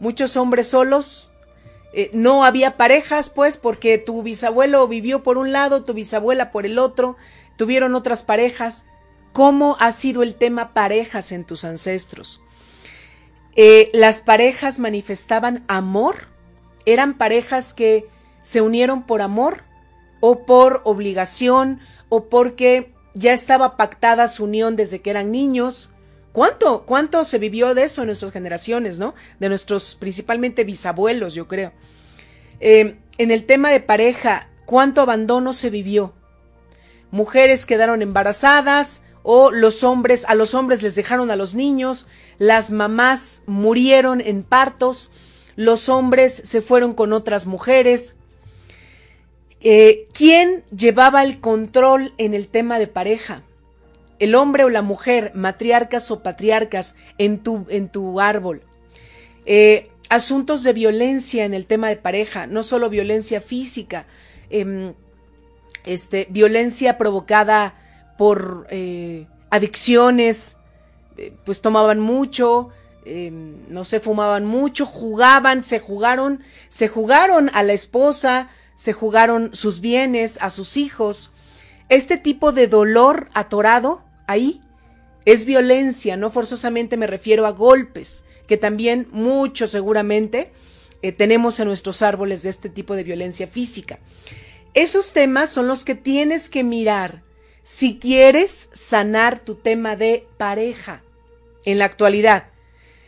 muchos 0.00 0.38
hombres 0.38 0.68
solos, 0.68 1.30
eh, 1.92 2.08
no 2.14 2.46
había 2.46 2.78
parejas, 2.78 3.28
pues, 3.28 3.58
porque 3.58 3.98
tu 3.98 4.22
bisabuelo 4.22 4.88
vivió 4.88 5.22
por 5.22 5.36
un 5.36 5.52
lado, 5.52 5.84
tu 5.84 5.92
bisabuela 5.92 6.50
por 6.50 6.64
el 6.64 6.78
otro, 6.78 7.18
tuvieron 7.58 7.94
otras 7.94 8.22
parejas. 8.22 8.86
¿Cómo 9.34 9.76
ha 9.80 9.92
sido 9.92 10.22
el 10.22 10.34
tema 10.34 10.72
parejas 10.72 11.30
en 11.32 11.44
tus 11.44 11.62
ancestros? 11.62 12.40
Eh, 13.54 13.90
¿Las 13.92 14.22
parejas 14.22 14.78
manifestaban 14.78 15.62
amor? 15.68 16.28
¿Eran 16.86 17.18
parejas 17.18 17.74
que 17.74 18.08
se 18.40 18.62
unieron 18.62 19.02
por 19.02 19.20
amor? 19.20 19.70
O 20.24 20.46
por 20.46 20.82
obligación 20.84 21.80
o 22.08 22.26
porque 22.28 22.92
ya 23.12 23.32
estaba 23.32 23.76
pactada 23.76 24.28
su 24.28 24.44
unión 24.44 24.76
desde 24.76 25.00
que 25.00 25.10
eran 25.10 25.32
niños. 25.32 25.90
¿Cuánto, 26.30 26.86
cuánto 26.86 27.24
se 27.24 27.38
vivió 27.38 27.74
de 27.74 27.82
eso 27.82 28.02
en 28.02 28.06
nuestras 28.06 28.30
generaciones, 28.30 29.00
no? 29.00 29.14
De 29.40 29.48
nuestros 29.48 29.96
principalmente 29.96 30.62
bisabuelos, 30.62 31.34
yo 31.34 31.48
creo. 31.48 31.72
Eh, 32.60 32.98
en 33.18 33.30
el 33.32 33.44
tema 33.44 33.70
de 33.70 33.80
pareja, 33.80 34.48
¿cuánto 34.64 35.00
abandono 35.00 35.52
se 35.52 35.70
vivió? 35.70 36.14
Mujeres 37.10 37.66
quedaron 37.66 38.00
embarazadas, 38.00 39.02
o 39.24 39.50
los 39.50 39.82
hombres, 39.82 40.24
a 40.28 40.36
los 40.36 40.54
hombres 40.54 40.82
les 40.82 40.94
dejaron 40.94 41.32
a 41.32 41.36
los 41.36 41.56
niños, 41.56 42.06
las 42.38 42.70
mamás 42.70 43.42
murieron 43.46 44.20
en 44.20 44.44
partos, 44.44 45.10
los 45.56 45.88
hombres 45.88 46.32
se 46.44 46.62
fueron 46.62 46.94
con 46.94 47.12
otras 47.12 47.46
mujeres. 47.46 48.16
Eh, 49.64 50.08
¿Quién 50.12 50.64
llevaba 50.76 51.22
el 51.22 51.40
control 51.40 52.14
en 52.18 52.34
el 52.34 52.48
tema 52.48 52.80
de 52.80 52.88
pareja? 52.88 53.42
¿El 54.18 54.34
hombre 54.34 54.64
o 54.64 54.68
la 54.68 54.82
mujer, 54.82 55.30
matriarcas 55.34 56.10
o 56.10 56.22
patriarcas 56.22 56.96
en 57.18 57.38
tu, 57.38 57.64
en 57.68 57.88
tu 57.88 58.20
árbol? 58.20 58.62
Eh, 59.46 59.88
asuntos 60.08 60.64
de 60.64 60.72
violencia 60.72 61.44
en 61.44 61.54
el 61.54 61.66
tema 61.66 61.88
de 61.88 61.96
pareja, 61.96 62.48
no 62.48 62.64
solo 62.64 62.90
violencia 62.90 63.40
física, 63.40 64.06
em, 64.50 64.94
este, 65.84 66.26
violencia 66.30 66.98
provocada 66.98 67.74
por 68.18 68.66
eh, 68.70 69.26
adicciones, 69.50 70.56
pues 71.44 71.60
tomaban 71.60 72.00
mucho, 72.00 72.70
em, 73.04 73.56
no 73.68 73.84
se 73.84 74.00
fumaban 74.00 74.44
mucho, 74.44 74.86
jugaban, 74.86 75.62
se 75.62 75.78
jugaron, 75.78 76.42
se 76.68 76.88
jugaron 76.88 77.48
a 77.54 77.62
la 77.62 77.72
esposa, 77.72 78.48
se 78.74 78.92
jugaron 78.92 79.54
sus 79.54 79.80
bienes, 79.80 80.38
a 80.40 80.50
sus 80.50 80.76
hijos. 80.76 81.32
Este 81.88 82.16
tipo 82.16 82.52
de 82.52 82.68
dolor 82.68 83.28
atorado 83.34 84.04
ahí 84.26 84.60
es 85.24 85.44
violencia, 85.44 86.16
no 86.16 86.30
forzosamente 86.30 86.96
me 86.96 87.06
refiero 87.06 87.46
a 87.46 87.50
golpes, 87.50 88.24
que 88.46 88.56
también 88.56 89.08
mucho 89.12 89.66
seguramente 89.66 90.52
eh, 91.02 91.12
tenemos 91.12 91.60
en 91.60 91.68
nuestros 91.68 92.02
árboles 92.02 92.42
de 92.42 92.50
este 92.50 92.68
tipo 92.68 92.94
de 92.96 93.04
violencia 93.04 93.46
física. 93.46 93.98
Esos 94.74 95.12
temas 95.12 95.50
son 95.50 95.66
los 95.66 95.84
que 95.84 95.94
tienes 95.94 96.48
que 96.48 96.64
mirar 96.64 97.22
si 97.62 97.98
quieres 97.98 98.70
sanar 98.72 99.38
tu 99.38 99.54
tema 99.54 99.96
de 99.96 100.26
pareja 100.38 101.02
en 101.64 101.78
la 101.78 101.84
actualidad. 101.84 102.48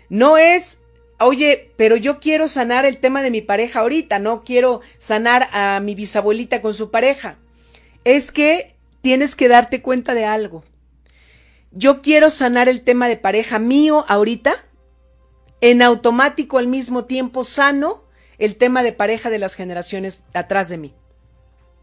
No 0.09 0.37
es, 0.37 0.79
oye, 1.19 1.73
pero 1.77 1.97
yo 1.97 2.21
quiero 2.21 2.49
sanar 2.49 2.85
el 2.85 2.99
tema 2.99 3.23
de 3.23 3.31
mi 3.31 3.41
pareja 3.41 3.81
ahorita, 3.81 4.19
no 4.19 4.45
quiero 4.45 4.81
sanar 4.99 5.49
a 5.53 5.81
mi 5.81 5.95
bisabuelita 5.95 6.63
con 6.63 6.75
su 6.75 6.91
pareja. 6.91 7.37
Es 8.05 8.33
que 8.33 8.75
tienes 9.01 9.37
que 9.37 9.49
darte 9.49 9.83
cuenta 9.83 10.15
de 10.15 10.25
algo. 10.25 10.65
Yo 11.71 12.03
quiero 12.03 12.31
sanar 12.31 12.69
el 12.69 12.83
tema 12.83 13.09
de 13.09 13.17
pareja 13.17 13.59
mío 13.59 14.05
ahorita, 14.09 14.55
en 15.61 15.83
automático 15.83 16.59
al 16.59 16.69
mismo 16.69 17.05
tiempo 17.05 17.43
sano 17.43 18.05
el 18.39 18.57
tema 18.57 18.83
de 18.83 18.93
pareja 18.93 19.31
de 19.31 19.39
las 19.39 19.55
generaciones 19.55 20.25
atrás 20.35 20.69
de 20.69 20.77
mí. 20.77 20.95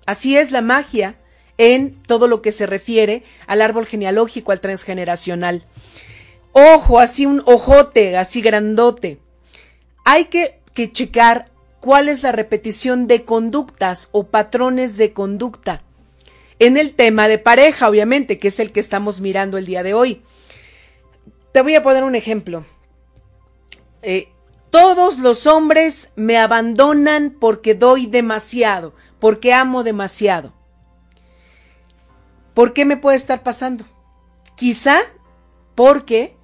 Así 0.06 0.38
es 0.38 0.52
la 0.52 0.62
magia 0.62 1.18
en 1.58 2.02
todo 2.04 2.28
lo 2.28 2.42
que 2.42 2.52
se 2.52 2.66
refiere 2.66 3.24
al 3.48 3.62
árbol 3.62 3.86
genealógico, 3.86 4.52
al 4.52 4.62
transgeneracional. 4.62 5.64
Ojo, 6.54 7.00
así 7.00 7.26
un 7.26 7.42
ojote, 7.46 8.18
así 8.18 8.42
grandote. 8.42 9.20
Hay 10.04 10.26
que, 10.26 10.60
checar 10.92 11.52
cuál 11.80 12.10
es 12.10 12.24
la 12.24 12.32
repetición 12.32 13.08
de 13.08 13.24
conductas 13.24 14.10
o 14.12 14.28
patrones 14.28 14.98
de 14.98 15.14
conducta 15.14 15.82
en 16.60 16.78
el 16.78 16.94
tema 16.94 17.28
de 17.28 17.38
pareja, 17.38 17.90
obviamente, 17.90 18.40
que 18.40 18.50
es 18.50 18.60
el 18.60 18.72
que 18.72 18.80
estamos 18.80 19.22
mirando 19.22 19.58
el 19.58 19.66
día 19.66 19.84
de 19.84 19.94
hoy. 19.94 20.24
Te 21.52 21.62
voy 21.62 21.76
a 21.76 21.84
poner 21.84 22.04
un 22.04 22.16
ejemplo. 22.16 22.66
Eh, 24.02 24.30
todos 24.70 25.20
los 25.20 25.48
hombres 25.48 26.12
me 26.16 26.38
abandonan 26.38 27.36
porque 27.40 27.76
doy 27.76 28.08
demasiado, 28.08 28.94
porque 29.20 29.54
amo 29.54 29.84
demasiado. 29.84 30.54
¿Por 32.54 32.74
qué 32.74 32.86
me 32.86 32.98
puede 32.98 33.18
estar 33.18 33.44
pasando? 33.44 33.86
Quizá 34.56 35.00
porque 35.76 36.36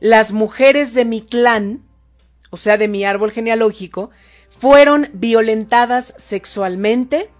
las 0.00 0.32
mujeres 0.32 0.94
de 0.94 1.04
mi 1.04 1.20
clan, 1.20 1.82
o 2.50 2.56
sea, 2.56 2.76
de 2.76 2.88
mi 2.88 3.04
árbol 3.04 3.30
genealógico, 3.30 4.10
fueron 4.48 5.10
violentadas 5.12 6.14
sexualmente 6.16 7.30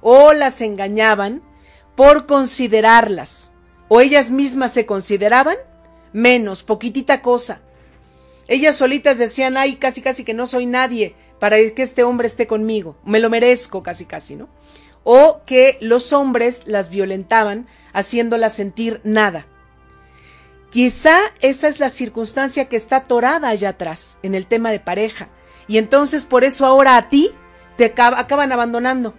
o 0.00 0.32
las 0.32 0.60
engañaban 0.60 1.42
por 1.94 2.26
considerarlas, 2.26 3.52
o 3.88 4.00
ellas 4.00 4.30
mismas 4.30 4.72
se 4.72 4.86
consideraban 4.86 5.56
menos, 6.12 6.62
poquitita 6.62 7.22
cosa. 7.22 7.60
Ellas 8.48 8.76
solitas 8.76 9.18
decían, 9.18 9.56
ay, 9.56 9.76
casi 9.76 10.02
casi 10.02 10.24
que 10.24 10.34
no 10.34 10.46
soy 10.46 10.66
nadie 10.66 11.14
para 11.38 11.56
que 11.56 11.82
este 11.82 12.02
hombre 12.02 12.28
esté 12.28 12.46
conmigo, 12.46 12.96
me 13.04 13.20
lo 13.20 13.30
merezco 13.30 13.82
casi 13.82 14.06
casi, 14.06 14.36
¿no? 14.36 14.48
O 15.04 15.40
que 15.46 15.78
los 15.80 16.12
hombres 16.12 16.62
las 16.66 16.90
violentaban 16.90 17.66
haciéndolas 17.92 18.54
sentir 18.54 19.00
nada. 19.04 19.46
Quizá 20.70 21.18
esa 21.40 21.68
es 21.68 21.80
la 21.80 21.90
circunstancia 21.90 22.68
que 22.68 22.76
está 22.76 22.96
atorada 22.96 23.48
allá 23.48 23.70
atrás, 23.70 24.18
en 24.22 24.34
el 24.34 24.46
tema 24.46 24.70
de 24.70 24.80
pareja, 24.80 25.28
y 25.68 25.78
entonces 25.78 26.24
por 26.24 26.44
eso 26.44 26.66
ahora 26.66 26.96
a 26.96 27.08
ti 27.08 27.30
te 27.76 27.84
acaban 27.84 28.52
abandonando, 28.52 29.14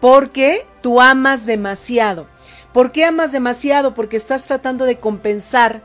porque 0.00 0.66
tú 0.80 1.00
amas 1.00 1.46
demasiado. 1.46 2.28
¿Por 2.72 2.90
qué 2.90 3.04
amas 3.04 3.32
demasiado? 3.32 3.94
Porque 3.94 4.16
estás 4.16 4.46
tratando 4.46 4.84
de 4.86 4.98
compensar 4.98 5.82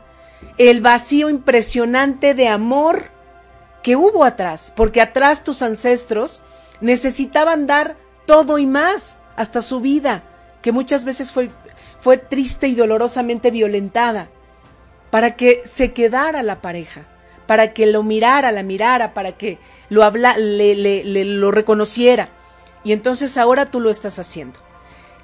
el 0.56 0.80
vacío 0.80 1.28
impresionante 1.28 2.34
de 2.34 2.48
amor 2.48 3.10
que 3.82 3.96
hubo 3.96 4.24
atrás, 4.24 4.72
porque 4.74 5.00
atrás 5.00 5.44
tus 5.44 5.62
ancestros 5.62 6.42
necesitaban 6.80 7.66
dar 7.66 7.96
todo 8.26 8.58
y 8.58 8.66
más, 8.66 9.20
hasta 9.36 9.62
su 9.62 9.80
vida, 9.80 10.24
que 10.62 10.72
muchas 10.72 11.04
veces 11.04 11.32
fue, 11.32 11.50
fue 12.00 12.18
triste 12.18 12.68
y 12.68 12.74
dolorosamente 12.74 13.50
violentada, 13.50 14.30
para 15.10 15.36
que 15.36 15.62
se 15.64 15.92
quedara 15.92 16.42
la 16.42 16.60
pareja, 16.60 17.06
para 17.46 17.72
que 17.72 17.86
lo 17.86 18.02
mirara, 18.02 18.52
la 18.52 18.62
mirara, 18.62 19.14
para 19.14 19.32
que 19.32 19.58
lo, 19.88 20.04
habla, 20.04 20.36
le, 20.36 20.74
le, 20.74 21.24
lo 21.24 21.50
reconociera. 21.50 22.28
Y 22.84 22.92
entonces 22.92 23.36
ahora 23.36 23.70
tú 23.70 23.80
lo 23.80 23.90
estás 23.90 24.18
haciendo. 24.18 24.60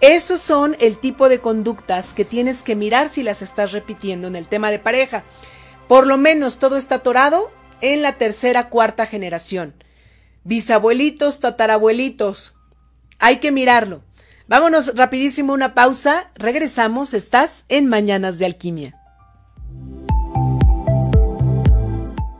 Esos 0.00 0.40
son 0.40 0.76
el 0.80 0.98
tipo 0.98 1.28
de 1.28 1.40
conductas 1.40 2.14
que 2.14 2.24
tienes 2.24 2.62
que 2.62 2.74
mirar 2.74 3.08
si 3.08 3.22
las 3.22 3.42
estás 3.42 3.72
repitiendo 3.72 4.28
en 4.28 4.36
el 4.36 4.48
tema 4.48 4.70
de 4.70 4.78
pareja. 4.78 5.24
Por 5.88 6.06
lo 6.06 6.16
menos 6.16 6.58
todo 6.58 6.76
está 6.76 6.96
atorado 6.96 7.50
en 7.80 8.02
la 8.02 8.18
tercera, 8.18 8.68
cuarta 8.68 9.06
generación. 9.06 9.74
Bisabuelitos, 10.42 11.40
tatarabuelitos. 11.40 12.54
Hay 13.18 13.38
que 13.38 13.52
mirarlo. 13.52 14.02
Vámonos 14.46 14.94
rapidísimo 14.94 15.52
una 15.52 15.74
pausa. 15.74 16.30
Regresamos. 16.34 17.14
Estás 17.14 17.64
en 17.68 17.86
Mañanas 17.86 18.38
de 18.38 18.46
Alquimia. 18.46 19.03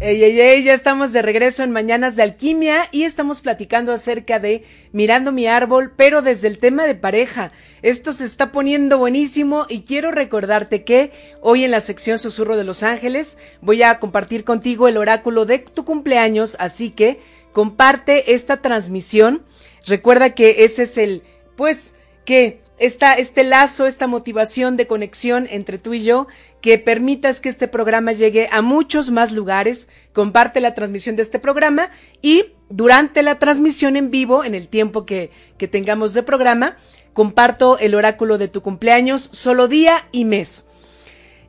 Ey, 0.00 0.22
ey, 0.22 0.40
ey, 0.40 0.62
ya 0.62 0.74
estamos 0.74 1.12
de 1.12 1.22
regreso 1.22 1.64
en 1.64 1.72
Mañanas 1.72 2.14
de 2.14 2.22
Alquimia 2.22 2.84
y 2.92 3.02
estamos 3.02 3.40
platicando 3.40 3.92
acerca 3.92 4.38
de 4.38 4.62
Mirando 4.92 5.32
mi 5.32 5.48
árbol, 5.48 5.92
pero 5.96 6.22
desde 6.22 6.46
el 6.46 6.58
tema 6.58 6.86
de 6.86 6.94
pareja. 6.94 7.50
Esto 7.82 8.12
se 8.12 8.24
está 8.24 8.52
poniendo 8.52 8.98
buenísimo 8.98 9.66
y 9.68 9.80
quiero 9.80 10.12
recordarte 10.12 10.84
que 10.84 11.10
hoy 11.40 11.64
en 11.64 11.72
la 11.72 11.80
sección 11.80 12.20
Susurro 12.20 12.56
de 12.56 12.62
los 12.62 12.84
Ángeles 12.84 13.38
voy 13.60 13.82
a 13.82 13.98
compartir 13.98 14.44
contigo 14.44 14.86
el 14.86 14.98
oráculo 14.98 15.46
de 15.46 15.58
tu 15.58 15.84
cumpleaños, 15.84 16.56
así 16.60 16.90
que 16.90 17.18
comparte 17.50 18.34
esta 18.34 18.62
transmisión. 18.62 19.42
Recuerda 19.84 20.30
que 20.30 20.62
ese 20.62 20.84
es 20.84 20.96
el, 20.96 21.24
pues, 21.56 21.96
que 22.24 22.62
esta, 22.78 23.14
este 23.14 23.44
lazo, 23.44 23.86
esta 23.86 24.06
motivación 24.06 24.76
de 24.76 24.86
conexión 24.86 25.46
entre 25.50 25.78
tú 25.78 25.94
y 25.94 26.02
yo, 26.02 26.28
que 26.60 26.78
permitas 26.78 27.40
que 27.40 27.48
este 27.48 27.68
programa 27.68 28.12
llegue 28.12 28.48
a 28.52 28.62
muchos 28.62 29.10
más 29.10 29.32
lugares. 29.32 29.88
Comparte 30.12 30.60
la 30.60 30.74
transmisión 30.74 31.16
de 31.16 31.22
este 31.22 31.38
programa 31.38 31.90
y 32.22 32.52
durante 32.68 33.22
la 33.22 33.38
transmisión 33.38 33.96
en 33.96 34.10
vivo, 34.10 34.44
en 34.44 34.54
el 34.54 34.68
tiempo 34.68 35.04
que, 35.06 35.30
que 35.56 35.68
tengamos 35.68 36.14
de 36.14 36.22
programa, 36.22 36.76
comparto 37.12 37.78
el 37.78 37.94
oráculo 37.94 38.38
de 38.38 38.48
tu 38.48 38.62
cumpleaños, 38.62 39.28
solo 39.32 39.68
día 39.68 40.06
y 40.12 40.24
mes. 40.24 40.66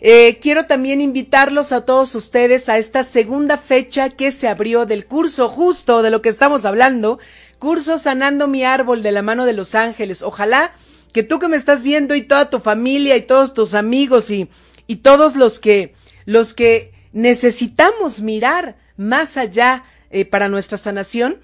Eh, 0.02 0.40
quiero 0.40 0.66
también 0.66 1.02
invitarlos 1.02 1.74
a 1.74 1.84
todos 1.84 2.16
ustedes 2.16 2.70
a 2.70 2.78
esta 2.78 3.04
segunda 3.04 3.58
fecha 3.58 4.10
que 4.10 4.32
se 4.32 4.48
abrió 4.48 4.86
del 4.86 5.06
curso 5.06 5.50
justo 5.50 6.02
de 6.02 6.10
lo 6.10 6.22
que 6.22 6.30
estamos 6.30 6.64
hablando, 6.64 7.20
curso 7.60 7.98
Sanando 7.98 8.48
mi 8.48 8.64
árbol 8.64 9.04
de 9.04 9.12
la 9.12 9.22
mano 9.22 9.46
de 9.46 9.52
los 9.52 9.76
ángeles. 9.76 10.22
Ojalá 10.22 10.74
que 11.14 11.24
tú 11.24 11.40
que 11.40 11.48
me 11.48 11.58
estás 11.58 11.84
viendo 11.84 12.16
y 12.16 12.22
toda 12.22 12.50
tu 12.50 12.60
familia 12.60 13.18
y 13.18 13.22
todos 13.22 13.54
tus 13.54 13.74
amigos 13.74 14.30
y, 14.32 14.50
y 14.88 14.98
todos 14.98 15.36
los 15.36 15.60
que, 15.60 15.94
los 16.26 16.54
que 16.54 16.94
necesitamos 17.12 18.22
mirar 18.22 18.78
más 18.98 19.38
allá 19.38 19.84
eh, 20.12 20.26
para 20.26 20.50
nuestra 20.50 20.78
sanación, 20.78 21.40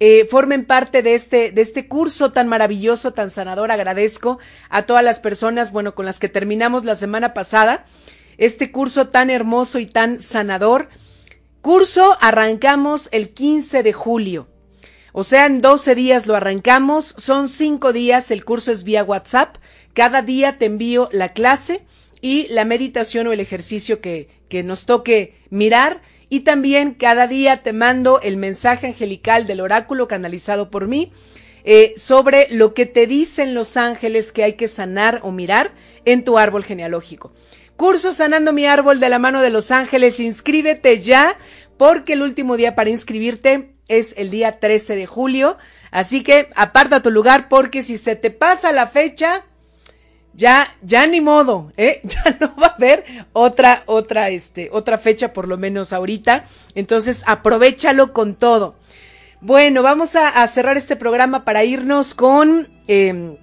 eh, 0.00 0.26
formen 0.28 0.64
parte 0.64 1.02
de 1.02 1.14
este, 1.14 1.52
de 1.52 1.62
este 1.62 1.86
curso 1.86 2.32
tan 2.32 2.48
maravilloso, 2.48 3.12
tan 3.12 3.30
sanador. 3.30 3.70
Agradezco 3.70 4.38
a 4.68 4.82
todas 4.82 5.04
las 5.04 5.20
personas, 5.20 5.72
bueno, 5.72 5.94
con 5.94 6.06
las 6.06 6.18
que 6.18 6.28
terminamos 6.28 6.84
la 6.84 6.94
semana 6.94 7.32
pasada, 7.34 7.84
este 8.36 8.72
curso 8.72 9.08
tan 9.08 9.30
hermoso 9.30 9.78
y 9.78 9.86
tan 9.86 10.20
sanador. 10.20 10.88
Curso 11.60 12.16
arrancamos 12.20 13.08
el 13.12 13.30
15 13.30 13.82
de 13.82 13.92
julio. 13.92 14.48
O 15.16 15.22
sea, 15.22 15.46
en 15.46 15.60
12 15.60 15.94
días 15.94 16.26
lo 16.26 16.34
arrancamos, 16.34 17.14
son 17.16 17.48
5 17.48 17.92
días, 17.92 18.32
el 18.32 18.44
curso 18.44 18.72
es 18.72 18.82
vía 18.82 19.04
WhatsApp, 19.04 19.58
cada 19.92 20.22
día 20.22 20.56
te 20.56 20.64
envío 20.64 21.08
la 21.12 21.32
clase 21.32 21.82
y 22.20 22.48
la 22.48 22.64
meditación 22.64 23.28
o 23.28 23.32
el 23.32 23.38
ejercicio 23.38 24.00
que, 24.00 24.28
que 24.48 24.64
nos 24.64 24.86
toque 24.86 25.36
mirar 25.50 26.02
y 26.28 26.40
también 26.40 26.94
cada 26.94 27.28
día 27.28 27.62
te 27.62 27.72
mando 27.72 28.20
el 28.22 28.36
mensaje 28.36 28.88
angelical 28.88 29.46
del 29.46 29.60
oráculo 29.60 30.08
canalizado 30.08 30.68
por 30.68 30.88
mí 30.88 31.12
eh, 31.62 31.94
sobre 31.96 32.48
lo 32.50 32.74
que 32.74 32.84
te 32.84 33.06
dicen 33.06 33.54
los 33.54 33.76
ángeles 33.76 34.32
que 34.32 34.42
hay 34.42 34.54
que 34.54 34.66
sanar 34.66 35.20
o 35.22 35.30
mirar 35.30 35.74
en 36.04 36.24
tu 36.24 36.38
árbol 36.38 36.64
genealógico. 36.64 37.32
Curso 37.76 38.12
Sanando 38.12 38.52
mi 38.52 38.66
árbol 38.66 38.98
de 38.98 39.10
la 39.10 39.20
mano 39.20 39.40
de 39.42 39.50
los 39.50 39.70
ángeles, 39.70 40.18
inscríbete 40.18 41.00
ya 41.00 41.38
porque 41.76 42.14
el 42.14 42.22
último 42.22 42.56
día 42.56 42.74
para 42.74 42.90
inscribirte 42.90 43.73
es 43.88 44.14
el 44.16 44.30
día 44.30 44.58
13 44.60 44.96
de 44.96 45.06
julio. 45.06 45.56
Así 45.90 46.22
que 46.22 46.48
aparta 46.56 47.02
tu 47.02 47.10
lugar 47.10 47.48
porque 47.48 47.82
si 47.82 47.98
se 47.98 48.16
te 48.16 48.30
pasa 48.30 48.72
la 48.72 48.86
fecha, 48.86 49.44
ya, 50.34 50.76
ya 50.82 51.06
ni 51.06 51.20
modo, 51.20 51.72
¿eh? 51.76 52.00
Ya 52.04 52.36
no 52.40 52.54
va 52.56 52.68
a 52.68 52.74
haber 52.74 53.04
otra, 53.32 53.84
otra, 53.86 54.28
este, 54.30 54.68
otra 54.72 54.98
fecha 54.98 55.32
por 55.32 55.46
lo 55.46 55.56
menos 55.56 55.92
ahorita. 55.92 56.44
Entonces, 56.74 57.22
aprovechalo 57.26 58.12
con 58.12 58.34
todo. 58.34 58.76
Bueno, 59.40 59.82
vamos 59.82 60.16
a, 60.16 60.46
cerrar 60.46 60.76
este 60.76 60.96
programa 60.96 61.44
para 61.44 61.64
irnos 61.64 62.14
con 62.14 62.68
em, 62.86 63.36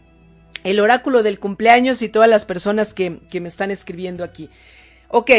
el 0.64 0.80
oráculo 0.80 1.22
del 1.22 1.40
cumpleaños 1.40 2.02
y 2.02 2.10
todas 2.10 2.30
las 2.30 2.44
personas 2.44 2.94
que, 2.94 3.20
que 3.30 3.40
me 3.40 3.48
están 3.48 3.70
escribiendo 3.70 4.24
aquí. 4.24 4.50
Ok, 5.10 5.30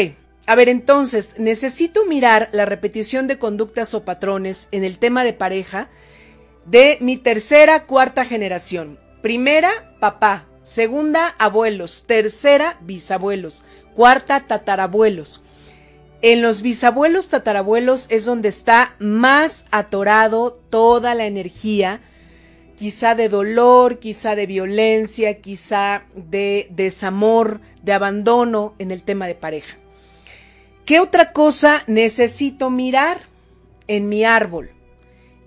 a 0.45 0.55
ver, 0.55 0.67
entonces, 0.67 1.31
necesito 1.37 2.05
mirar 2.05 2.49
la 2.51 2.65
repetición 2.65 3.27
de 3.27 3.39
conductas 3.39 3.93
o 3.93 4.03
patrones 4.03 4.67
en 4.71 4.83
el 4.83 4.99
tema 4.99 5.23
de 5.23 5.33
pareja 5.33 5.89
de 6.65 6.97
mi 7.01 7.17
tercera, 7.17 7.85
cuarta 7.85 8.25
generación. 8.25 8.99
Primera, 9.21 9.95
papá. 9.99 10.47
Segunda, 10.61 11.33
abuelos. 11.39 12.03
Tercera, 12.07 12.77
bisabuelos. 12.81 13.63
Cuarta, 13.95 14.41
tatarabuelos. 14.47 15.41
En 16.21 16.41
los 16.41 16.61
bisabuelos, 16.61 17.29
tatarabuelos 17.29 18.07
es 18.09 18.25
donde 18.25 18.49
está 18.49 18.95
más 18.99 19.65
atorado 19.71 20.53
toda 20.69 21.15
la 21.15 21.25
energía, 21.25 22.01
quizá 22.75 23.13
de 23.13 23.27
dolor, 23.27 23.99
quizá 23.99 24.35
de 24.35 24.45
violencia, 24.45 25.39
quizá 25.41 26.05
de 26.15 26.67
desamor, 26.71 27.59
de 27.81 27.93
abandono 27.93 28.73
en 28.79 28.91
el 28.91 29.03
tema 29.03 29.27
de 29.27 29.35
pareja. 29.35 29.82
¿Qué 30.85 30.99
otra 30.99 31.31
cosa 31.31 31.83
necesito 31.87 32.69
mirar 32.69 33.17
en 33.87 34.09
mi 34.09 34.25
árbol? 34.25 34.71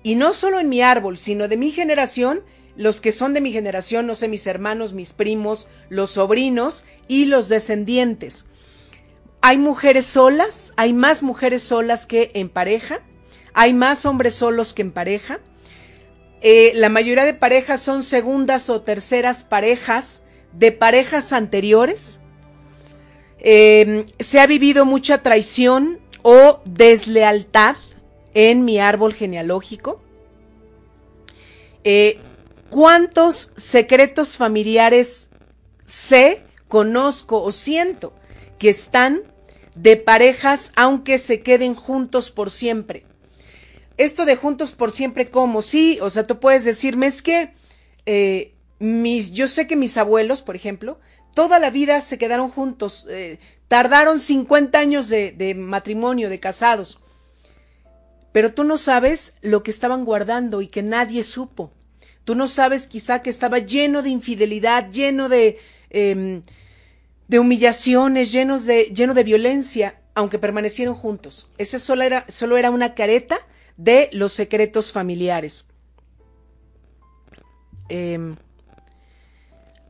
Y 0.02 0.14
no 0.14 0.32
solo 0.32 0.60
en 0.60 0.70
mi 0.70 0.80
árbol, 0.80 1.18
sino 1.18 1.46
de 1.46 1.58
mi 1.58 1.70
generación, 1.72 2.42
los 2.74 3.02
que 3.02 3.12
son 3.12 3.34
de 3.34 3.42
mi 3.42 3.52
generación, 3.52 4.06
no 4.06 4.14
sé, 4.14 4.28
mis 4.28 4.46
hermanos, 4.46 4.94
mis 4.94 5.12
primos, 5.12 5.68
los 5.90 6.12
sobrinos 6.12 6.84
y 7.06 7.26
los 7.26 7.50
descendientes. 7.50 8.46
Hay 9.42 9.58
mujeres 9.58 10.06
solas, 10.06 10.72
hay 10.76 10.94
más 10.94 11.22
mujeres 11.22 11.62
solas 11.62 12.06
que 12.06 12.30
en 12.34 12.48
pareja, 12.48 13.00
hay 13.52 13.74
más 13.74 14.06
hombres 14.06 14.34
solos 14.34 14.72
que 14.72 14.82
en 14.82 14.92
pareja. 14.92 15.40
Eh, 16.40 16.72
la 16.74 16.88
mayoría 16.88 17.24
de 17.24 17.34
parejas 17.34 17.82
son 17.82 18.02
segundas 18.02 18.70
o 18.70 18.80
terceras 18.80 19.44
parejas 19.44 20.22
de 20.52 20.72
parejas 20.72 21.32
anteriores 21.34 22.20
Em, 23.38 24.06
se 24.18 24.40
ha 24.40 24.46
vivido 24.46 24.84
mucha 24.84 25.22
traición 25.22 26.00
o 26.22 26.60
deslealtad 26.64 27.76
en 28.34 28.64
mi 28.64 28.78
árbol 28.78 29.14
genealógico. 29.14 30.00
Eh, 31.84 32.18
¿Cuántos 32.68 33.52
secretos 33.56 34.36
familiares 34.36 35.30
sé, 35.84 36.42
conozco 36.68 37.42
o 37.42 37.52
siento 37.52 38.12
que 38.58 38.70
están 38.70 39.22
de 39.76 39.96
parejas 39.96 40.72
aunque 40.74 41.18
se 41.18 41.42
queden 41.42 41.74
juntos 41.74 42.30
por 42.30 42.50
siempre? 42.50 43.06
Esto 43.96 44.24
de 44.24 44.36
juntos 44.36 44.72
por 44.72 44.90
siempre, 44.90 45.30
¿cómo? 45.30 45.62
Sí, 45.62 45.98
o 46.02 46.10
sea, 46.10 46.26
tú 46.26 46.40
puedes 46.40 46.64
decirme, 46.64 47.06
es 47.06 47.22
que 47.22 47.54
eh, 48.04 48.52
mis, 48.78 49.32
yo 49.32 49.48
sé 49.48 49.66
que 49.66 49.76
mis 49.76 49.96
abuelos, 49.96 50.42
por 50.42 50.56
ejemplo, 50.56 50.98
toda 51.36 51.58
la 51.58 51.68
vida 51.68 52.00
se 52.00 52.16
quedaron 52.16 52.48
juntos, 52.48 53.06
eh, 53.10 53.38
tardaron 53.68 54.20
50 54.20 54.78
años 54.78 55.10
de, 55.10 55.54
matrimonio, 55.54 56.30
de 56.30 56.40
casados. 56.40 56.98
Pero 58.32 58.54
tú 58.54 58.64
no 58.64 58.78
sabes 58.78 59.34
lo 59.42 59.62
que 59.62 59.70
estaban 59.70 60.06
guardando 60.06 60.62
y 60.62 60.66
que 60.66 60.82
nadie 60.82 61.22
supo. 61.22 61.72
Tú 62.24 62.34
no 62.34 62.48
sabes 62.48 62.88
quizá 62.88 63.20
que 63.20 63.28
estaba 63.28 63.58
lleno 63.58 64.00
de 64.00 64.08
infidelidad, 64.08 64.90
lleno 64.90 65.28
de, 65.28 65.58
em, 65.90 66.42
humillaciones, 67.30 68.32
de, 68.32 68.84
lleno 68.84 69.12
de 69.12 69.22
violencia, 69.22 70.00
aunque 70.14 70.38
permanecieron 70.38 70.94
juntos. 70.94 71.50
Ese 71.58 71.78
solo 71.78 72.02
era, 72.02 72.24
solo 72.28 72.56
era 72.56 72.70
una 72.70 72.94
careta 72.94 73.38
de 73.76 74.08
los 74.14 74.32
secretos 74.32 74.90
familiares. 74.90 75.66
Em, 77.90 78.36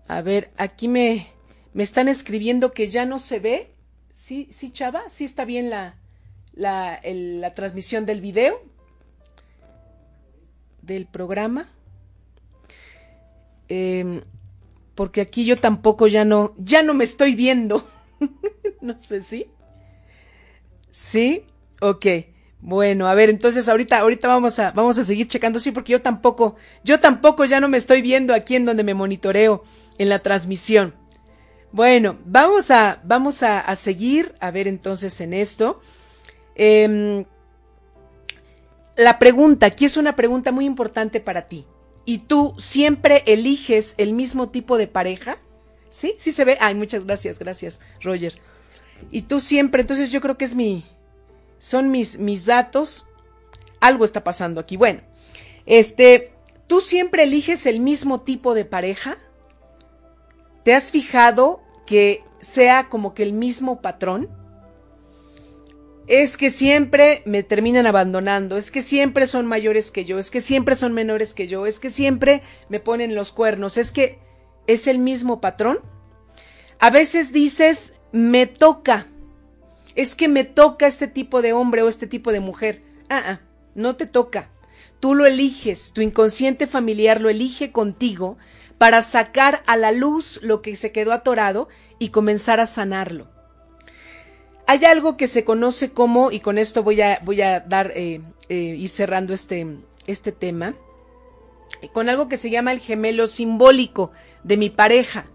a 0.08 0.22
ver, 0.22 0.50
aquí 0.56 0.88
me, 0.88 1.35
me 1.76 1.82
están 1.82 2.08
escribiendo 2.08 2.72
que 2.72 2.88
ya 2.88 3.04
no 3.04 3.18
se 3.18 3.38
ve. 3.38 3.74
Sí, 4.14 4.48
sí, 4.50 4.72
Chava, 4.72 5.02
sí 5.10 5.24
está 5.26 5.44
bien 5.44 5.68
la, 5.68 5.98
la, 6.54 7.00
la 7.04 7.52
transmisión 7.52 8.06
del 8.06 8.22
video 8.22 8.62
del 10.80 11.04
programa. 11.04 11.68
Em, 13.68 14.22
porque 14.94 15.20
aquí 15.20 15.44
yo 15.44 15.58
tampoco 15.58 16.06
ya 16.06 16.24
no, 16.24 16.54
ya 16.56 16.82
no 16.82 16.94
me 16.94 17.04
estoy 17.04 17.34
viendo. 17.34 17.86
no 18.80 18.98
sé 18.98 19.20
si. 19.20 19.46
¿Sí? 20.88 21.44
Ok. 21.82 22.06
Bueno, 22.62 23.06
a 23.06 23.14
ver, 23.14 23.28
entonces 23.28 23.68
ahorita, 23.68 23.98
ahorita 23.98 24.28
vamos 24.28 24.58
a, 24.58 24.70
vamos 24.70 24.96
a 24.96 25.04
seguir 25.04 25.28
checando, 25.28 25.60
sí, 25.60 25.72
porque 25.72 25.92
yo 25.92 26.00
tampoco, 26.00 26.56
yo 26.84 27.00
tampoco 27.00 27.44
ya 27.44 27.60
no 27.60 27.68
me 27.68 27.76
estoy 27.76 28.00
viendo 28.00 28.32
aquí 28.32 28.56
en 28.56 28.64
donde 28.64 28.82
me 28.82 28.94
monitoreo 28.94 29.62
en 29.98 30.08
la 30.08 30.22
transmisión. 30.22 30.94
Bueno, 31.72 32.16
vamos 32.24 32.70
a, 32.70 33.00
vamos 33.04 33.42
a, 33.42 33.74
seguir, 33.76 34.34
a 34.40 34.50
ver 34.50 34.68
entonces 34.68 35.20
en 35.20 35.34
esto. 35.34 35.80
Em, 36.54 37.24
la 38.96 39.18
pregunta, 39.18 39.66
aquí 39.66 39.84
es 39.84 39.96
una 39.96 40.16
pregunta 40.16 40.52
muy 40.52 40.64
importante 40.64 41.20
para 41.20 41.46
ti. 41.46 41.66
¿Y 42.04 42.18
tú 42.18 42.54
siempre 42.58 43.24
eliges 43.26 43.94
el 43.98 44.12
mismo 44.12 44.48
tipo 44.48 44.78
de 44.78 44.86
pareja? 44.86 45.38
¿Sí? 45.90 46.14
¿Sí 46.18 46.32
se 46.32 46.44
ve? 46.44 46.56
Ay, 46.60 46.74
muchas 46.74 47.04
gracias, 47.04 47.38
gracias, 47.38 47.82
Roger. 48.00 48.38
Y 49.10 49.22
tú 49.22 49.40
siempre, 49.40 49.82
entonces 49.82 50.10
yo 50.10 50.20
creo 50.20 50.38
que 50.38 50.44
es 50.44 50.54
mi, 50.54 50.84
son 51.58 51.90
mis, 51.90 52.18
mis 52.18 52.46
datos. 52.46 53.06
Algo 53.80 54.04
está 54.04 54.24
pasando 54.24 54.60
aquí. 54.60 54.76
Bueno, 54.76 55.02
este, 55.66 56.32
¿tú 56.66 56.80
siempre 56.80 57.24
eliges 57.24 57.66
el 57.66 57.80
mismo 57.80 58.20
tipo 58.20 58.54
de 58.54 58.64
pareja? 58.64 59.18
¿Te 60.66 60.74
has 60.74 60.90
fijado 60.90 61.62
que 61.86 62.24
sea 62.40 62.88
como 62.88 63.14
que 63.14 63.22
el 63.22 63.32
mismo 63.32 63.80
patrón? 63.80 64.28
Es 66.08 66.36
que 66.36 66.50
siempre 66.50 67.22
me 67.24 67.44
terminan 67.44 67.86
abandonando, 67.86 68.56
es 68.56 68.72
que 68.72 68.82
siempre 68.82 69.28
son 69.28 69.46
mayores 69.46 69.92
que 69.92 70.04
yo, 70.04 70.18
es 70.18 70.32
que 70.32 70.40
siempre 70.40 70.74
son 70.74 70.92
menores 70.92 71.34
que 71.34 71.46
yo, 71.46 71.66
es 71.66 71.78
que 71.78 71.88
siempre 71.88 72.42
me 72.68 72.80
ponen 72.80 73.14
los 73.14 73.30
cuernos, 73.30 73.76
es 73.76 73.92
que 73.92 74.18
es 74.66 74.88
el 74.88 74.98
mismo 74.98 75.40
patrón. 75.40 75.78
A 76.80 76.90
veces 76.90 77.32
dices, 77.32 77.92
me 78.10 78.48
toca, 78.48 79.06
es 79.94 80.16
que 80.16 80.26
me 80.26 80.42
toca 80.42 80.88
este 80.88 81.06
tipo 81.06 81.42
de 81.42 81.52
hombre 81.52 81.82
o 81.82 81.88
este 81.88 82.08
tipo 82.08 82.32
de 82.32 82.40
mujer. 82.40 82.82
Ah, 83.08 83.22
ah, 83.24 83.40
no 83.76 83.94
te 83.94 84.06
toca. 84.06 84.50
Tú 84.98 85.14
lo 85.14 85.26
eliges, 85.26 85.92
tu 85.92 86.00
inconsciente 86.00 86.66
familiar 86.66 87.20
lo 87.20 87.30
elige 87.30 87.70
contigo 87.70 88.36
para 88.78 89.02
sacar 89.02 89.62
a 89.66 89.76
la 89.76 89.92
luz 89.92 90.40
lo 90.42 90.62
que 90.62 90.76
se 90.76 90.92
quedó 90.92 91.12
atorado 91.12 91.68
y 91.98 92.10
comenzar 92.10 92.60
a 92.60 92.66
sanarlo. 92.66 93.28
Hay 94.66 94.84
algo 94.84 95.16
que 95.16 95.28
se 95.28 95.44
conoce 95.44 95.92
como, 95.92 96.32
y 96.32 96.40
con 96.40 96.58
esto 96.58 96.82
voy 96.82 97.00
a, 97.00 97.22
eh, 97.24 98.20
eh, 98.48 98.54
ir 98.54 98.90
cerrando 98.90 99.32
este, 99.32 99.66
este 100.06 100.32
tema, 100.32 100.74
con 101.92 102.08
algo 102.08 102.28
que 102.28 102.36
se 102.36 102.50
llama 102.50 102.72
el 102.72 102.80
gemelo 102.80 103.26
simbólico 103.26 104.10
de 104.42 104.56
mi 104.56 104.70
pareja. 104.70 105.26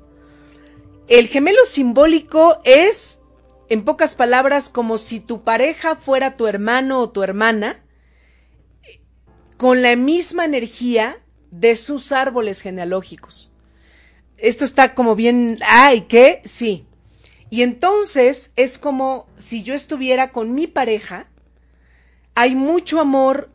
El 1.07 1.27
gemelo 1.27 1.65
simbólico 1.65 2.61
es 2.63 3.21
en 3.69 3.85
pocas 3.85 4.15
palabras, 4.15 4.69
como 4.69 4.97
si 4.97 5.21
tu 5.21 5.43
pareja 5.43 5.95
fuera 5.95 6.35
tu 6.35 6.47
hermano 6.47 6.99
o 6.99 7.09
tu 7.09 7.23
hermana, 7.23 7.83
con 9.57 9.81
la 9.81 9.95
misma 9.95 10.43
energía 10.43 11.21
de 11.51 11.75
sus 11.75 12.11
árboles 12.11 12.61
genealógicos. 12.61 13.51
Esto 14.37 14.65
está 14.65 14.95
como 14.95 15.15
bien, 15.15 15.59
ay, 15.65 16.01
¿qué? 16.01 16.41
Sí. 16.45 16.87
Y 17.49 17.61
entonces 17.61 18.53
es 18.55 18.79
como 18.79 19.27
si 19.37 19.61
yo 19.61 19.73
estuviera 19.73 20.31
con 20.31 20.55
mi 20.55 20.67
pareja, 20.67 21.27
hay 22.33 22.55
mucho 22.55 22.99
amor, 22.99 23.51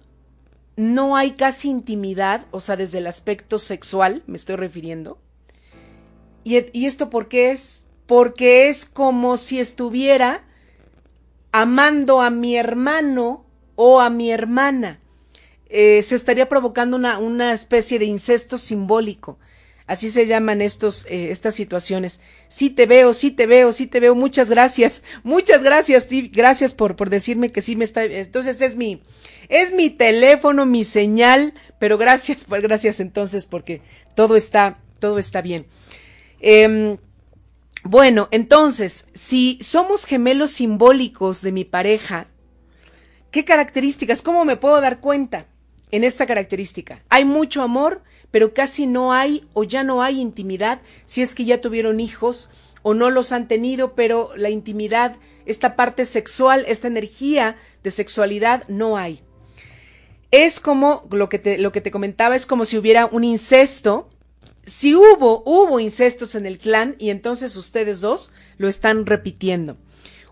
no 0.76 1.16
hay 1.16 1.32
casi 1.32 1.70
intimidad, 1.70 2.46
o 2.50 2.60
sea, 2.60 2.76
desde 2.76 2.98
el 2.98 3.06
aspecto 3.06 3.58
sexual 3.58 4.22
me 4.26 4.36
estoy 4.36 4.56
refiriendo. 4.56 5.18
¿Y, 6.44 6.56
y 6.78 6.86
esto 6.86 7.10
por 7.10 7.28
qué 7.28 7.50
es? 7.50 7.86
porque 8.06 8.68
es 8.68 8.86
como 8.86 9.36
si 9.36 9.60
estuviera 9.60 10.44
amando 11.52 12.22
a 12.22 12.30
mi 12.30 12.56
hermano 12.56 13.44
o 13.74 14.00
a 14.00 14.10
mi 14.10 14.30
hermana. 14.30 15.00
Eh, 15.68 16.02
se 16.02 16.14
estaría 16.14 16.48
provocando 16.48 16.96
una, 16.96 17.18
una, 17.18 17.52
especie 17.52 17.98
de 17.98 18.04
incesto 18.04 18.56
simbólico. 18.56 19.38
Así 19.86 20.10
se 20.10 20.26
llaman 20.26 20.62
estos, 20.62 21.06
eh, 21.06 21.30
estas 21.30 21.54
situaciones. 21.54 22.20
Sí 22.48 22.70
te 22.70 22.86
veo, 22.86 23.14
sí 23.14 23.30
te 23.30 23.46
veo, 23.46 23.72
sí 23.72 23.86
te 23.86 24.00
veo. 24.00 24.14
Muchas 24.14 24.50
gracias. 24.50 25.02
Muchas 25.22 25.62
gracias, 25.62 26.08
gracias 26.32 26.72
por, 26.72 26.96
por 26.96 27.10
decirme 27.10 27.50
que 27.50 27.62
sí 27.62 27.76
me 27.76 27.84
está. 27.84 28.04
Entonces 28.04 28.60
es 28.62 28.76
mi, 28.76 29.02
es 29.48 29.72
mi 29.72 29.90
teléfono, 29.90 30.66
mi 30.66 30.84
señal, 30.84 31.54
pero 31.78 31.98
gracias, 31.98 32.44
pues 32.44 32.62
gracias 32.64 33.00
entonces 33.00 33.46
porque 33.46 33.82
todo 34.14 34.36
está, 34.36 34.78
todo 34.98 35.18
está 35.18 35.40
bien. 35.40 35.66
Eh, 36.40 36.96
bueno, 37.84 38.26
entonces, 38.32 39.06
si 39.14 39.60
somos 39.62 40.06
gemelos 40.06 40.50
simbólicos 40.50 41.42
de 41.42 41.52
mi 41.52 41.64
pareja, 41.64 42.26
¿qué 43.30 43.44
características? 43.44 44.22
¿Cómo 44.22 44.44
me 44.44 44.56
puedo 44.56 44.80
dar 44.80 45.00
cuenta 45.00 45.46
en 45.90 46.04
esta 46.04 46.26
característica? 46.26 47.02
Hay 47.08 47.24
mucho 47.24 47.62
amor, 47.62 48.02
pero 48.30 48.52
casi 48.52 48.86
no 48.86 49.12
hay 49.12 49.46
o 49.52 49.64
ya 49.64 49.84
no 49.84 50.02
hay 50.02 50.20
intimidad 50.20 50.80
si 51.04 51.22
es 51.22 51.34
que 51.34 51.44
ya 51.44 51.60
tuvieron 51.60 52.00
hijos 52.00 52.50
o 52.82 52.94
no 52.94 53.10
los 53.10 53.32
han 53.32 53.48
tenido, 53.48 53.94
pero 53.94 54.30
la 54.36 54.50
intimidad, 54.50 55.16
esta 55.44 55.76
parte 55.76 56.04
sexual, 56.04 56.64
esta 56.68 56.88
energía 56.88 57.56
de 57.82 57.90
sexualidad 57.90 58.64
no 58.68 58.96
hay. 58.96 59.22
Es 60.30 60.60
como 60.60 61.06
lo 61.10 61.28
que 61.28 61.38
te, 61.38 61.58
lo 61.58 61.72
que 61.72 61.80
te 61.80 61.90
comentaba, 61.90 62.36
es 62.36 62.46
como 62.46 62.64
si 62.64 62.78
hubiera 62.78 63.06
un 63.06 63.24
incesto 63.24 64.08
si 64.66 64.96
hubo, 64.96 65.44
hubo 65.46 65.78
incestos 65.78 66.34
en 66.34 66.44
el 66.44 66.58
clan 66.58 66.96
y 66.98 67.10
entonces 67.10 67.56
ustedes 67.56 68.00
dos 68.00 68.32
lo 68.58 68.66
están 68.68 69.06
repitiendo. 69.06 69.78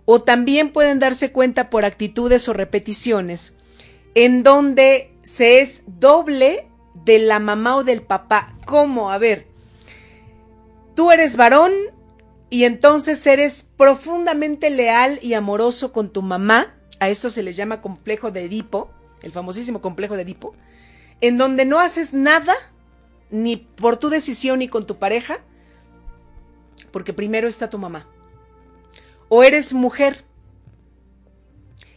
O 0.05 0.23
también 0.23 0.73
pueden 0.73 0.99
darse 0.99 1.31
cuenta 1.31 1.71
por 1.71 1.85
actitudes 1.85 2.49
o 2.49 2.53
repeticiones 2.53 3.55
en 4.15 4.43
donde 4.43 5.14
se 5.25 5.61
es 5.61 5.83
doble 5.87 6.69
de 7.05 7.19
la 7.19 7.41
mamá 7.41 7.77
o 7.77 7.85
del 7.85 8.03
papá. 8.03 8.57
¿Cómo? 8.67 9.11
A 9.11 9.19
ver, 9.19 9.49
tú 10.95 11.11
eres 11.11 11.37
varón 11.37 11.73
y 12.51 12.65
entonces 12.65 13.27
eres 13.27 13.67
profundamente 13.77 14.71
leal 14.71 15.19
y 15.23 15.35
amoroso 15.35 15.93
con 15.93 16.11
tu 16.11 16.23
mamá. 16.23 16.75
A 17.01 17.09
esto 17.09 17.31
se 17.31 17.43
le 17.43 17.53
llama 17.53 17.81
complejo 17.81 18.31
de 18.31 18.45
Edipo, 18.45 18.91
el 19.23 19.33
famosísimo 19.33 19.81
complejo 19.81 20.15
de 20.15 20.23
Edipo, 20.23 20.55
en 21.21 21.39
donde 21.39 21.65
no 21.65 21.81
haces 21.81 22.15
nada 22.15 22.55
ni 23.31 23.57
por 23.57 23.97
tu 23.97 24.11
decisión 24.11 24.61
ni 24.61 24.69
con 24.69 24.87
tu 24.87 24.99
pareja, 24.99 25.41
porque 26.93 27.13
primero 27.13 27.49
está 27.49 27.69
tu 27.69 27.79
mamá. 27.79 28.07
O 29.29 29.43
eres 29.43 29.75
mujer 29.75 30.25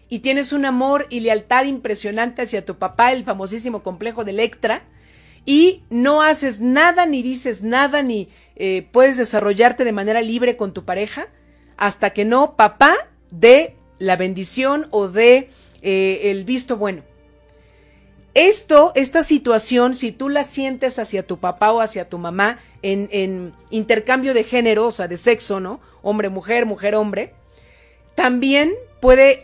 y 0.09 0.19
tienes 0.19 0.53
un 0.53 0.65
amor 0.65 1.07
y 1.09 1.19
lealtad 1.19 1.65
impresionante 1.65 2.43
hacia 2.43 2.65
tu 2.65 2.77
papá, 2.77 3.11
el 3.11 3.23
famosísimo 3.23 3.83
complejo 3.83 4.23
de 4.23 4.31
Electra, 4.31 4.83
y 5.45 5.83
no 5.89 6.21
haces 6.21 6.59
nada, 6.59 7.05
ni 7.05 7.23
dices 7.23 7.61
nada, 7.61 8.03
ni 8.03 8.29
eh, 8.55 8.87
puedes 8.91 9.17
desarrollarte 9.17 9.85
de 9.85 9.91
manera 9.93 10.21
libre 10.21 10.57
con 10.57 10.73
tu 10.73 10.83
pareja, 10.83 11.27
hasta 11.77 12.09
que 12.09 12.25
no 12.25 12.55
papá 12.55 12.93
dé 13.31 13.75
la 13.99 14.15
bendición 14.15 14.87
o 14.91 15.07
dé 15.07 15.49
eh, 15.81 16.31
el 16.31 16.43
visto 16.43 16.77
bueno. 16.77 17.03
Esto, 18.33 18.91
esta 18.93 19.23
situación, 19.23 19.95
si 19.95 20.11
tú 20.11 20.29
la 20.29 20.43
sientes 20.43 20.99
hacia 20.99 21.25
tu 21.25 21.39
papá 21.39 21.71
o 21.71 21.81
hacia 21.81 22.07
tu 22.07 22.19
mamá 22.19 22.59
en, 22.83 23.53
intercambio 23.71 24.35
de 24.35 24.43
género, 24.43 24.87
o 24.87 24.91
sea, 24.91 25.07
de 25.07 25.17
sexo, 25.17 25.59
¿no? 25.59 25.79
Hombre, 26.03 26.29
mujer, 26.29 26.67
mujer, 26.67 26.93
hombre, 26.93 27.33
también 28.13 28.73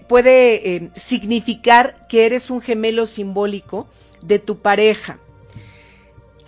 puede, 0.07 0.75
eh, 0.75 0.89
significar 0.93 2.07
que 2.07 2.25
eres 2.25 2.49
un 2.49 2.59
gemelo 2.59 3.05
simbólico 3.05 3.87
de 4.21 4.39
tu 4.39 4.59
pareja. 4.59 5.19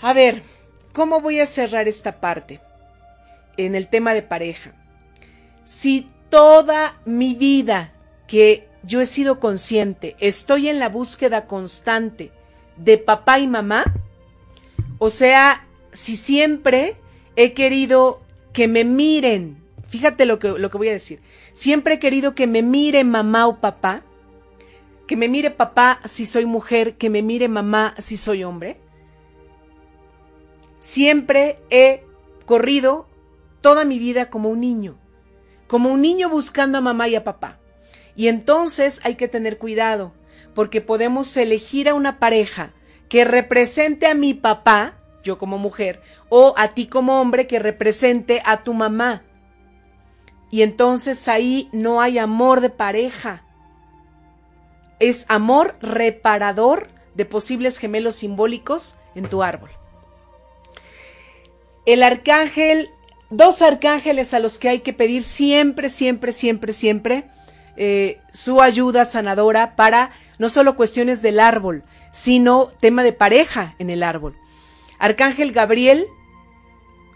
A 0.02 0.12
ver, 0.12 0.42
¿cómo 0.92 1.22
voy 1.22 1.40
a 1.40 1.46
cerrar 1.46 1.88
esta 1.88 2.20
parte 2.20 2.60
en 3.56 3.76
el 3.76 3.88
tema 3.88 4.14
de 4.14 4.22
pareja? 4.22 4.74
Si 5.64 6.10
toda 6.30 7.00
mi 7.06 7.36
vida 7.36 7.94
que 8.28 8.68
yo 8.84 9.00
he 9.00 9.06
sido 9.06 9.40
consciente, 9.40 10.18
estoy 10.20 10.68
en 10.68 10.80
la 10.80 10.90
búsqueda 10.90 11.48
constante 11.48 12.32
de 12.76 12.98
papá 12.98 13.40
y 13.40 13.48
mamá. 13.48 13.86
O 15.00 15.10
sea, 15.10 15.66
si 15.94 16.18
siempre 16.18 16.98
he 17.38 17.54
querido 17.54 18.22
que 18.52 18.68
me 18.68 18.84
miren, 18.84 19.64
fíjate 19.88 20.26
lo 20.26 20.38
que, 20.38 20.50
lo 20.50 20.70
que 20.70 20.78
voy 20.78 20.90
a 20.90 20.94
decir, 20.94 21.22
siempre 21.56 21.96
he 21.96 22.00
querido 22.00 22.36
que 22.36 22.46
me 22.46 22.62
mire 22.62 23.04
mamá 23.04 23.48
o 23.48 23.60
papá, 23.62 24.04
que 25.08 25.16
me 25.16 25.30
mire 25.30 25.50
papá 25.50 26.02
si 26.06 26.26
soy 26.26 26.46
mujer, 26.46 26.98
que 26.98 27.10
me 27.10 27.22
mire 27.22 27.48
mamá 27.48 27.96
si 27.98 28.18
soy 28.18 28.44
hombre. 28.44 28.80
Siempre 30.80 31.60
he 31.70 32.04
corrido 32.46 33.08
toda 33.62 33.86
mi 33.86 33.98
vida 33.98 34.30
como 34.30 34.50
un 34.50 34.60
niño, 34.60 35.00
como 35.68 35.90
un 35.90 36.02
niño 36.02 36.30
buscando 36.30 36.78
a 36.78 36.82
mamá 36.82 37.08
y 37.08 37.16
a 37.16 37.24
papá. 37.24 37.60
Y 38.16 38.28
entonces 38.28 39.00
hay 39.04 39.16
que 39.16 39.28
tener 39.28 39.58
cuidado, 39.58 40.14
porque 40.54 40.82
podemos 40.82 41.36
elegir 41.38 41.90
a 41.90 41.94
una 41.94 42.20
pareja 42.20 42.74
que 43.10 43.26
represente 43.26 44.08
a 44.08 44.14
mi 44.14 44.34
papá, 44.34 44.98
yo 45.24 45.38
como 45.38 45.58
mujer, 45.58 46.02
o 46.30 46.54
a 46.58 46.70
ti 46.70 46.88
como 46.88 47.22
hombre 47.22 47.48
que 47.48 47.60
represente 47.60 48.42
a 48.46 48.64
tu 48.64 48.74
mamá. 48.74 49.24
Y 50.56 50.62
entonces 50.62 51.28
ahí 51.28 51.68
no 51.74 52.00
hay 52.00 52.18
amor 52.18 52.62
de 52.62 52.70
pareja. 52.70 53.44
es 55.02 55.26
amor 55.28 55.76
reparador 55.82 56.88
de 57.14 57.26
posibles 57.26 57.78
gemelos 57.78 58.16
simbólicos 58.16 58.96
en 59.16 59.28
tu 59.28 59.44
árbol. 59.44 59.70
El 61.86 62.04
arcángel, 62.04 62.90
dos 63.30 63.62
arcángeles 63.62 64.34
a 64.34 64.40
los 64.40 64.58
que 64.58 64.70
hay 64.70 64.80
que 64.80 64.94
pedir 64.94 65.24
siempre, 65.24 65.90
siempre, 65.90 66.32
siempre, 66.32 66.72
siempre 66.72 67.26
eh, 67.76 68.22
su 68.32 68.62
ayuda 68.62 69.04
sanadora 69.04 69.76
para 69.76 70.14
no 70.40 70.48
solo 70.48 70.78
cuestiones 70.78 71.22
del 71.22 71.42
árbol, 71.42 71.84
sino 72.14 72.68
tema 72.80 73.04
de 73.04 73.12
pareja 73.12 73.76
en 73.78 73.90
el 73.90 74.04
árbol. 74.04 74.38
Arcángel 75.00 75.52
Gabriel, 75.52 76.08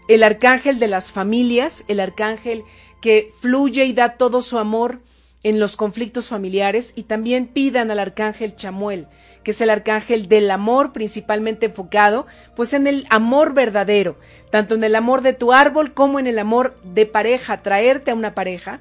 el 0.08 0.24
arcángel 0.24 0.78
de 0.78 0.88
las 0.88 1.10
familias, 1.10 1.86
el 1.88 2.00
arcángel 2.00 2.66
que 3.00 3.32
fluye 3.40 3.84
y 3.84 3.92
da 3.92 4.16
todo 4.16 4.42
su 4.42 4.58
amor 4.58 5.00
en 5.42 5.58
los 5.58 5.76
conflictos 5.76 6.28
familiares 6.28 6.92
y 6.96 7.04
también 7.04 7.46
pidan 7.46 7.90
al 7.90 7.98
arcángel 7.98 8.54
Chamuel, 8.54 9.06
que 9.42 9.52
es 9.52 9.60
el 9.60 9.70
arcángel 9.70 10.28
del 10.28 10.50
amor 10.50 10.92
principalmente 10.92 11.66
enfocado, 11.66 12.26
pues 12.54 12.74
en 12.74 12.86
el 12.86 13.06
amor 13.08 13.54
verdadero, 13.54 14.18
tanto 14.50 14.74
en 14.74 14.84
el 14.84 14.94
amor 14.94 15.22
de 15.22 15.32
tu 15.32 15.52
árbol 15.52 15.94
como 15.94 16.18
en 16.18 16.26
el 16.26 16.38
amor 16.38 16.78
de 16.84 17.06
pareja, 17.06 17.62
traerte 17.62 18.10
a 18.10 18.14
una 18.14 18.34
pareja 18.34 18.80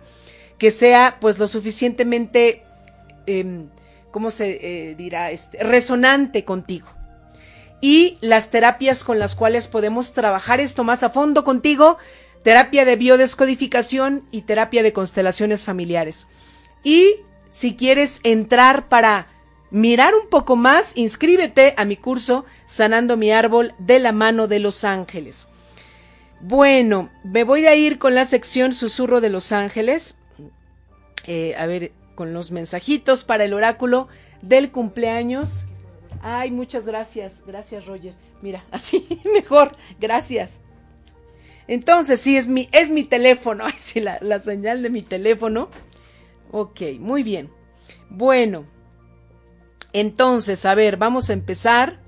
que 0.57 0.71
sea 0.71 1.17
pues 1.21 1.39
lo 1.39 1.47
suficientemente, 1.47 2.63
em, 3.25 3.69
¿cómo 4.11 4.29
se 4.29 4.89
eh, 4.89 4.95
dirá? 4.95 5.31
Este, 5.31 5.63
resonante 5.63 6.43
contigo. 6.43 6.87
Y 7.81 8.17
las 8.19 8.49
terapias 8.49 9.05
con 9.05 9.19
las 9.19 9.35
cuales 9.35 9.69
podemos 9.69 10.11
trabajar 10.11 10.59
esto 10.59 10.83
más 10.83 11.01
a 11.03 11.09
fondo 11.09 11.45
contigo, 11.45 11.97
terapia 12.43 12.85
de 12.85 12.95
biodescodificación 12.95 14.23
y 14.31 14.43
terapia 14.43 14.83
de 14.83 14.93
constelaciones 14.93 15.65
familiares. 15.65 16.27
Y 16.83 17.15
si 17.49 17.75
quieres 17.75 18.19
entrar 18.23 18.87
para 18.87 19.27
mirar 19.71 20.13
un 20.15 20.29
poco 20.29 20.55
más, 20.55 20.95
inscríbete 20.97 21.73
a 21.77 21.85
mi 21.85 21.97
curso 21.97 22.45
Sanando 22.65 23.17
mi 23.17 23.31
árbol 23.31 23.73
de 23.79 23.99
la 23.99 24.11
mano 24.11 24.47
de 24.47 24.59
los 24.59 24.83
ángeles. 24.83 25.47
Bueno, 26.41 27.09
me 27.23 27.43
voy 27.43 27.65
a 27.65 27.75
ir 27.75 27.99
con 27.99 28.15
la 28.15 28.25
sección 28.25 28.73
Susurro 28.73 29.19
de 29.21 29.29
los 29.29 29.51
ángeles. 29.51 30.15
Eh, 31.25 31.55
a 31.57 31.65
ver, 31.65 31.91
con 32.15 32.33
los 32.33 32.51
mensajitos 32.51 33.23
para 33.23 33.43
el 33.43 33.53
oráculo 33.53 34.07
del 34.41 34.71
cumpleaños. 34.71 35.65
Ay, 36.21 36.51
muchas 36.51 36.85
gracias. 36.85 37.43
Gracias, 37.45 37.85
Roger. 37.85 38.13
Mira, 38.41 38.63
así 38.71 39.21
mejor. 39.33 39.75
Gracias. 39.99 40.61
Entonces, 41.69 42.19
sí, 42.19 42.35
es 42.35 42.47
mi, 42.47 42.67
es 42.71 42.89
mi 42.89 43.03
teléfono. 43.03 43.63
Ay, 43.67 43.75
sí, 43.77 43.99
la, 43.99 44.17
la 44.21 44.39
señal 44.41 44.81
de 44.81 44.89
mi 44.89 45.03
teléfono. 45.03 45.69
Ok, 46.51 46.81
muy 46.99 47.21
bien. 47.21 47.51
Bueno, 48.09 48.65
entonces, 49.93 50.65
a 50.65 50.73
ver, 50.73 50.97
vamos 50.97 51.29
a 51.29 51.33
empezar. 51.33 51.99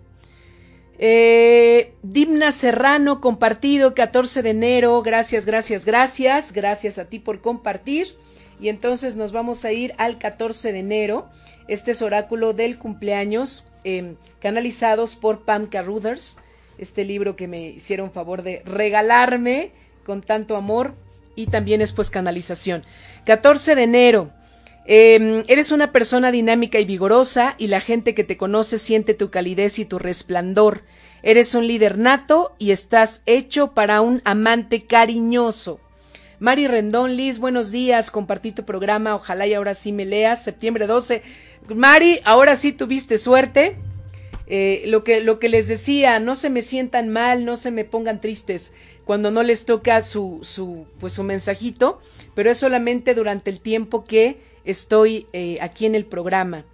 Eh, 0.98 1.94
Dimna 2.02 2.52
Serrano, 2.52 3.22
compartido 3.22 3.94
14 3.94 4.42
de 4.42 4.50
enero. 4.50 5.00
Gracias, 5.04 5.46
gracias, 5.46 5.86
gracias. 5.86 6.54
Gracias 6.54 6.98
a 6.98 7.06
ti 7.06 7.20
por 7.20 7.42
compartir. 7.42 8.16
Y 8.60 8.70
entonces 8.70 9.16
nos 9.16 9.32
vamos 9.32 9.64
a 9.64 9.72
ir 9.72 9.94
al 10.00 10.18
14 10.18 10.74
de 10.74 10.80
enero. 10.80 11.30
Este 11.68 11.92
es 11.92 12.02
oráculo 12.02 12.54
del 12.54 12.80
cumpleaños, 12.80 13.66
em, 13.84 14.16
canalizados 14.40 15.16
por 15.16 15.46
Pam 15.46 15.68
Carruthers. 15.68 16.40
Este 16.82 17.06
libro 17.06 17.36
que 17.36 17.48
me 17.48 17.62
hicieron 17.62 18.12
favor 18.12 18.42
de 18.42 18.64
regalarme 18.66 19.72
con 20.04 20.24
tanto 20.24 20.56
amor 20.56 20.96
y 21.36 21.46
también 21.46 21.80
es 21.80 21.92
pues 21.92 22.10
canalización. 22.10 22.84
14 23.28 23.76
de 23.76 23.84
enero. 23.84 24.32
Em, 24.88 25.44
eres 25.48 25.72
una 25.72 25.92
persona 25.92 26.32
dinámica 26.32 26.80
y 26.80 26.86
vigorosa 26.86 27.54
y 27.60 27.68
la 27.68 27.82
gente 27.82 28.16
que 28.16 28.24
te 28.24 28.36
conoce 28.36 28.80
siente 28.80 29.14
tu 29.14 29.30
calidez 29.30 29.78
y 29.78 29.86
tu 29.86 30.00
resplandor. 30.00 30.82
Eres 31.22 31.54
un 31.54 31.68
líder 31.68 32.00
nato 32.00 32.56
y 32.58 32.72
estás 32.72 33.22
hecho 33.28 33.74
para 33.76 34.02
un 34.02 34.24
amante 34.26 34.82
cariñoso. 34.82 35.80
Mari 36.40 36.66
Rendón, 36.66 37.16
Liz, 37.16 37.38
buenos 37.38 37.70
días. 37.70 38.10
Compartí 38.10 38.54
tu 38.54 38.66
programa. 38.66 39.14
Ojalá 39.14 39.46
y 39.46 39.54
ahora 39.54 39.76
sí 39.76 39.92
me 39.92 40.06
leas. 40.06 40.44
Septiembre 40.44 40.88
12. 40.88 41.22
Mari, 41.76 42.22
ahora 42.26 42.56
sí 42.56 42.72
tuviste 42.72 43.20
suerte. 43.20 43.78
Eh, 44.54 44.84
lo, 44.86 45.06
que, 45.06 45.22
lo 45.22 45.40
que 45.40 45.48
les 45.48 45.70
decía, 45.70 46.20
no 46.20 46.36
se 46.36 46.50
me 46.50 46.62
sientan 46.62 47.08
mal, 47.08 47.46
no 47.46 47.56
se 47.56 47.72
me 47.72 47.86
pongan 47.86 48.20
tristes 48.20 48.74
cuando 49.06 49.32
no 49.32 49.44
les 49.44 49.64
toca 49.64 50.04
su, 50.04 50.40
su, 50.42 50.88
pues, 51.00 51.14
su 51.14 51.24
mensajito, 51.24 52.02
pero 52.36 52.52
es 52.52 52.58
solamente 52.58 53.16
durante 53.16 53.50
el 53.50 53.62
tiempo 53.62 54.04
que 54.04 54.42
estoy 54.66 55.26
eh, 55.32 55.58
aquí 55.62 55.86
en 55.86 55.96
el 55.96 56.06
programa. 56.06 56.66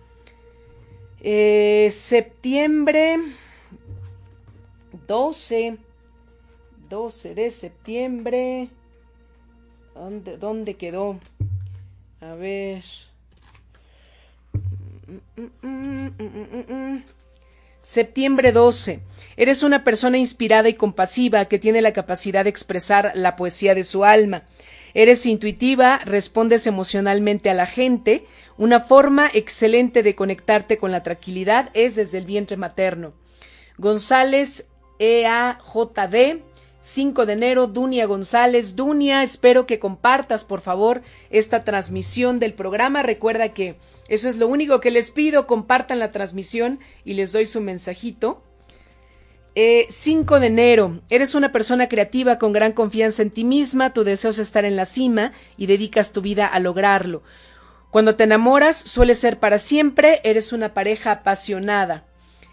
Eh, 1.22 1.90
septiembre 1.92 3.20
12, 5.06 5.78
12 6.90 7.36
de 7.36 7.52
septiembre. 7.52 8.70
¿Dónde, 9.94 10.38
dónde 10.38 10.74
quedó? 10.74 11.20
A 12.22 12.34
ver. 12.34 12.84
Septiembre 17.88 18.52
12. 18.52 19.00
Eres 19.38 19.64
una 19.64 19.86
persona 19.86 20.18
inspirada 20.18 20.68
y 20.68 20.74
compasiva 20.74 21.46
que 21.46 21.58
tiene 21.58 21.82
la 21.82 21.94
capacidad 21.94 22.44
de 22.44 22.50
expresar 22.50 23.14
la 23.16 23.38
poesía 23.38 23.76
de 23.76 23.86
su 23.86 24.04
alma. 24.04 24.44
Eres 24.94 25.26
intuitiva, 25.26 26.02
respondes 26.04 26.68
emocionalmente 26.68 27.50
a 27.50 27.54
la 27.54 27.66
gente. 27.66 28.26
Una 28.58 28.82
forma 28.82 29.32
excelente 29.34 30.04
de 30.04 30.16
conectarte 30.16 30.78
con 30.78 30.92
la 30.92 31.02
tranquilidad 31.02 31.70
es 31.74 31.96
desde 31.96 32.18
el 32.18 32.26
vientre 32.26 32.58
materno. 32.58 33.14
González 33.78 34.66
EAJD 35.00 36.42
5 36.88 37.26
de 37.26 37.34
enero, 37.34 37.68
Dunia 37.68 38.06
González. 38.06 38.78
Dunia, 38.78 39.22
espero 39.22 39.66
que 39.66 39.78
compartas, 39.78 40.46
por 40.46 40.62
favor, 40.62 41.02
esta 41.30 41.66
transmisión 41.66 42.40
del 42.40 42.54
programa. 42.54 43.04
Recuerda 43.04 43.50
que 43.50 43.76
eso 44.08 44.30
es 44.30 44.38
lo 44.38 44.48
único 44.48 44.80
que 44.80 44.90
les 44.90 45.12
pido, 45.12 45.48
compartan 45.48 46.00
la 46.00 46.14
transmisión 46.14 46.80
y 47.04 47.16
les 47.16 47.34
doy 47.34 47.46
su 47.46 47.60
mensajito. 47.60 48.42
5 49.90 50.38
eh, 50.38 50.40
de 50.40 50.48
enero, 50.48 51.02
eres 51.10 51.36
una 51.36 51.52
persona 51.52 51.90
creativa 51.90 52.40
con 52.40 52.54
gran 52.54 52.72
confianza 52.72 53.22
en 53.22 53.32
ti 53.32 53.44
misma, 53.44 53.92
tu 53.92 54.06
deseo 54.06 54.32
es 54.32 54.40
estar 54.40 54.64
en 54.64 54.78
la 54.78 54.86
cima 54.86 55.34
y 55.58 55.66
dedicas 55.66 56.14
tu 56.14 56.22
vida 56.22 56.48
a 56.48 56.58
lograrlo. 56.62 57.22
Cuando 57.92 58.16
te 58.16 58.24
enamoras, 58.24 58.78
suele 58.78 59.14
ser 59.14 59.40
para 59.40 59.60
siempre, 59.60 60.22
eres 60.24 60.54
una 60.54 60.74
pareja 60.74 61.12
apasionada. 61.12 62.07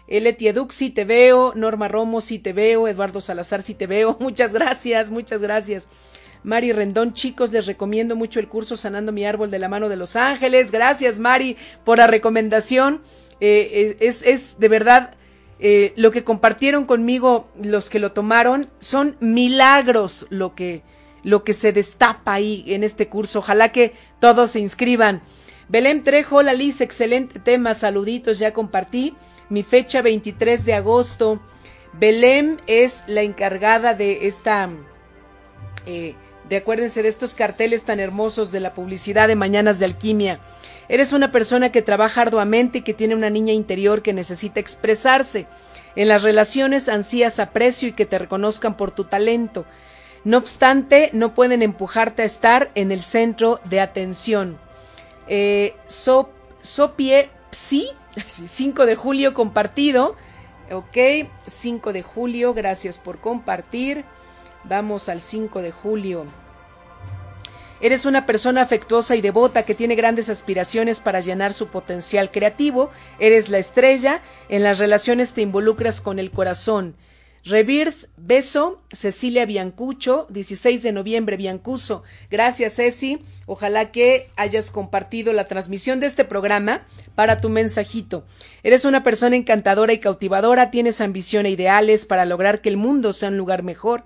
Eleti 0.07 0.47
Eduk, 0.47 0.71
sí 0.71 0.89
te 0.89 1.05
veo. 1.05 1.53
Norma 1.55 1.87
Romo, 1.87 2.21
sí 2.21 2.39
te 2.39 2.53
veo. 2.53 2.87
Eduardo 2.87 3.21
Salazar, 3.21 3.63
sí 3.63 3.73
te 3.73 3.87
veo. 3.87 4.17
Muchas 4.21 4.53
gracias, 4.53 5.09
muchas 5.09 5.41
gracias. 5.41 5.87
Mari 6.43 6.71
Rendón, 6.73 7.13
chicos, 7.13 7.51
les 7.51 7.65
recomiendo 7.65 8.15
mucho 8.15 8.39
el 8.39 8.47
curso 8.47 8.77
Sanando 8.77 9.11
mi 9.11 9.25
árbol 9.25 9.49
de 9.49 9.57
la 9.57 9.67
mano 9.67 9.89
de 9.89 9.95
los 9.95 10.15
ángeles. 10.15 10.71
Gracias, 10.71 11.17
Mari, 11.17 11.57
por 11.83 11.97
la 11.97 12.05
recomendación. 12.05 13.01
Eh, 13.39 13.97
es, 13.99 14.21
es, 14.21 14.59
de 14.59 14.69
verdad 14.69 15.15
eh, 15.59 15.93
lo 15.95 16.11
que 16.11 16.23
compartieron 16.23 16.85
conmigo 16.85 17.47
los 17.61 17.89
que 17.89 17.97
lo 17.97 18.11
tomaron. 18.11 18.69
Son 18.77 19.17
milagros 19.19 20.27
lo 20.29 20.53
que, 20.53 20.83
lo 21.23 21.43
que 21.43 21.53
se 21.53 21.71
destapa 21.71 22.33
ahí 22.33 22.63
en 22.67 22.83
este 22.83 23.07
curso. 23.07 23.39
Ojalá 23.39 23.71
que 23.71 23.93
todos 24.19 24.51
se 24.51 24.59
inscriban. 24.59 25.23
Belén 25.67 26.03
Trejo, 26.03 26.43
la 26.43 26.53
Liz, 26.53 26.81
excelente 26.81 27.39
tema. 27.39 27.73
Saluditos, 27.73 28.37
ya 28.37 28.53
compartí 28.53 29.15
mi 29.49 29.63
fecha 29.63 30.01
23 30.01 30.63
de 30.63 30.73
agosto. 30.73 31.41
Belém 31.93 32.57
es 32.67 33.03
la 33.07 33.21
encargada 33.21 33.93
de 33.93 34.27
esta, 34.27 34.69
eh, 35.85 36.13
de 36.47 36.57
acuérdense 36.57 37.01
de 37.01 37.09
estos 37.09 37.33
carteles 37.33 37.83
tan 37.83 37.99
hermosos 37.99 38.51
de 38.51 38.59
la 38.59 38.73
publicidad 38.73 39.27
de 39.27 39.35
Mañanas 39.35 39.79
de 39.79 39.85
Alquimia. 39.85 40.39
Eres 40.87 41.13
una 41.13 41.31
persona 41.31 41.71
que 41.71 41.81
trabaja 41.81 42.21
arduamente 42.21 42.79
y 42.79 42.81
que 42.81 42.93
tiene 42.93 43.15
una 43.15 43.31
niña 43.31 43.53
interior 43.53 44.03
que 44.03 44.13
necesita 44.13 44.59
expresarse. 44.59 45.47
En 45.95 46.09
las 46.09 46.21
relaciones 46.21 46.89
ansías 46.89 47.39
aprecio 47.39 47.89
y 47.89 47.93
que 47.93 48.05
te 48.05 48.19
reconozcan 48.19 48.77
por 48.77 48.91
tu 48.91 49.05
talento. 49.05 49.65
No 50.25 50.37
obstante, 50.37 51.09
no 51.13 51.33
pueden 51.33 51.63
empujarte 51.63 52.21
a 52.21 52.25
estar 52.25 52.69
en 52.75 52.91
el 52.91 53.01
centro 53.01 53.59
de 53.63 53.79
atención. 53.79 54.59
Eh, 55.27 55.75
so, 55.87 56.29
Sopie 56.61 57.29
Psi 57.51 57.89
5 58.23 58.85
de 58.85 58.95
julio 58.95 59.33
compartido. 59.33 60.15
Ok, 60.71 60.97
5 61.47 61.93
de 61.93 62.01
julio, 62.01 62.53
gracias 62.53 62.97
por 62.97 63.19
compartir. 63.19 64.05
Vamos 64.63 65.09
al 65.09 65.21
5 65.21 65.61
de 65.61 65.71
julio. 65.71 66.25
Eres 67.81 68.05
una 68.05 68.25
persona 68.25 68.61
afectuosa 68.61 69.15
y 69.15 69.21
devota 69.21 69.63
que 69.63 69.75
tiene 69.75 69.95
grandes 69.95 70.29
aspiraciones 70.29 71.01
para 71.01 71.19
llenar 71.19 71.53
su 71.53 71.67
potencial 71.67 72.31
creativo. 72.31 72.89
Eres 73.19 73.49
la 73.49 73.57
estrella. 73.57 74.21
En 74.49 74.63
las 74.63 74.79
relaciones 74.79 75.33
te 75.33 75.41
involucras 75.41 76.01
con 76.01 76.17
el 76.17 76.31
corazón. 76.31 76.95
Rebirth, 77.45 78.07
beso, 78.17 78.81
Cecilia 78.91 79.45
Biancucho, 79.45 80.25
16 80.31 80.81
de 80.81 80.91
noviembre, 80.91 81.37
Biancuso. 81.37 82.01
Gracias, 82.31 82.77
Ceci. 82.77 83.19
Ojalá 83.45 83.91
que 83.91 84.29
hayas 84.35 84.71
compartido 84.71 85.31
la 85.31 85.45
transmisión 85.45 85.99
de 85.99 86.07
este 86.07 86.25
programa 86.25 86.87
para 87.13 87.39
tu 87.41 87.49
mensajito. 87.49 88.25
Eres 88.63 88.83
una 88.83 89.03
persona 89.03 89.35
encantadora 89.35 89.93
y 89.93 89.99
cautivadora, 89.99 90.71
tienes 90.71 91.01
ambición 91.01 91.45
e 91.45 91.51
ideales 91.51 92.07
para 92.07 92.25
lograr 92.25 92.61
que 92.61 92.69
el 92.69 92.77
mundo 92.77 93.13
sea 93.13 93.29
un 93.29 93.37
lugar 93.37 93.61
mejor. 93.61 94.05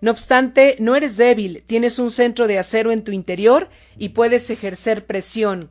No 0.00 0.12
obstante, 0.12 0.76
no 0.78 0.94
eres 0.94 1.16
débil, 1.16 1.64
tienes 1.66 1.98
un 1.98 2.12
centro 2.12 2.46
de 2.46 2.60
acero 2.60 2.92
en 2.92 3.02
tu 3.02 3.10
interior 3.10 3.68
y 3.98 4.10
puedes 4.10 4.48
ejercer 4.48 5.06
presión. 5.06 5.70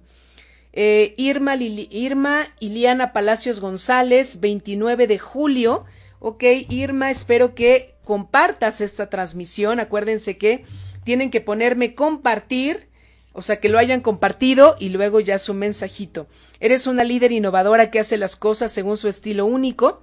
Eh, 0.73 1.13
Irma, 1.15 1.55
Irma 1.55 2.49
Iliana 2.59 3.13
Palacios 3.13 3.61
González, 3.61 4.41
29 4.41 5.07
de 5.07 5.17
julio. 5.17 5.85
Ok, 6.27 6.43
Irma, 6.69 7.11
espero 7.11 7.53
que 7.53 7.93
compartas 8.03 8.81
esta 8.81 9.11
transmisión. 9.11 9.79
Acuérdense 9.79 10.39
que 10.39 10.63
tienen 11.03 11.29
que 11.29 11.39
ponerme 11.39 11.93
compartir, 11.93 12.89
o 13.31 13.43
sea, 13.43 13.59
que 13.59 13.69
lo 13.69 13.77
hayan 13.77 14.01
compartido 14.01 14.75
y 14.79 14.89
luego 14.89 15.19
ya 15.19 15.37
su 15.37 15.53
mensajito. 15.53 16.25
Eres 16.59 16.87
una 16.87 17.03
líder 17.03 17.31
innovadora 17.31 17.91
que 17.91 17.99
hace 17.99 18.17
las 18.17 18.35
cosas 18.35 18.71
según 18.71 18.97
su 18.97 19.07
estilo 19.07 19.45
único. 19.45 20.01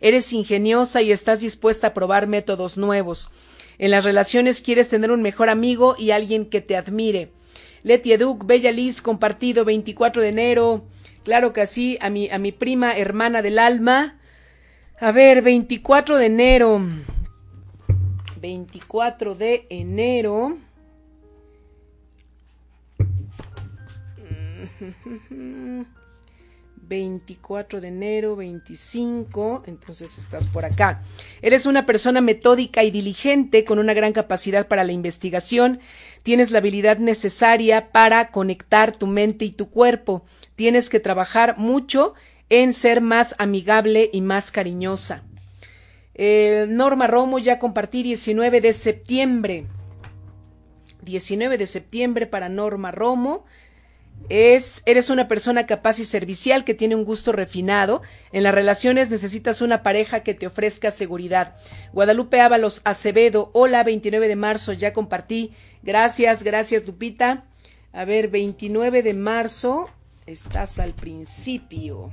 Eres 0.00 0.32
ingeniosa 0.32 1.02
y 1.02 1.12
estás 1.12 1.42
dispuesta 1.42 1.88
a 1.88 1.92
probar 1.92 2.26
métodos 2.26 2.78
nuevos. 2.78 3.28
En 3.76 3.90
las 3.90 4.04
relaciones 4.04 4.62
quieres 4.62 4.88
tener 4.88 5.10
un 5.10 5.20
mejor 5.20 5.50
amigo 5.50 5.96
y 5.98 6.12
alguien 6.12 6.46
que 6.46 6.62
te 6.62 6.78
admire. 6.78 7.30
Leti 7.82 8.14
Educ, 8.14 8.46
Bella 8.46 8.72
Liz, 8.72 9.02
compartido 9.02 9.66
24 9.66 10.22
de 10.22 10.28
enero. 10.30 10.86
Claro 11.24 11.52
que 11.52 11.66
sí, 11.66 11.98
a 12.00 12.08
mi, 12.08 12.30
a 12.30 12.38
mi 12.38 12.52
prima 12.52 12.96
hermana 12.96 13.42
del 13.42 13.58
alma. 13.58 14.18
A 15.00 15.12
ver, 15.12 15.42
24 15.42 16.16
de 16.16 16.26
enero. 16.26 16.80
24 18.40 19.34
de 19.34 19.66
enero. 19.68 20.56
24 26.88 27.80
de 27.80 27.88
enero, 27.88 28.36
25, 28.36 29.64
entonces 29.66 30.18
estás 30.18 30.46
por 30.46 30.64
acá. 30.64 31.02
Eres 31.42 31.66
una 31.66 31.86
persona 31.86 32.20
metódica 32.20 32.84
y 32.84 32.90
diligente 32.90 33.64
con 33.64 33.78
una 33.78 33.94
gran 33.94 34.12
capacidad 34.12 34.68
para 34.68 34.84
la 34.84 34.92
investigación, 34.92 35.80
tienes 36.22 36.50
la 36.50 36.58
habilidad 36.58 36.98
necesaria 36.98 37.90
para 37.90 38.30
conectar 38.30 38.96
tu 38.96 39.06
mente 39.06 39.44
y 39.44 39.52
tu 39.52 39.70
cuerpo, 39.70 40.24
tienes 40.56 40.90
que 40.90 41.00
trabajar 41.00 41.58
mucho 41.58 42.14
en 42.62 42.72
ser 42.72 43.00
más 43.00 43.34
amigable 43.38 44.10
y 44.12 44.20
más 44.20 44.50
cariñosa. 44.50 45.22
Eh, 46.14 46.66
Norma 46.68 47.06
Romo 47.06 47.38
ya 47.38 47.58
compartí 47.58 48.02
19 48.02 48.60
de 48.60 48.72
septiembre. 48.72 49.66
19 51.02 51.58
de 51.58 51.66
septiembre 51.66 52.26
para 52.26 52.48
Norma 52.48 52.90
Romo 52.90 53.44
es 54.28 54.82
eres 54.86 55.10
una 55.10 55.28
persona 55.28 55.66
capaz 55.66 55.98
y 55.98 56.04
servicial 56.04 56.64
que 56.64 56.74
tiene 56.74 56.94
un 56.94 57.04
gusto 57.04 57.32
refinado. 57.32 58.02
En 58.32 58.42
las 58.42 58.54
relaciones 58.54 59.10
necesitas 59.10 59.60
una 59.60 59.82
pareja 59.82 60.20
que 60.20 60.34
te 60.34 60.46
ofrezca 60.46 60.90
seguridad. 60.90 61.56
Guadalupe 61.92 62.40
Ábalos 62.40 62.80
Acevedo, 62.84 63.50
hola, 63.52 63.82
29 63.84 64.28
de 64.28 64.36
marzo, 64.36 64.72
ya 64.72 64.92
compartí. 64.92 65.52
Gracias, 65.82 66.42
gracias 66.42 66.86
Lupita. 66.86 67.44
A 67.92 68.04
ver, 68.04 68.28
29 68.28 69.02
de 69.02 69.14
marzo, 69.14 69.90
estás 70.26 70.78
al 70.78 70.94
principio. 70.94 72.10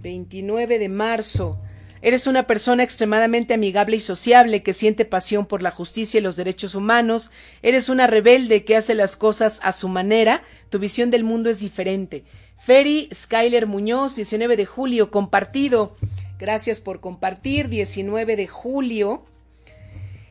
29 0.00 0.78
de 0.78 0.88
marzo. 0.88 1.58
Eres 2.02 2.26
una 2.26 2.46
persona 2.46 2.82
extremadamente 2.82 3.52
amigable 3.52 3.96
y 3.96 4.00
sociable 4.00 4.62
que 4.62 4.72
siente 4.72 5.04
pasión 5.04 5.44
por 5.44 5.62
la 5.62 5.70
justicia 5.70 6.18
y 6.18 6.22
los 6.22 6.36
derechos 6.36 6.74
humanos. 6.74 7.30
Eres 7.62 7.90
una 7.90 8.06
rebelde 8.06 8.64
que 8.64 8.76
hace 8.76 8.94
las 8.94 9.16
cosas 9.16 9.60
a 9.62 9.72
su 9.72 9.88
manera. 9.88 10.42
Tu 10.70 10.78
visión 10.78 11.10
del 11.10 11.24
mundo 11.24 11.50
es 11.50 11.60
diferente. 11.60 12.24
Ferry 12.58 13.10
Skyler 13.12 13.66
Muñoz, 13.66 14.16
19 14.16 14.56
de 14.56 14.64
julio, 14.64 15.10
compartido. 15.10 15.94
Gracias 16.38 16.80
por 16.80 17.00
compartir. 17.00 17.68
19 17.68 18.36
de 18.36 18.46
julio. 18.46 19.26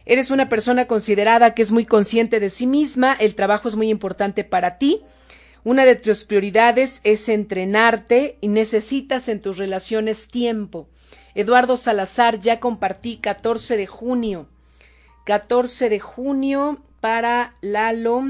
Eres 0.05 0.31
una 0.31 0.49
persona 0.49 0.87
considerada 0.87 1.53
que 1.53 1.61
es 1.61 1.71
muy 1.71 1.85
consciente 1.85 2.39
de 2.39 2.49
sí 2.49 2.65
misma. 2.65 3.15
El 3.19 3.35
trabajo 3.35 3.67
es 3.67 3.75
muy 3.75 3.89
importante 3.89 4.43
para 4.43 4.79
ti. 4.79 5.03
Una 5.63 5.85
de 5.85 5.95
tus 5.95 6.23
prioridades 6.23 7.01
es 7.03 7.27
entrenarte 7.27 8.37
y 8.39 8.47
necesitas 8.47 9.27
en 9.27 9.41
tus 9.41 9.57
relaciones 9.57 10.29
tiempo. 10.29 10.87
Eduardo 11.35 11.75
Salazar, 11.75 12.39
ya 12.39 12.59
compartí 12.59 13.17
14 13.17 13.75
de 13.75 13.87
junio. 13.87 14.47
14 15.25 15.89
de 15.89 15.99
junio 15.99 16.83
para 17.01 17.55
Lalo. 17.61 18.23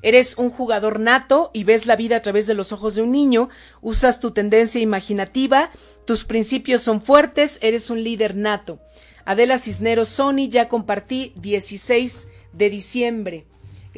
Eres 0.00 0.38
un 0.38 0.50
jugador 0.50 1.00
nato 1.00 1.50
y 1.52 1.64
ves 1.64 1.86
la 1.86 1.96
vida 1.96 2.16
a 2.16 2.22
través 2.22 2.46
de 2.46 2.54
los 2.54 2.72
ojos 2.72 2.94
de 2.94 3.02
un 3.02 3.10
niño, 3.10 3.48
usas 3.82 4.20
tu 4.20 4.30
tendencia 4.30 4.80
imaginativa, 4.80 5.70
tus 6.04 6.24
principios 6.24 6.82
son 6.82 7.02
fuertes, 7.02 7.58
eres 7.62 7.90
un 7.90 8.02
líder 8.02 8.36
nato. 8.36 8.80
Adela 9.24 9.58
Cisneros 9.58 10.08
Sony, 10.08 10.48
ya 10.48 10.68
compartí 10.68 11.32
16 11.36 12.28
de 12.52 12.70
diciembre. 12.70 13.46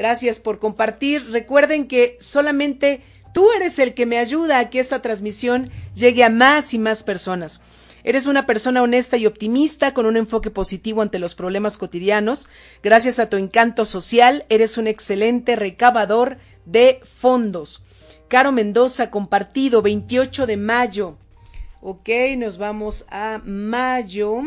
Gracias 0.01 0.41
por 0.41 0.59
compartir. 0.59 1.31
Recuerden 1.31 1.87
que 1.87 2.17
solamente 2.21 3.03
Tú 3.35 3.53
eres 3.53 3.79
el 3.79 3.93
que 3.93 4.07
me 4.07 4.17
ayuda 4.17 4.59
a 4.59 4.71
que 4.71 4.81
esta 4.81 5.03
transmisión 5.03 5.71
llegue 5.95 6.25
a 6.25 6.31
más 6.31 6.73
y 6.75 6.79
más 6.79 7.05
personas. 7.05 7.61
Eres 8.03 8.27
una 8.27 8.47
persona 8.47 8.83
honesta 8.83 9.19
y 9.19 9.27
optimista 9.27 9.93
con 9.95 10.07
un 10.07 10.17
enfoque 10.17 10.51
positivo 10.51 11.03
ante 11.03 11.19
los 11.19 11.35
problemas 11.35 11.77
cotidianos. 11.77 12.49
Gracias 12.83 13.19
a 13.19 13.29
tu 13.29 13.37
encanto 13.37 13.85
social, 13.85 14.47
eres 14.49 14.79
un 14.79 14.89
excelente 14.89 15.55
recabador 15.55 16.39
de 16.65 17.01
fondos. 17.05 17.85
Caro 18.29 18.53
Mendoza, 18.53 19.11
compartido, 19.11 19.83
28 19.83 20.47
de 20.47 20.57
mayo. 20.57 21.19
Ok, 21.83 22.09
nos 22.39 22.59
vamos 22.59 23.07
a 23.11 23.41
mayo. 23.45 24.43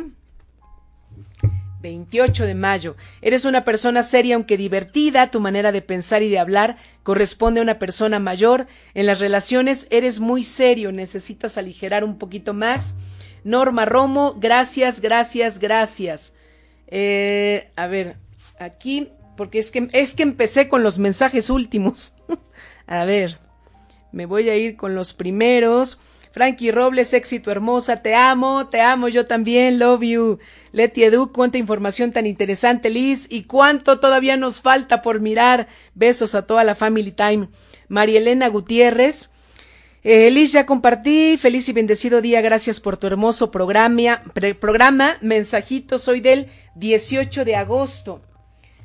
28 1.83 2.47
de 2.47 2.55
mayo. 2.55 2.95
Eres 3.21 3.45
una 3.45 3.65
persona 3.65 4.01
seria 4.01 4.35
aunque 4.35 4.57
divertida, 4.57 5.29
tu 5.29 5.39
manera 5.39 5.71
de 5.71 5.83
pensar 5.83 6.23
y 6.23 6.29
de 6.29 6.39
hablar 6.39 6.77
corresponde 7.03 7.59
a 7.59 7.63
una 7.63 7.77
persona 7.77 8.17
mayor. 8.17 8.67
En 8.95 9.05
las 9.05 9.19
relaciones 9.19 9.87
eres 9.91 10.19
muy 10.19 10.43
serio, 10.43 10.91
necesitas 10.91 11.57
aligerar 11.57 12.03
un 12.03 12.17
poquito 12.17 12.53
más. 12.53 12.95
Norma 13.43 13.85
Romo, 13.85 14.35
gracias, 14.39 15.01
gracias, 15.01 15.59
gracias. 15.59 16.33
Eh, 16.87 17.69
a 17.75 17.87
ver, 17.87 18.15
aquí, 18.57 19.09
porque 19.35 19.59
es 19.59 19.69
que, 19.69 19.89
es 19.91 20.15
que 20.15 20.23
empecé 20.23 20.69
con 20.69 20.83
los 20.83 20.97
mensajes 20.97 21.49
últimos. 21.49 22.13
a 22.87 23.03
ver, 23.03 23.39
me 24.13 24.25
voy 24.25 24.49
a 24.49 24.55
ir 24.55 24.77
con 24.77 24.95
los 24.95 25.13
primeros. 25.13 25.99
Frankie 26.33 26.71
Robles, 26.71 27.13
éxito 27.13 27.51
hermosa, 27.51 28.01
te 28.01 28.15
amo, 28.15 28.67
te 28.67 28.81
amo, 28.81 29.07
yo 29.07 29.27
también, 29.27 29.77
love 29.77 30.01
you. 30.01 30.39
Leti 30.71 31.03
Edu, 31.03 31.31
cuánta 31.31 31.59
información 31.59 32.11
tan 32.11 32.25
interesante, 32.25 32.89
Liz, 32.89 33.27
y 33.29 33.43
cuánto 33.43 33.99
todavía 33.99 34.35
nos 34.35 34.59
falta 34.59 35.03
por 35.03 35.19
mirar. 35.19 35.67
Besos 35.93 36.33
a 36.33 36.47
toda 36.47 36.63
la 36.63 36.73
Family 36.73 37.11
Time. 37.11 37.49
María 37.87 38.17
Elena 38.17 38.47
Gutiérrez, 38.47 39.29
eh, 40.03 40.31
Liz, 40.31 40.51
ya 40.51 40.65
compartí. 40.65 41.37
Feliz 41.37 41.69
y 41.69 41.73
bendecido 41.73 42.19
día. 42.19 42.41
Gracias 42.41 42.79
por 42.81 42.97
tu 42.97 43.07
hermoso 43.07 43.51
programa. 43.51 44.21
programa. 44.59 45.17
Mensajito, 45.21 45.97
soy 45.97 46.19
del 46.19 46.47
18 46.75 47.45
de 47.45 47.55
agosto. 47.55 48.21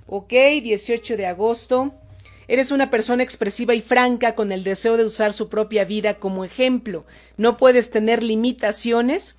Ok, 0.06 0.30
18 0.30 1.16
de 1.16 1.26
agosto. 1.26 1.94
Eres 2.48 2.70
una 2.70 2.90
persona 2.90 3.22
expresiva 3.22 3.74
y 3.74 3.82
franca 3.82 4.34
con 4.34 4.52
el 4.52 4.64
deseo 4.64 4.96
de 4.96 5.04
usar 5.04 5.34
su 5.34 5.50
propia 5.50 5.84
vida 5.84 6.14
como 6.18 6.44
ejemplo. 6.44 7.04
No 7.36 7.58
puedes 7.58 7.90
tener 7.90 8.22
limitaciones 8.22 9.36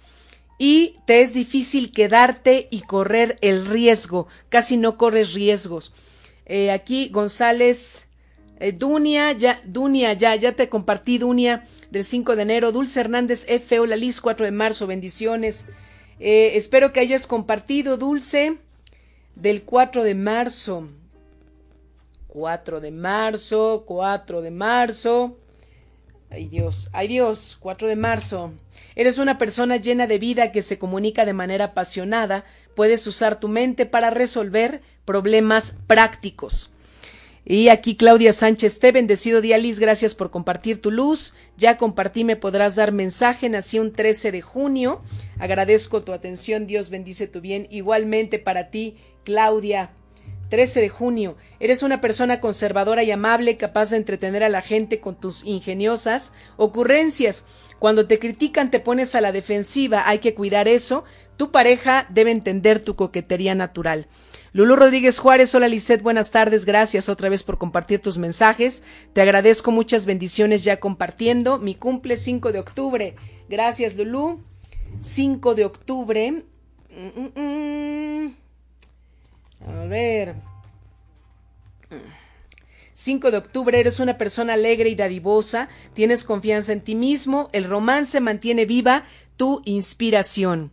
y 0.60 0.96
te 1.06 1.22
es 1.22 1.34
difícil 1.34 1.92
quedarte 1.92 2.68
y 2.70 2.82
correr 2.82 3.38
el 3.42 3.66
riesgo. 3.66 4.28
Casi 4.50 4.78
no 4.78 4.98
corres 4.98 5.34
riesgos. 5.34 5.92
Eh, 6.46 6.70
aquí 6.70 7.10
González 7.10 8.08
eh, 8.60 8.74
Dunia, 8.74 9.32
ya, 9.32 9.60
Dunia, 9.66 10.14
ya, 10.14 10.36
ya 10.36 10.52
te 10.56 10.70
compartí 10.70 11.18
Dunia 11.18 11.66
del 11.90 12.04
5 12.04 12.36
de 12.36 12.42
enero. 12.44 12.72
Dulce 12.72 13.00
Hernández 13.00 13.46
F. 13.48 13.80
Hola 13.80 13.96
Liz, 13.96 14.22
4 14.22 14.46
de 14.46 14.52
marzo, 14.52 14.86
bendiciones. 14.86 15.66
Eh, 16.20 16.52
espero 16.56 16.94
que 16.94 17.00
hayas 17.00 17.26
compartido 17.26 17.98
Dulce 17.98 18.58
del 19.36 19.64
4 19.64 20.04
de 20.04 20.14
marzo. 20.14 20.90
4 22.30 22.80
de 22.80 22.92
marzo, 22.92 23.84
4 23.86 24.42
de 24.42 24.52
marzo. 24.52 25.38
Ay 26.32 26.48
Dios, 26.48 26.90
ay 26.94 27.08
Dios, 27.08 27.58
4 27.60 27.88
de 27.88 27.96
marzo. 27.96 28.54
Eres 28.96 29.18
una 29.18 29.38
persona 29.38 29.78
llena 29.78 30.06
de 30.06 30.20
vida 30.20 30.52
que 30.52 30.62
se 30.62 30.78
comunica 30.78 31.26
de 31.26 31.34
manera 31.34 31.66
apasionada. 31.66 32.46
Puedes 32.76 33.06
usar 33.08 33.40
tu 33.40 33.48
mente 33.48 33.86
para 33.86 34.12
resolver 34.12 34.82
problemas 35.06 35.76
prácticos. 35.88 36.72
Y 37.46 37.70
aquí 37.70 37.96
Claudia 37.96 38.32
Sánchez, 38.32 38.78
te 38.78 38.92
bendecido 38.92 39.42
día 39.42 39.58
Liz, 39.58 39.80
gracias 39.80 40.14
por 40.14 40.30
compartir 40.30 40.82
tu 40.82 40.92
luz. 40.92 41.34
Ya 41.58 41.78
compartí, 41.78 42.24
me 42.24 42.36
podrás 42.36 42.76
dar 42.76 42.92
mensaje, 42.92 43.50
nací 43.50 43.80
un 43.80 43.92
13 43.92 44.32
de 44.32 44.42
junio. 44.42 45.02
Agradezco 45.40 46.04
tu 46.04 46.12
atención, 46.12 46.68
Dios 46.68 46.92
bendice 46.92 47.26
tu 47.26 47.42
bien. 47.42 47.66
Igualmente 47.72 48.38
para 48.38 48.70
ti, 48.70 48.98
Claudia. 49.24 49.90
13 50.50 50.82
de 50.82 50.90
junio. 50.90 51.38
Eres 51.60 51.84
una 51.84 52.02
persona 52.02 52.42
conservadora 52.42 53.04
y 53.04 53.12
amable, 53.12 53.58
capaz 53.58 53.92
de 53.92 53.98
entretener 53.98 54.44
a 54.44 54.50
la 54.50 54.62
gente 54.62 55.00
con 55.00 55.20
tus 55.20 55.44
ingeniosas 55.46 56.34
ocurrencias. 56.58 57.46
Cuando 57.78 58.08
te 58.08 58.20
critican 58.20 58.72
te 58.72 58.80
pones 58.80 59.16
a 59.16 59.22
la 59.22 59.32
defensiva, 59.32 60.08
hay 60.08 60.20
que 60.20 60.34
cuidar 60.34 60.68
eso. 60.68 61.06
Tu 61.38 61.52
pareja 61.52 62.08
debe 62.10 62.32
entender 62.32 62.80
tu 62.80 62.96
coquetería 62.96 63.56
natural. 63.56 64.08
Lulú 64.52 64.76
Rodríguez 64.76 65.20
Juárez, 65.20 65.54
hola 65.54 65.68
Lisette, 65.68 66.02
buenas 66.02 66.32
tardes, 66.32 66.66
gracias 66.66 67.08
otra 67.08 67.30
vez 67.30 67.44
por 67.44 67.60
compartir 67.60 68.02
tus 68.02 68.18
mensajes. 68.18 68.84
Te 69.14 69.22
agradezco 69.22 69.72
muchas 69.72 70.08
bendiciones 70.08 70.64
ya 70.64 70.80
compartiendo. 70.80 71.60
Mi 71.60 71.76
cumple 71.76 72.18
5 72.18 72.52
de 72.52 72.60
octubre. 72.60 73.16
Gracias 73.48 73.96
Lulú. 73.96 74.44
5 75.02 75.54
de 75.54 75.66
octubre. 75.66 76.32
Mm, 76.90 77.22
mm, 77.22 77.40
mm. 77.40 78.09
A 79.66 79.86
ver. 79.86 80.36
5 82.94 83.32
de 83.32 83.38
octubre, 83.38 83.80
eres 83.80 84.00
una 84.00 84.18
persona 84.18 84.54
alegre 84.54 84.90
y 84.90 84.96
dadivosa, 84.96 85.70
tienes 85.94 86.24
confianza 86.24 86.74
en 86.74 86.82
ti 86.82 86.96
mismo, 86.96 87.50
el 87.54 87.64
romance 87.64 88.20
mantiene 88.20 88.66
viva 88.66 89.06
tu 89.38 89.62
inspiración. 89.64 90.72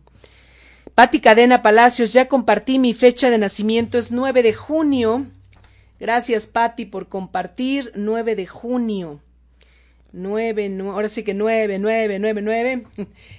Pati 0.93 1.21
Cadena 1.21 1.61
Palacios, 1.61 2.11
ya 2.11 2.27
compartí 2.27 2.79
mi 2.79 2.93
fecha 2.93 3.29
de 3.29 3.37
nacimiento, 3.37 3.97
es 3.97 4.11
9 4.11 4.43
de 4.43 4.53
junio. 4.53 5.25
Gracias, 5.99 6.47
Pati, 6.47 6.85
por 6.85 7.07
compartir. 7.07 7.91
9 7.95 8.35
de 8.35 8.45
junio. 8.45 9.21
9, 10.13 10.77
ahora 10.89 11.09
sí 11.09 11.23
que 11.23 11.33
9, 11.33 11.79
9, 11.79 12.19
9, 12.19 12.41
9. 12.41 12.83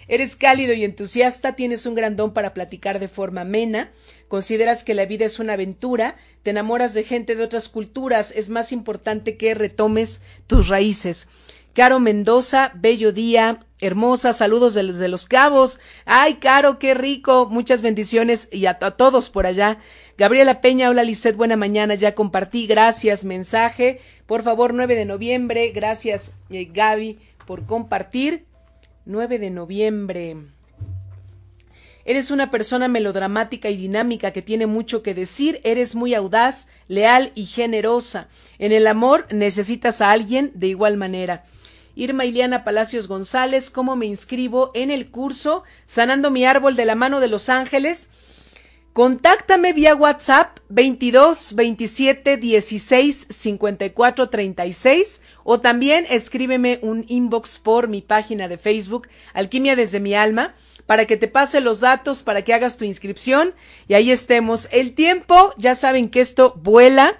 Eres 0.08 0.36
cálido 0.36 0.74
y 0.74 0.84
entusiasta, 0.84 1.56
tienes 1.56 1.86
un 1.86 1.94
gran 1.94 2.16
don 2.16 2.32
para 2.32 2.54
platicar 2.54 3.00
de 3.00 3.08
forma 3.08 3.42
amena, 3.42 3.90
consideras 4.28 4.84
que 4.84 4.94
la 4.94 5.06
vida 5.06 5.24
es 5.24 5.38
una 5.38 5.54
aventura, 5.54 6.16
te 6.42 6.50
enamoras 6.50 6.94
de 6.94 7.04
gente 7.04 7.34
de 7.36 7.42
otras 7.42 7.68
culturas, 7.68 8.32
es 8.36 8.50
más 8.50 8.72
importante 8.72 9.36
que 9.36 9.54
retomes 9.54 10.20
tus 10.46 10.68
raíces. 10.68 11.28
Caro 11.78 12.00
Mendoza, 12.00 12.72
bello 12.74 13.12
día, 13.12 13.60
hermosa, 13.80 14.32
saludos 14.32 14.74
de 14.74 14.82
los, 14.82 14.96
los 14.96 15.28
cabos. 15.28 15.78
Ay, 16.06 16.38
Caro, 16.40 16.80
qué 16.80 16.92
rico, 16.92 17.46
muchas 17.48 17.82
bendiciones 17.82 18.48
y 18.50 18.66
a, 18.66 18.76
a 18.80 18.90
todos 18.90 19.30
por 19.30 19.46
allá. 19.46 19.78
Gabriela 20.16 20.60
Peña, 20.60 20.90
hola 20.90 21.04
Lisset, 21.04 21.36
buena 21.36 21.56
mañana, 21.56 21.94
ya 21.94 22.16
compartí, 22.16 22.66
gracias, 22.66 23.24
mensaje. 23.24 24.00
Por 24.26 24.42
favor, 24.42 24.74
9 24.74 24.96
de 24.96 25.04
noviembre, 25.04 25.70
gracias 25.70 26.32
eh, 26.50 26.64
Gaby 26.64 27.20
por 27.46 27.64
compartir. 27.64 28.44
9 29.04 29.38
de 29.38 29.50
noviembre. 29.50 30.36
Eres 32.04 32.32
una 32.32 32.50
persona 32.50 32.88
melodramática 32.88 33.70
y 33.70 33.76
dinámica 33.76 34.32
que 34.32 34.42
tiene 34.42 34.66
mucho 34.66 35.04
que 35.04 35.14
decir, 35.14 35.60
eres 35.62 35.94
muy 35.94 36.14
audaz, 36.14 36.68
leal 36.88 37.30
y 37.36 37.44
generosa. 37.44 38.26
En 38.58 38.72
el 38.72 38.88
amor 38.88 39.28
necesitas 39.30 40.00
a 40.00 40.10
alguien 40.10 40.50
de 40.54 40.66
igual 40.66 40.96
manera. 40.96 41.44
Irma 41.98 42.24
Iliana 42.24 42.62
Palacios 42.62 43.08
González, 43.08 43.70
¿cómo 43.70 43.96
me 43.96 44.06
inscribo 44.06 44.70
en 44.74 44.92
el 44.92 45.10
curso 45.10 45.64
Sanando 45.84 46.30
mi 46.30 46.44
árbol 46.44 46.76
de 46.76 46.84
la 46.84 46.94
mano 46.94 47.18
de 47.18 47.26
los 47.26 47.48
ángeles? 47.48 48.10
Contáctame 48.92 49.72
vía 49.72 49.96
WhatsApp 49.96 50.60
22 50.68 51.56
27 51.56 52.36
16 52.36 53.26
54 53.28 54.28
36 54.28 55.22
o 55.42 55.60
también 55.60 56.06
escríbeme 56.08 56.78
un 56.82 57.04
inbox 57.08 57.58
por 57.58 57.88
mi 57.88 58.00
página 58.00 58.46
de 58.46 58.58
Facebook 58.58 59.08
Alquimia 59.34 59.74
desde 59.74 59.98
mi 59.98 60.14
alma 60.14 60.54
para 60.86 61.04
que 61.04 61.16
te 61.16 61.26
pase 61.26 61.60
los 61.60 61.80
datos 61.80 62.22
para 62.22 62.42
que 62.42 62.54
hagas 62.54 62.76
tu 62.76 62.84
inscripción 62.84 63.54
y 63.88 63.94
ahí 63.94 64.12
estemos. 64.12 64.68
El 64.70 64.94
tiempo, 64.94 65.52
ya 65.56 65.74
saben 65.74 66.10
que 66.10 66.20
esto 66.20 66.54
vuela. 66.62 67.18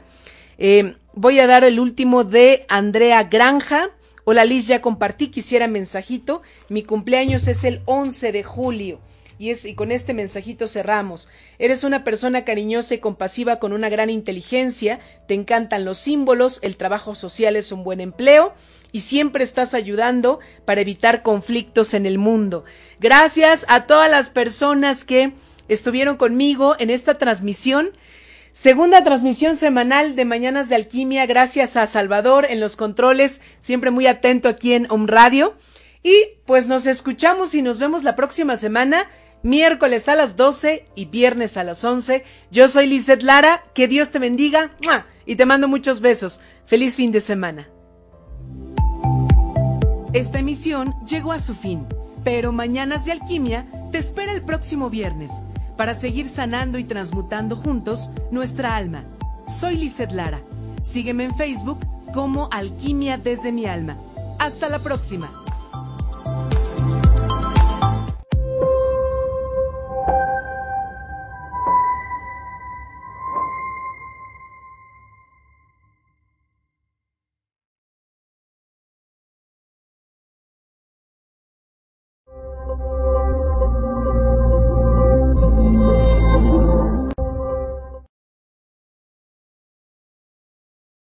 Eh, 0.57 0.95
voy 1.15 1.41
a 1.41 1.49
dar 1.49 1.65
el 1.65 1.81
último 1.81 2.23
de 2.23 2.65
Andrea 2.69 3.25
Granja. 3.25 3.91
Hola 4.31 4.45
Liz, 4.45 4.67
ya 4.67 4.83
compartí, 4.83 5.29
quisiera 5.29 5.69
mensajito. 5.69 6.43
Mi 6.69 6.83
cumpleaños 6.83 7.49
es 7.49 7.65
el 7.65 7.81
11 7.87 8.31
de 8.31 8.43
julio. 8.43 9.01
Y, 9.39 9.49
es, 9.49 9.65
y 9.65 9.75
con 9.75 9.91
este 9.91 10.13
mensajito 10.13 10.69
cerramos. 10.69 11.31
Eres 11.59 11.83
una 11.83 12.05
persona 12.05 12.45
cariñosa 12.45 12.93
y 12.93 12.99
compasiva 12.99 13.59
con 13.59 13.73
una 13.73 13.89
gran 13.89 14.11
inteligencia, 14.11 15.01
te 15.29 15.33
encantan 15.33 15.87
los 15.87 15.97
símbolos, 15.97 16.59
el 16.61 16.77
trabajo 16.77 17.15
social 17.15 17.57
es 17.57 17.73
un 17.73 17.85
buen 17.85 18.03
empleo 18.03 18.53
y 18.93 19.01
siempre 19.01 19.45
estás 19.45 19.73
ayudando 19.73 20.41
para 20.67 20.83
evitar 20.83 21.23
conflictos 21.23 21.95
en 21.95 22.05
el 22.05 22.19
mundo. 22.19 22.67
Gracias 23.01 23.65
a 23.67 23.87
todas 23.87 24.11
las 24.11 24.29
personas 24.29 25.07
que 25.07 25.33
estuvieron 25.69 26.19
conmigo 26.19 26.77
en 26.79 26.91
esta 26.91 27.17
transmisión. 27.17 27.93
Segunda 28.61 29.05
transmisión 29.05 29.55
semanal 29.55 30.17
de 30.17 30.25
Mañanas 30.25 30.69
de 30.69 30.75
Alquimia, 30.75 31.27
gracias 31.27 31.77
a 31.77 31.87
Salvador 31.87 32.45
en 32.51 32.59
los 32.59 32.75
controles, 32.75 33.41
siempre 33.61 33.93
muy 33.93 34.09
atento 34.09 34.49
aquí 34.49 34.73
en 34.73 34.91
Home 34.91 35.07
Radio. 35.07 35.55
Y 36.03 36.13
pues 36.45 36.67
nos 36.67 36.89
escuchamos 36.89 37.55
y 37.55 37.63
nos 37.63 37.79
vemos 37.79 38.03
la 38.03 38.17
próxima 38.17 38.57
semana, 38.57 39.09
miércoles 39.45 40.09
a 40.09 40.17
las 40.17 40.35
12 40.35 40.87
y 40.97 41.05
viernes 41.05 41.57
a 41.57 41.63
las 41.63 41.85
11. 41.85 42.25
Yo 42.51 42.67
soy 42.67 42.89
Lizeth 42.89 43.23
Lara, 43.23 43.63
que 43.75 43.87
Dios 43.87 44.11
te 44.11 44.19
bendiga 44.19 44.73
y 45.25 45.37
te 45.37 45.47
mando 45.47 45.69
muchos 45.69 46.01
besos. 46.01 46.41
Feliz 46.67 46.97
fin 46.97 47.13
de 47.13 47.21
semana. 47.21 47.69
Esta 50.13 50.41
emisión 50.41 50.97
llegó 51.07 51.31
a 51.31 51.41
su 51.41 51.55
fin, 51.55 51.87
pero 52.25 52.51
Mañanas 52.51 53.05
de 53.05 53.13
Alquimia 53.13 53.67
te 53.93 53.99
espera 53.99 54.33
el 54.33 54.43
próximo 54.43 54.91
viernes 54.91 55.31
para 55.79 55.95
seguir 55.95 56.27
sanando 56.27 56.77
y 56.79 56.85
transmutando 56.85 57.55
juntos 57.55 58.11
nuestra 58.33 58.75
alma. 58.75 59.05
Soy 59.61 59.77
Lizeth 59.77 60.11
Lara. 60.11 60.41
Sígueme 60.83 61.25
en 61.25 61.37
Facebook 61.37 61.79
como 62.13 62.49
Alquimia 62.51 63.17
desde 63.17 63.53
mi 63.53 63.65
alma. 63.65 63.97
Hasta 64.41 64.69
la 64.69 64.81
próxima. 64.81 65.31